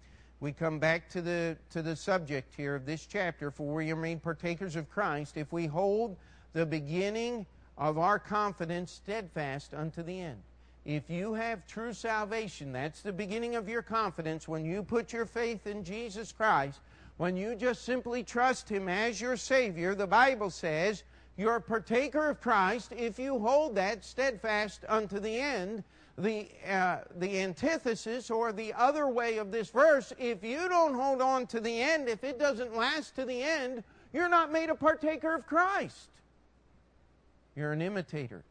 We 0.41 0.51
come 0.51 0.79
back 0.79 1.11
to 1.11 1.21
the, 1.21 1.59
to 1.69 1.83
the 1.83 1.95
subject 1.95 2.55
here 2.57 2.75
of 2.75 2.87
this 2.87 3.05
chapter, 3.05 3.51
for 3.51 3.75
we 3.75 3.93
are 3.93 3.97
made 3.97 4.23
partakers 4.23 4.75
of 4.75 4.89
Christ 4.89 5.37
if 5.37 5.53
we 5.53 5.67
hold 5.67 6.17
the 6.55 6.65
beginning 6.65 7.45
of 7.77 7.99
our 7.99 8.19
confidence 8.19 8.91
steadfast 8.91 9.75
unto 9.75 10.03
the 10.03 10.19
end. 10.19 10.39
If 10.87 11.11
you 11.11 11.35
have 11.35 11.67
true 11.67 11.93
salvation, 11.93 12.73
that's 12.73 13.03
the 13.03 13.13
beginning 13.13 13.55
of 13.55 13.69
your 13.69 13.83
confidence 13.83 14.49
when 14.49 14.65
you 14.65 14.83
put 14.83 15.13
your 15.13 15.27
faith 15.27 15.67
in 15.67 15.85
Jesus 15.85 16.33
Christ, 16.33 16.81
when 17.19 17.37
you 17.37 17.55
just 17.55 17.85
simply 17.85 18.25
trust 18.25 18.67
Him 18.67 18.89
as 18.89 19.21
your 19.21 19.37
Savior, 19.37 19.95
the 19.95 20.07
Bible 20.07 20.49
says 20.49 21.03
you're 21.37 21.57
a 21.57 21.61
partaker 21.61 22.31
of 22.31 22.41
Christ 22.41 22.93
if 22.97 23.19
you 23.19 23.39
hold 23.39 23.75
that 23.77 24.05
steadfast 24.05 24.85
unto 24.89 25.19
the 25.19 25.37
end. 25.37 25.85
The, 26.19 26.47
uh, 26.69 26.99
the 27.17 27.41
antithesis 27.41 28.31
or 28.31 28.53
the 28.53 28.75
other 28.75 29.09
way 29.09 29.39
of 29.39 29.51
this 29.51 29.71
verse, 29.71 30.13
if 30.19 30.45
you 30.45 30.69
don't 30.69 30.93
hold 30.93 31.23
on 31.23 31.47
to 31.47 31.59
the 31.59 31.81
end, 31.81 32.07
if 32.07 32.23
it 32.23 32.39
doesn't 32.39 32.77
last 32.77 33.17
to 33.17 33.25
the 33.25 33.43
end, 33.43 33.83
you're 34.13 34.29
not 34.29 34.53
made 34.53 34.69
a 34.69 34.75
partaker 34.75 35.35
of 35.35 35.47
Christ. 35.47 36.11
You're 37.57 37.73
an 37.73 37.81
imitator. 37.81 38.45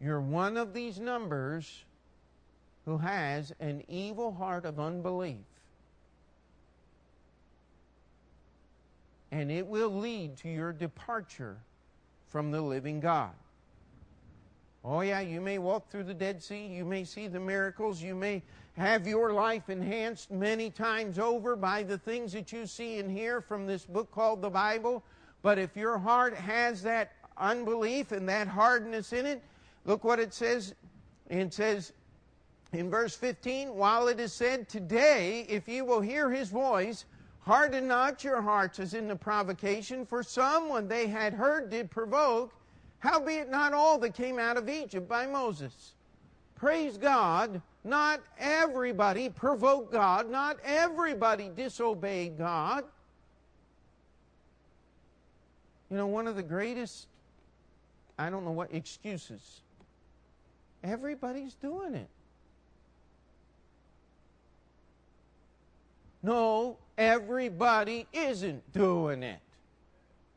You're 0.00 0.20
one 0.20 0.56
of 0.56 0.72
these 0.72 1.00
numbers 1.00 1.84
who 2.84 2.98
has 2.98 3.52
an 3.60 3.82
evil 3.88 4.32
heart 4.32 4.64
of 4.64 4.78
unbelief. 4.78 5.44
And 9.32 9.50
it 9.50 9.66
will 9.66 9.90
lead 9.90 10.36
to 10.38 10.48
your 10.48 10.72
departure 10.72 11.56
from 12.28 12.50
the 12.50 12.60
living 12.60 13.00
God. 13.00 13.32
Oh, 14.84 15.02
yeah, 15.02 15.20
you 15.20 15.40
may 15.40 15.58
walk 15.58 15.90
through 15.90 16.04
the 16.04 16.14
Dead 16.14 16.42
Sea. 16.42 16.66
You 16.66 16.84
may 16.84 17.04
see 17.04 17.28
the 17.28 17.38
miracles. 17.38 18.02
You 18.02 18.14
may 18.14 18.42
have 18.76 19.06
your 19.06 19.32
life 19.32 19.68
enhanced 19.68 20.30
many 20.30 20.70
times 20.70 21.18
over 21.18 21.54
by 21.54 21.82
the 21.82 21.98
things 21.98 22.32
that 22.32 22.50
you 22.50 22.66
see 22.66 22.98
and 22.98 23.10
hear 23.10 23.40
from 23.40 23.66
this 23.66 23.84
book 23.84 24.10
called 24.10 24.40
the 24.40 24.48
Bible. 24.48 25.02
But 25.42 25.58
if 25.58 25.76
your 25.76 25.98
heart 25.98 26.34
has 26.34 26.82
that 26.82 27.12
unbelief 27.40 28.12
and 28.12 28.28
that 28.28 28.46
hardness 28.46 29.12
in 29.12 29.26
it. 29.26 29.42
Look 29.84 30.04
what 30.04 30.20
it 30.20 30.32
says. 30.32 30.74
It 31.28 31.54
says 31.54 31.92
in 32.72 32.90
verse 32.90 33.16
15, 33.16 33.74
while 33.74 34.08
it 34.08 34.20
is 34.20 34.32
said, 34.32 34.68
Today, 34.68 35.46
if 35.48 35.68
you 35.68 35.84
will 35.84 36.00
hear 36.00 36.30
his 36.30 36.50
voice, 36.50 37.06
harden 37.50 37.88
not 37.88 38.22
your 38.22 38.40
hearts 38.40 38.78
as 38.78 38.94
in 38.94 39.08
the 39.08 39.16
provocation, 39.16 40.06
for 40.06 40.22
some 40.22 40.68
when 40.68 40.86
they 40.86 41.08
had 41.08 41.34
heard 41.34 41.68
did 41.68 41.90
provoke, 41.90 42.54
howbeit 43.00 43.50
not 43.50 43.74
all 43.74 43.98
that 43.98 44.14
came 44.14 44.38
out 44.38 44.56
of 44.56 44.68
Egypt 44.68 45.08
by 45.08 45.26
Moses. 45.26 45.94
Praise 46.54 46.96
God, 46.96 47.60
not 47.82 48.20
everybody 48.38 49.28
provoked 49.28 49.90
God, 49.90 50.30
not 50.30 50.58
everybody 50.64 51.50
disobeyed 51.56 52.38
God. 52.38 52.84
You 55.90 55.96
know, 55.96 56.06
one 56.06 56.28
of 56.28 56.36
the 56.36 56.44
greatest 56.44 57.08
I 58.16 58.30
don't 58.30 58.44
know 58.44 58.52
what 58.52 58.72
excuses. 58.72 59.62
Everybody's 60.84 61.54
doing 61.54 61.96
it. 61.96 62.08
No, 66.22 66.76
everybody 67.00 68.06
isn't 68.12 68.72
doing 68.72 69.22
it. 69.22 69.40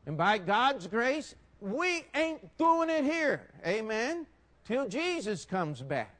And 0.06 0.16
by 0.16 0.38
God's 0.38 0.86
grace, 0.86 1.34
we 1.60 2.04
ain't 2.14 2.56
doing 2.56 2.88
it 2.88 3.04
here. 3.04 3.42
Amen? 3.66 4.26
Till 4.64 4.88
Jesus 4.88 5.44
comes 5.44 5.82
back. 5.82 6.14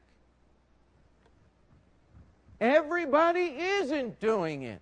Everybody 2.61 3.55
isn't 3.57 4.19
doing 4.19 4.61
it. 4.61 4.81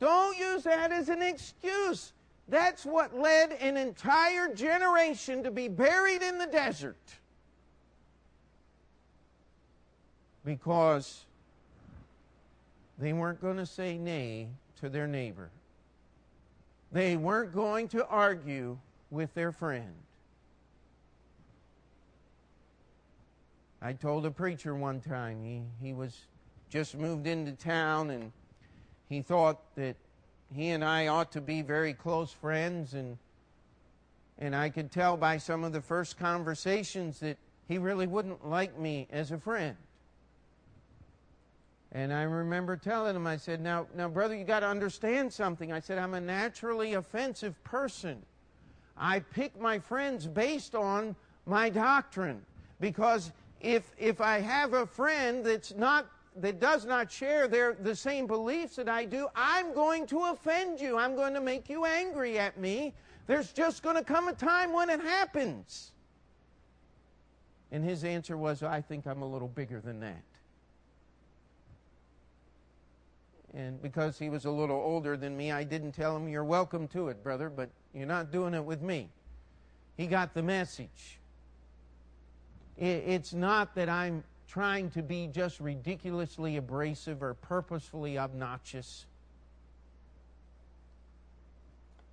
Don't 0.00 0.36
use 0.36 0.64
that 0.64 0.90
as 0.90 1.10
an 1.10 1.22
excuse. 1.22 2.12
That's 2.48 2.84
what 2.84 3.16
led 3.16 3.52
an 3.52 3.76
entire 3.76 4.52
generation 4.52 5.44
to 5.44 5.50
be 5.50 5.68
buried 5.68 6.22
in 6.22 6.38
the 6.38 6.46
desert. 6.46 6.96
Because 10.44 11.26
they 13.02 13.12
weren't 13.12 13.40
going 13.40 13.56
to 13.56 13.66
say 13.66 13.98
nay 13.98 14.46
to 14.80 14.88
their 14.88 15.08
neighbor. 15.08 15.50
They 16.92 17.16
weren't 17.16 17.52
going 17.52 17.88
to 17.88 18.06
argue 18.06 18.78
with 19.10 19.34
their 19.34 19.50
friend. 19.50 19.92
I 23.80 23.92
told 23.92 24.24
a 24.24 24.30
preacher 24.30 24.76
one 24.76 25.00
time, 25.00 25.42
he, 25.42 25.62
he 25.84 25.92
was 25.92 26.16
just 26.70 26.96
moved 26.96 27.26
into 27.26 27.52
town 27.52 28.10
and 28.10 28.30
he 29.08 29.20
thought 29.20 29.58
that 29.74 29.96
he 30.54 30.68
and 30.68 30.84
I 30.84 31.08
ought 31.08 31.32
to 31.32 31.40
be 31.40 31.60
very 31.62 31.94
close 31.94 32.30
friends, 32.30 32.94
and 32.94 33.18
And 34.38 34.54
I 34.56 34.70
could 34.70 34.90
tell 34.90 35.16
by 35.16 35.38
some 35.38 35.64
of 35.64 35.72
the 35.72 35.80
first 35.80 36.18
conversations 36.18 37.20
that 37.20 37.36
he 37.68 37.78
really 37.78 38.06
wouldn't 38.06 38.46
like 38.48 38.78
me 38.78 39.08
as 39.10 39.32
a 39.32 39.38
friend. 39.38 39.76
And 41.94 42.10
I 42.10 42.22
remember 42.22 42.76
telling 42.76 43.14
him, 43.14 43.26
I 43.26 43.36
said, 43.36 43.60
now, 43.60 43.86
now 43.94 44.08
brother, 44.08 44.34
you 44.34 44.44
got 44.44 44.60
to 44.60 44.66
understand 44.66 45.30
something. 45.30 45.72
I 45.72 45.80
said, 45.80 45.98
I'm 45.98 46.14
a 46.14 46.20
naturally 46.20 46.94
offensive 46.94 47.62
person. 47.64 48.22
I 48.96 49.20
pick 49.20 49.60
my 49.60 49.78
friends 49.78 50.26
based 50.26 50.74
on 50.74 51.14
my 51.44 51.68
doctrine. 51.68 52.40
Because 52.80 53.30
if, 53.60 53.92
if 53.98 54.22
I 54.22 54.40
have 54.40 54.72
a 54.72 54.86
friend 54.86 55.44
that's 55.44 55.74
not, 55.74 56.06
that 56.36 56.60
does 56.60 56.86
not 56.86 57.12
share 57.12 57.46
their, 57.46 57.74
the 57.74 57.94
same 57.94 58.26
beliefs 58.26 58.76
that 58.76 58.88
I 58.88 59.04
do, 59.04 59.28
I'm 59.36 59.74
going 59.74 60.06
to 60.06 60.20
offend 60.24 60.80
you. 60.80 60.96
I'm 60.96 61.14
going 61.14 61.34
to 61.34 61.42
make 61.42 61.68
you 61.68 61.84
angry 61.84 62.38
at 62.38 62.58
me. 62.58 62.94
There's 63.26 63.52
just 63.52 63.82
going 63.82 63.96
to 63.96 64.04
come 64.04 64.28
a 64.28 64.32
time 64.32 64.72
when 64.72 64.88
it 64.88 65.00
happens. 65.00 65.92
And 67.70 67.84
his 67.84 68.02
answer 68.02 68.38
was, 68.38 68.62
I 68.62 68.80
think 68.80 69.06
I'm 69.06 69.20
a 69.20 69.28
little 69.28 69.48
bigger 69.48 69.80
than 69.80 70.00
that. 70.00 70.22
And 73.54 73.80
because 73.82 74.18
he 74.18 74.30
was 74.30 74.44
a 74.46 74.50
little 74.50 74.76
older 74.76 75.16
than 75.16 75.36
me, 75.36 75.52
I 75.52 75.64
didn't 75.64 75.92
tell 75.92 76.16
him, 76.16 76.28
You're 76.28 76.44
welcome 76.44 76.88
to 76.88 77.08
it, 77.08 77.22
brother, 77.22 77.50
but 77.50 77.68
you're 77.94 78.06
not 78.06 78.32
doing 78.32 78.54
it 78.54 78.64
with 78.64 78.80
me. 78.80 79.10
He 79.96 80.06
got 80.06 80.32
the 80.32 80.42
message. 80.42 81.18
It's 82.78 83.34
not 83.34 83.74
that 83.74 83.88
I'm 83.88 84.24
trying 84.48 84.90
to 84.90 85.02
be 85.02 85.28
just 85.28 85.60
ridiculously 85.60 86.56
abrasive 86.56 87.22
or 87.22 87.34
purposefully 87.34 88.18
obnoxious. 88.18 89.06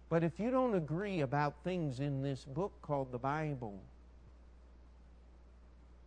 But 0.10 0.24
if 0.24 0.40
you 0.40 0.52
don't 0.52 0.74
agree 0.74 1.22
about 1.22 1.54
things 1.64 2.00
in 2.00 2.22
this 2.22 2.44
book 2.44 2.74
called 2.82 3.12
the 3.12 3.18
Bible, 3.18 3.80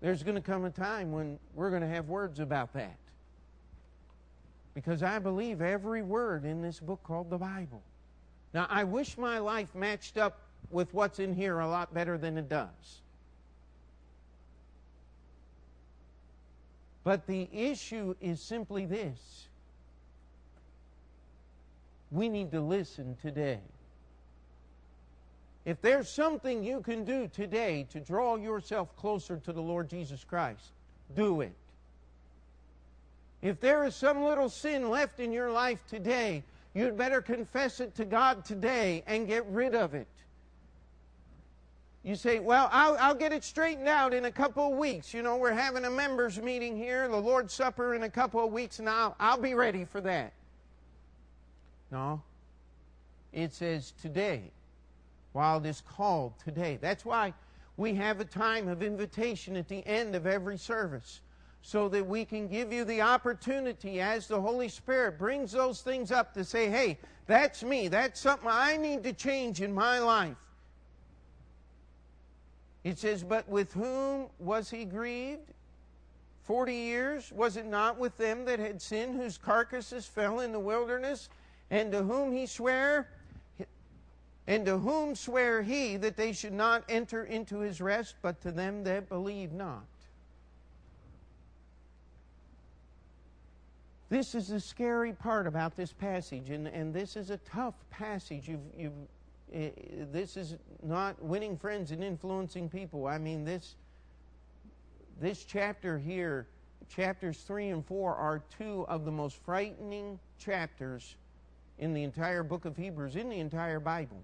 there's 0.00 0.22
going 0.22 0.34
to 0.34 0.42
come 0.42 0.64
a 0.64 0.70
time 0.70 1.12
when 1.12 1.38
we're 1.54 1.70
going 1.70 1.82
to 1.82 1.88
have 1.88 2.08
words 2.08 2.40
about 2.40 2.72
that. 2.74 2.96
Because 4.74 5.02
I 5.02 5.18
believe 5.18 5.60
every 5.60 6.02
word 6.02 6.44
in 6.44 6.62
this 6.62 6.80
book 6.80 7.02
called 7.02 7.30
the 7.30 7.38
Bible. 7.38 7.82
Now, 8.54 8.66
I 8.70 8.84
wish 8.84 9.18
my 9.18 9.38
life 9.38 9.74
matched 9.74 10.16
up 10.16 10.38
with 10.70 10.92
what's 10.94 11.18
in 11.18 11.34
here 11.34 11.60
a 11.60 11.68
lot 11.68 11.92
better 11.92 12.16
than 12.16 12.38
it 12.38 12.48
does. 12.48 13.00
But 17.04 17.26
the 17.26 17.48
issue 17.52 18.14
is 18.20 18.40
simply 18.40 18.86
this 18.86 19.48
we 22.10 22.28
need 22.28 22.52
to 22.52 22.60
listen 22.60 23.16
today. 23.22 23.58
If 25.64 25.80
there's 25.80 26.10
something 26.10 26.62
you 26.62 26.80
can 26.80 27.04
do 27.04 27.28
today 27.28 27.86
to 27.90 28.00
draw 28.00 28.36
yourself 28.36 28.94
closer 28.96 29.38
to 29.38 29.52
the 29.52 29.62
Lord 29.62 29.88
Jesus 29.88 30.22
Christ, 30.24 30.72
do 31.16 31.40
it. 31.40 31.52
If 33.42 33.60
there 33.60 33.84
is 33.84 33.94
some 33.94 34.22
little 34.22 34.48
sin 34.48 34.88
left 34.88 35.18
in 35.20 35.32
your 35.32 35.50
life 35.50 35.84
today, 35.88 36.44
you'd 36.74 36.96
better 36.96 37.20
confess 37.20 37.80
it 37.80 37.94
to 37.96 38.04
God 38.04 38.44
today 38.44 39.02
and 39.06 39.26
get 39.26 39.44
rid 39.46 39.74
of 39.74 39.94
it. 39.94 40.06
You 42.04 42.16
say, 42.16 42.38
Well, 42.38 42.68
I'll, 42.72 42.96
I'll, 42.98 43.14
get 43.14 43.32
it 43.32 43.44
straightened 43.44 43.88
out 43.88 44.14
in 44.14 44.24
a 44.24 44.30
couple 44.30 44.72
of 44.72 44.78
weeks. 44.78 45.12
You 45.12 45.22
know, 45.22 45.36
we're 45.36 45.52
having 45.52 45.84
a 45.84 45.90
members' 45.90 46.40
meeting 46.40 46.76
here, 46.76 47.06
the 47.08 47.16
Lord's 47.16 47.52
Supper 47.52 47.94
in 47.94 48.04
a 48.04 48.10
couple 48.10 48.44
of 48.44 48.52
weeks, 48.52 48.78
and 48.78 48.88
I'll, 48.88 49.14
I'll 49.20 49.38
be 49.38 49.54
ready 49.54 49.84
for 49.84 50.00
that. 50.00 50.32
No. 51.90 52.22
It 53.32 53.54
says 53.54 53.92
today, 54.02 54.50
while 55.32 55.58
it 55.58 55.66
is 55.66 55.80
called 55.80 56.32
today. 56.44 56.78
That's 56.80 57.04
why 57.04 57.34
we 57.76 57.94
have 57.94 58.20
a 58.20 58.24
time 58.24 58.68
of 58.68 58.82
invitation 58.82 59.56
at 59.56 59.68
the 59.68 59.86
end 59.86 60.14
of 60.14 60.26
every 60.26 60.58
service, 60.58 61.20
so 61.62 61.88
that 61.88 62.04
we 62.06 62.24
can 62.24 62.48
give 62.48 62.72
you 62.72 62.84
the 62.84 63.00
opportunity 63.00 64.00
as 64.00 64.26
the 64.26 64.40
Holy 64.40 64.68
Spirit 64.68 65.16
brings 65.18 65.52
those 65.52 65.80
things 65.80 66.10
up 66.10 66.34
to 66.34 66.44
say, 66.44 66.68
Hey, 66.68 66.98
that's 67.26 67.62
me. 67.62 67.86
That's 67.86 68.20
something 68.20 68.48
I 68.50 68.76
need 68.76 69.04
to 69.04 69.12
change 69.12 69.62
in 69.62 69.72
my 69.72 70.00
life. 70.00 70.36
It 72.82 72.98
says, 72.98 73.22
But 73.22 73.48
with 73.48 73.72
whom 73.72 74.26
was 74.40 74.68
he 74.68 74.84
grieved? 74.84 75.52
Forty 76.42 76.74
years? 76.74 77.30
Was 77.30 77.56
it 77.56 77.66
not 77.66 77.96
with 77.96 78.16
them 78.18 78.44
that 78.46 78.58
had 78.58 78.82
sinned, 78.82 79.14
whose 79.14 79.38
carcasses 79.38 80.04
fell 80.04 80.40
in 80.40 80.50
the 80.50 80.58
wilderness? 80.58 81.28
And 81.70 81.92
to 81.92 82.02
whom 82.02 82.32
he 82.32 82.46
sware? 82.46 83.08
And 84.48 84.66
to 84.66 84.78
whom 84.78 85.14
sware 85.14 85.62
he 85.62 85.96
that 85.98 86.16
they 86.16 86.32
should 86.32 86.52
not 86.52 86.82
enter 86.88 87.22
into 87.22 87.60
his 87.60 87.80
rest, 87.80 88.16
but 88.20 88.40
to 88.42 88.50
them 88.50 88.82
that 88.82 89.08
believe 89.08 89.52
not? 89.52 89.84
This 94.12 94.34
is 94.34 94.48
the 94.48 94.60
scary 94.60 95.14
part 95.14 95.46
about 95.46 95.74
this 95.74 95.90
passage, 95.90 96.50
and, 96.50 96.68
and 96.68 96.92
this 96.92 97.16
is 97.16 97.30
a 97.30 97.38
tough 97.38 97.72
passage. 97.88 98.46
You've, 98.46 98.60
you've 98.76 100.12
this 100.12 100.36
is 100.36 100.56
not 100.82 101.24
winning 101.24 101.56
friends 101.56 101.92
and 101.92 102.04
influencing 102.04 102.68
people. 102.68 103.06
I 103.06 103.16
mean, 103.16 103.42
this, 103.42 103.76
this 105.18 105.46
chapter 105.46 105.98
here, 105.98 106.46
chapters 106.90 107.38
3 107.46 107.70
and 107.70 107.86
4, 107.86 108.14
are 108.14 108.42
two 108.58 108.84
of 108.86 109.06
the 109.06 109.10
most 109.10 109.42
frightening 109.46 110.18
chapters 110.38 111.16
in 111.78 111.94
the 111.94 112.02
entire 112.02 112.42
book 112.42 112.66
of 112.66 112.76
Hebrews, 112.76 113.16
in 113.16 113.30
the 113.30 113.40
entire 113.40 113.80
Bible. 113.80 114.20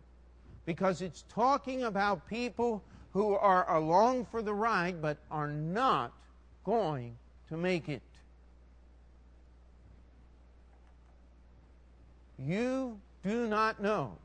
Because 0.66 1.00
it's 1.00 1.24
talking 1.30 1.84
about 1.84 2.28
people 2.28 2.84
who 3.14 3.36
are 3.36 3.74
along 3.74 4.26
for 4.26 4.42
the 4.42 4.52
ride 4.52 5.00
but 5.00 5.16
are 5.30 5.48
not 5.48 6.12
going 6.62 7.16
to 7.48 7.56
make 7.56 7.88
it. 7.88 8.02
You 12.38 12.98
do 13.24 13.46
not 13.46 13.80
know 13.80 14.16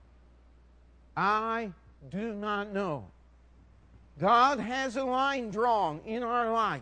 I 1.15 1.71
do 2.09 2.33
not 2.33 2.73
know. 2.73 3.05
God 4.19 4.59
has 4.59 4.95
a 4.95 5.03
line 5.03 5.49
drawn 5.49 6.01
in 6.05 6.23
our 6.23 6.51
life. 6.51 6.81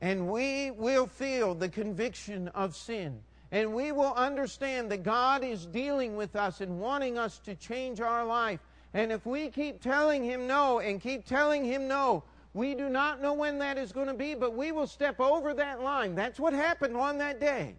And 0.00 0.30
we 0.30 0.70
will 0.70 1.06
feel 1.06 1.54
the 1.54 1.68
conviction 1.68 2.48
of 2.48 2.74
sin. 2.74 3.20
And 3.52 3.74
we 3.74 3.92
will 3.92 4.14
understand 4.14 4.90
that 4.90 5.02
God 5.02 5.44
is 5.44 5.66
dealing 5.66 6.16
with 6.16 6.36
us 6.36 6.60
and 6.60 6.80
wanting 6.80 7.18
us 7.18 7.38
to 7.40 7.54
change 7.54 8.00
our 8.00 8.24
life. 8.24 8.60
And 8.94 9.12
if 9.12 9.26
we 9.26 9.48
keep 9.50 9.80
telling 9.82 10.24
Him 10.24 10.46
no 10.46 10.78
and 10.78 11.00
keep 11.00 11.26
telling 11.26 11.64
Him 11.64 11.86
no, 11.86 12.22
we 12.54 12.74
do 12.74 12.88
not 12.88 13.20
know 13.20 13.32
when 13.32 13.58
that 13.58 13.78
is 13.78 13.92
going 13.92 14.06
to 14.06 14.14
be, 14.14 14.34
but 14.34 14.54
we 14.54 14.72
will 14.72 14.86
step 14.86 15.20
over 15.20 15.54
that 15.54 15.82
line. 15.82 16.14
That's 16.14 16.40
what 16.40 16.52
happened 16.52 16.96
on 16.96 17.18
that 17.18 17.40
day. 17.40 17.74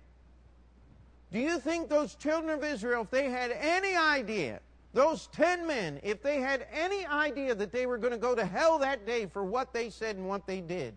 Do 1.31 1.39
you 1.39 1.59
think 1.59 1.87
those 1.87 2.15
children 2.15 2.51
of 2.57 2.63
Israel, 2.63 3.03
if 3.03 3.09
they 3.09 3.29
had 3.29 3.51
any 3.51 3.95
idea, 3.95 4.59
those 4.93 5.27
ten 5.27 5.65
men, 5.65 5.99
if 6.03 6.21
they 6.21 6.41
had 6.41 6.67
any 6.73 7.05
idea 7.05 7.55
that 7.55 7.71
they 7.71 7.85
were 7.85 7.97
going 7.97 8.11
to 8.11 8.19
go 8.19 8.35
to 8.35 8.45
hell 8.45 8.77
that 8.79 9.05
day 9.05 9.25
for 9.25 9.43
what 9.43 9.71
they 9.71 9.89
said 9.89 10.17
and 10.17 10.27
what 10.27 10.45
they 10.45 10.59
did, 10.59 10.93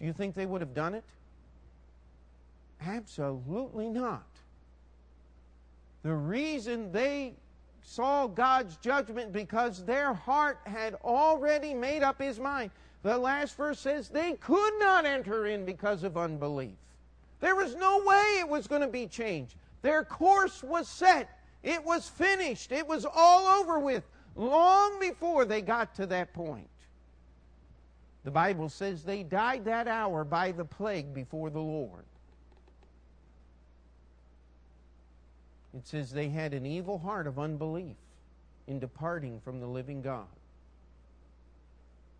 do 0.00 0.06
you 0.06 0.12
think 0.12 0.34
they 0.34 0.46
would 0.46 0.62
have 0.62 0.74
done 0.74 0.94
it? 0.94 1.04
Absolutely 2.86 3.90
not. 3.90 4.24
The 6.02 6.14
reason 6.14 6.90
they 6.92 7.34
saw 7.82 8.26
God's 8.26 8.76
judgment 8.76 9.32
because 9.32 9.84
their 9.84 10.14
heart 10.14 10.58
had 10.64 10.94
already 11.04 11.74
made 11.74 12.02
up 12.02 12.20
his 12.20 12.40
mind. 12.40 12.70
The 13.02 13.16
last 13.16 13.56
verse 13.56 13.78
says 13.78 14.08
they 14.08 14.32
could 14.32 14.78
not 14.78 15.04
enter 15.04 15.46
in 15.46 15.66
because 15.66 16.02
of 16.02 16.16
unbelief. 16.16 16.76
There 17.40 17.54
was 17.54 17.74
no 17.74 18.02
way 18.04 18.38
it 18.40 18.48
was 18.48 18.66
going 18.66 18.80
to 18.80 18.88
be 18.88 19.06
changed. 19.06 19.56
Their 19.84 20.02
course 20.02 20.62
was 20.62 20.88
set. 20.88 21.28
It 21.62 21.84
was 21.84 22.08
finished. 22.08 22.72
It 22.72 22.88
was 22.88 23.04
all 23.04 23.60
over 23.60 23.78
with 23.78 24.02
long 24.34 24.98
before 24.98 25.44
they 25.44 25.60
got 25.60 25.94
to 25.96 26.06
that 26.06 26.32
point. 26.32 26.70
The 28.24 28.30
Bible 28.30 28.70
says 28.70 29.02
they 29.02 29.22
died 29.22 29.66
that 29.66 29.86
hour 29.86 30.24
by 30.24 30.52
the 30.52 30.64
plague 30.64 31.12
before 31.12 31.50
the 31.50 31.60
Lord. 31.60 32.06
It 35.76 35.86
says 35.86 36.10
they 36.10 36.30
had 36.30 36.54
an 36.54 36.64
evil 36.64 36.96
heart 36.96 37.26
of 37.26 37.38
unbelief 37.38 37.96
in 38.66 38.78
departing 38.78 39.38
from 39.44 39.60
the 39.60 39.66
living 39.66 40.00
God. 40.00 40.24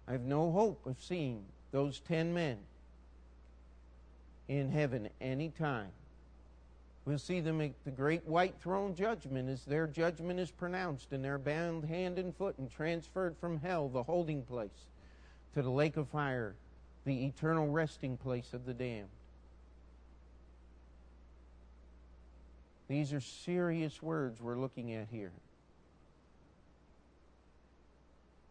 I 0.07 0.13
have 0.13 0.27
no 0.27 0.53
hope 0.53 0.85
of 0.85 0.97
seeing 1.01 1.43
those 1.73 2.01
ten 2.01 2.35
men 2.35 2.59
in 4.49 4.71
heaven 4.71 5.09
any 5.23 5.49
time. 5.49 5.93
We'll 7.05 7.19
see 7.19 7.41
them 7.41 7.61
at 7.61 7.73
the 7.85 7.91
great 7.91 8.27
white 8.27 8.55
throne 8.61 8.95
judgment 8.95 9.51
as 9.51 9.65
their 9.65 9.87
judgment 9.87 10.41
is 10.41 10.51
pronounced 10.51 11.13
and 11.13 11.23
they're 11.23 11.39
bound 11.39 11.85
hand 11.85 12.19
and 12.19 12.35
foot 12.35 12.57
and 12.59 12.71
transferred 12.71 13.37
from 13.37 13.61
hell, 13.61 13.89
the 13.89 14.03
holding 14.03 14.43
place, 14.43 14.89
to 15.53 15.61
the 15.61 15.71
lake 15.71 15.99
of 15.99 16.09
fire, 16.09 16.55
the 17.05 17.27
eternal 17.27 17.69
resting 17.69 18.17
place 18.17 18.55
of 18.55 18.65
the 18.65 18.73
damned. 18.73 19.09
These 22.89 23.13
are 23.13 23.21
serious 23.21 24.03
words 24.03 24.41
we're 24.41 24.59
looking 24.59 24.95
at 24.95 25.09
here. 25.11 25.33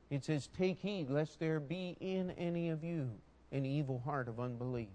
It 0.09 0.23
says, 0.25 0.47
Take 0.55 0.79
heed 0.79 1.09
lest 1.09 1.39
there 1.39 1.59
be 1.59 1.97
in 1.99 2.31
any 2.31 2.69
of 2.69 2.83
you 2.83 3.09
an 3.51 3.65
evil 3.65 4.01
heart 4.05 4.27
of 4.27 4.39
unbelief. 4.39 4.89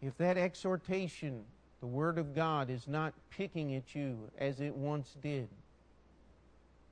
If 0.00 0.16
that 0.18 0.38
exhortation, 0.38 1.44
the 1.80 1.86
Word 1.86 2.18
of 2.18 2.34
God, 2.34 2.70
is 2.70 2.86
not 2.86 3.14
picking 3.30 3.74
at 3.74 3.94
you 3.94 4.30
as 4.38 4.60
it 4.60 4.74
once 4.74 5.16
did, 5.20 5.48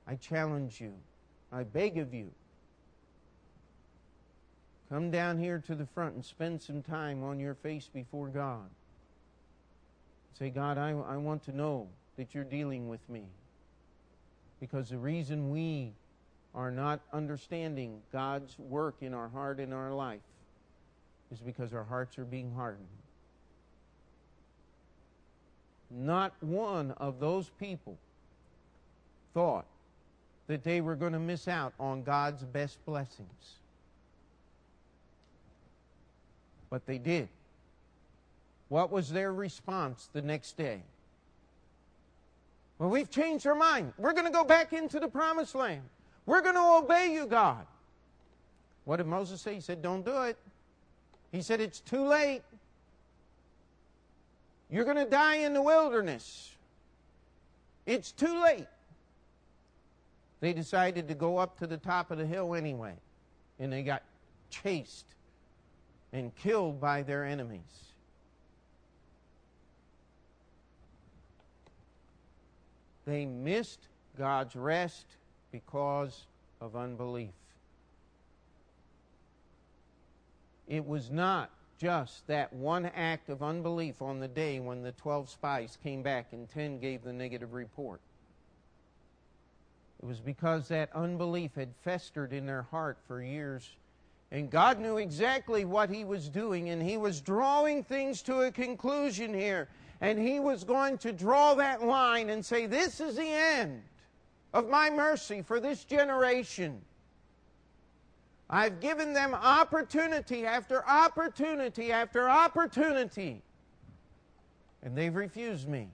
I 0.05 0.15
challenge 0.15 0.81
you, 0.81 0.93
I 1.51 1.63
beg 1.63 1.97
of 1.97 2.13
you, 2.13 2.31
come 4.89 5.11
down 5.11 5.37
here 5.37 5.61
to 5.67 5.75
the 5.75 5.85
front 5.85 6.15
and 6.15 6.23
spend 6.23 6.61
some 6.61 6.81
time 6.81 7.23
on 7.23 7.39
your 7.39 7.55
face 7.55 7.89
before 7.93 8.27
God. 8.27 8.69
Say, 10.37 10.49
God, 10.49 10.77
I, 10.77 10.91
I 10.91 11.17
want 11.17 11.43
to 11.45 11.55
know 11.55 11.87
that 12.17 12.35
you're 12.35 12.43
dealing 12.43 12.89
with 12.89 13.07
me. 13.09 13.23
Because 14.59 14.89
the 14.89 14.97
reason 14.97 15.49
we 15.49 15.93
are 16.53 16.71
not 16.71 17.01
understanding 17.13 18.01
God's 18.11 18.57
work 18.57 18.95
in 19.01 19.13
our 19.13 19.29
heart 19.29 19.59
and 19.59 19.73
our 19.73 19.93
life 19.93 20.21
is 21.31 21.39
because 21.39 21.73
our 21.73 21.83
hearts 21.83 22.17
are 22.17 22.25
being 22.25 22.51
hardened. 22.53 22.87
Not 25.89 26.33
one 26.41 26.91
of 26.97 27.19
those 27.19 27.49
people 27.59 27.97
thought 29.33 29.65
that 30.47 30.63
they 30.63 30.81
were 30.81 30.95
going 30.95 31.13
to 31.13 31.19
miss 31.19 31.47
out 31.47 31.73
on 31.79 32.03
God's 32.03 32.43
best 32.43 32.83
blessings. 32.85 33.55
But 36.69 36.85
they 36.85 36.97
did. 36.97 37.29
What 38.69 38.91
was 38.91 39.09
their 39.09 39.33
response 39.33 40.09
the 40.11 40.21
next 40.21 40.57
day? 40.57 40.81
Well, 42.79 42.89
we've 42.89 43.09
changed 43.09 43.47
our 43.47 43.55
mind. 43.55 43.93
We're 43.97 44.13
going 44.13 44.25
to 44.25 44.31
go 44.31 44.43
back 44.43 44.73
into 44.73 44.99
the 44.99 45.07
promised 45.07 45.55
land. 45.55 45.83
We're 46.25 46.41
going 46.41 46.55
to 46.55 46.83
obey 46.83 47.13
you, 47.13 47.25
God. 47.25 47.65
What 48.85 48.97
did 48.97 49.07
Moses 49.07 49.41
say? 49.41 49.55
He 49.55 49.61
said, 49.61 49.81
Don't 49.81 50.05
do 50.05 50.23
it. 50.23 50.37
He 51.31 51.41
said, 51.41 51.61
It's 51.61 51.79
too 51.79 52.05
late. 52.05 52.41
You're 54.69 54.85
going 54.85 54.97
to 54.97 55.09
die 55.09 55.37
in 55.37 55.53
the 55.53 55.61
wilderness. 55.61 56.55
It's 57.85 58.11
too 58.11 58.41
late. 58.41 58.67
They 60.39 60.53
decided 60.53 61.07
to 61.07 61.15
go 61.15 61.37
up 61.37 61.57
to 61.59 61.67
the 61.67 61.77
top 61.77 62.11
of 62.11 62.17
the 62.17 62.25
hill 62.25 62.53
anyway, 62.53 62.93
and 63.59 63.71
they 63.71 63.81
got 63.81 64.03
chased 64.49 65.05
and 66.13 66.35
killed 66.35 66.79
by 66.79 67.01
their 67.01 67.25
enemies. 67.25 67.61
They 73.05 73.25
missed 73.25 73.87
God's 74.17 74.55
rest 74.55 75.05
because 75.51 76.25
of 76.59 76.75
unbelief. 76.75 77.31
It 80.67 80.85
was 80.85 81.09
not 81.09 81.49
just 81.79 82.25
that 82.27 82.51
one 82.51 82.85
act 82.87 83.29
of 83.29 83.43
unbelief 83.43 84.01
on 84.01 84.19
the 84.19 84.27
day 84.27 84.59
when 84.59 84.81
the 84.81 84.91
12 84.93 85.29
spies 85.29 85.77
came 85.83 86.01
back 86.01 86.27
and 86.31 86.49
10 86.49 86.79
gave 86.79 87.03
the 87.03 87.13
negative 87.13 87.53
report. 87.53 88.01
It 90.01 90.05
was 90.05 90.19
because 90.19 90.67
that 90.67 90.89
unbelief 90.93 91.55
had 91.55 91.69
festered 91.83 92.33
in 92.33 92.45
their 92.45 92.63
heart 92.63 92.97
for 93.07 93.21
years. 93.21 93.69
And 94.31 94.49
God 94.49 94.79
knew 94.79 94.97
exactly 94.97 95.65
what 95.65 95.89
He 95.89 96.03
was 96.03 96.29
doing, 96.29 96.69
and 96.69 96.81
He 96.81 96.97
was 96.97 97.21
drawing 97.21 97.83
things 97.83 98.21
to 98.23 98.41
a 98.41 98.51
conclusion 98.51 99.33
here. 99.33 99.69
And 100.01 100.19
He 100.19 100.39
was 100.39 100.63
going 100.63 100.97
to 100.99 101.13
draw 101.13 101.55
that 101.55 101.83
line 101.83 102.29
and 102.29 102.45
say, 102.45 102.65
This 102.65 102.99
is 102.99 103.15
the 103.15 103.27
end 103.27 103.81
of 104.53 104.69
my 104.69 104.89
mercy 104.89 105.41
for 105.41 105.59
this 105.59 105.85
generation. 105.85 106.81
I've 108.49 108.79
given 108.79 109.13
them 109.13 109.33
opportunity 109.33 110.45
after 110.45 110.87
opportunity 110.87 111.91
after 111.91 112.29
opportunity, 112.29 113.41
and 114.81 114.97
they've 114.97 115.13
refused 115.13 115.67
me. 115.67 115.89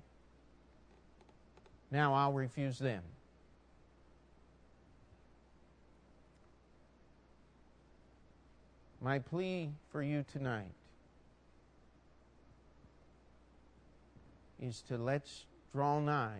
Now 1.89 2.13
I'll 2.13 2.33
refuse 2.33 2.77
them. 2.77 3.01
My 9.01 9.19
plea 9.19 9.69
for 9.91 10.01
you 10.01 10.23
tonight 10.31 10.71
is 14.61 14.81
to 14.83 14.97
let's 14.97 15.45
draw 15.73 15.99
nigh 15.99 16.39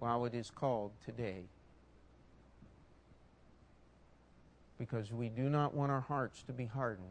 while 0.00 0.26
it 0.26 0.34
is 0.34 0.50
called 0.50 0.90
today. 1.04 1.44
Because 4.78 5.12
we 5.12 5.28
do 5.28 5.48
not 5.48 5.74
want 5.74 5.92
our 5.92 6.00
hearts 6.00 6.42
to 6.44 6.52
be 6.52 6.66
hardened 6.66 7.06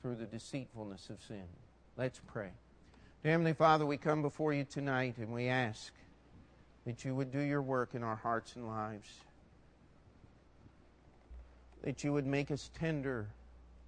through 0.00 0.16
the 0.16 0.24
deceitfulness 0.24 1.10
of 1.10 1.22
sin. 1.22 1.44
Let's 1.96 2.20
pray. 2.26 2.50
Dear 3.22 3.32
Heavenly 3.32 3.52
Father, 3.52 3.84
we 3.84 3.98
come 3.98 4.22
before 4.22 4.54
you 4.54 4.64
tonight 4.64 5.18
and 5.18 5.32
we 5.32 5.48
ask 5.48 5.92
that 6.86 7.04
you 7.04 7.14
would 7.14 7.30
do 7.30 7.40
your 7.40 7.60
work 7.60 7.94
in 7.94 8.02
our 8.02 8.16
hearts 8.16 8.56
and 8.56 8.66
lives 8.66 9.08
that 11.82 12.04
you 12.04 12.12
would 12.12 12.26
make 12.26 12.50
us 12.50 12.70
tender 12.78 13.28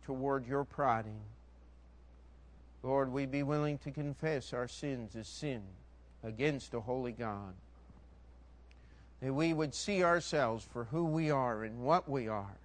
toward 0.04 0.46
your 0.46 0.64
prodding. 0.64 1.20
Lord, 2.82 3.12
we 3.12 3.26
be 3.26 3.42
willing 3.42 3.78
to 3.78 3.90
confess 3.90 4.52
our 4.52 4.66
sins 4.66 5.14
as 5.14 5.28
sin 5.28 5.62
against 6.24 6.74
a 6.74 6.80
holy 6.80 7.12
God. 7.12 7.54
That 9.23 9.33
we 9.33 9.53
would 9.53 9.75
see 9.75 10.03
ourselves 10.03 10.66
for 10.73 10.85
who 10.85 11.05
we 11.05 11.31
are 11.31 11.62
and 11.62 11.85
what 11.85 12.09
we 12.09 12.27
are. 12.29 12.57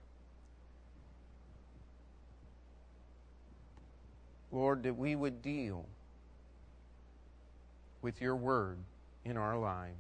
Lord, 4.52 4.84
that 4.84 4.98
we 4.98 5.16
would 5.16 5.42
deal 5.42 5.86
with 8.02 8.22
your 8.22 8.36
word 8.36 8.78
in 9.24 9.38
our 9.38 9.58
lives. 9.58 9.94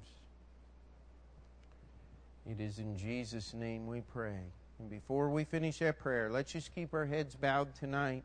It 2.49 2.59
is 2.59 2.79
in 2.79 2.97
Jesus' 2.97 3.53
name 3.53 3.85
we 3.87 4.01
pray. 4.01 4.39
And 4.79 4.89
before 4.89 5.29
we 5.29 5.43
finish 5.43 5.79
that 5.79 5.99
prayer, 5.99 6.29
let's 6.31 6.53
just 6.53 6.73
keep 6.73 6.93
our 6.93 7.05
heads 7.05 7.35
bowed 7.35 7.75
tonight. 7.75 8.23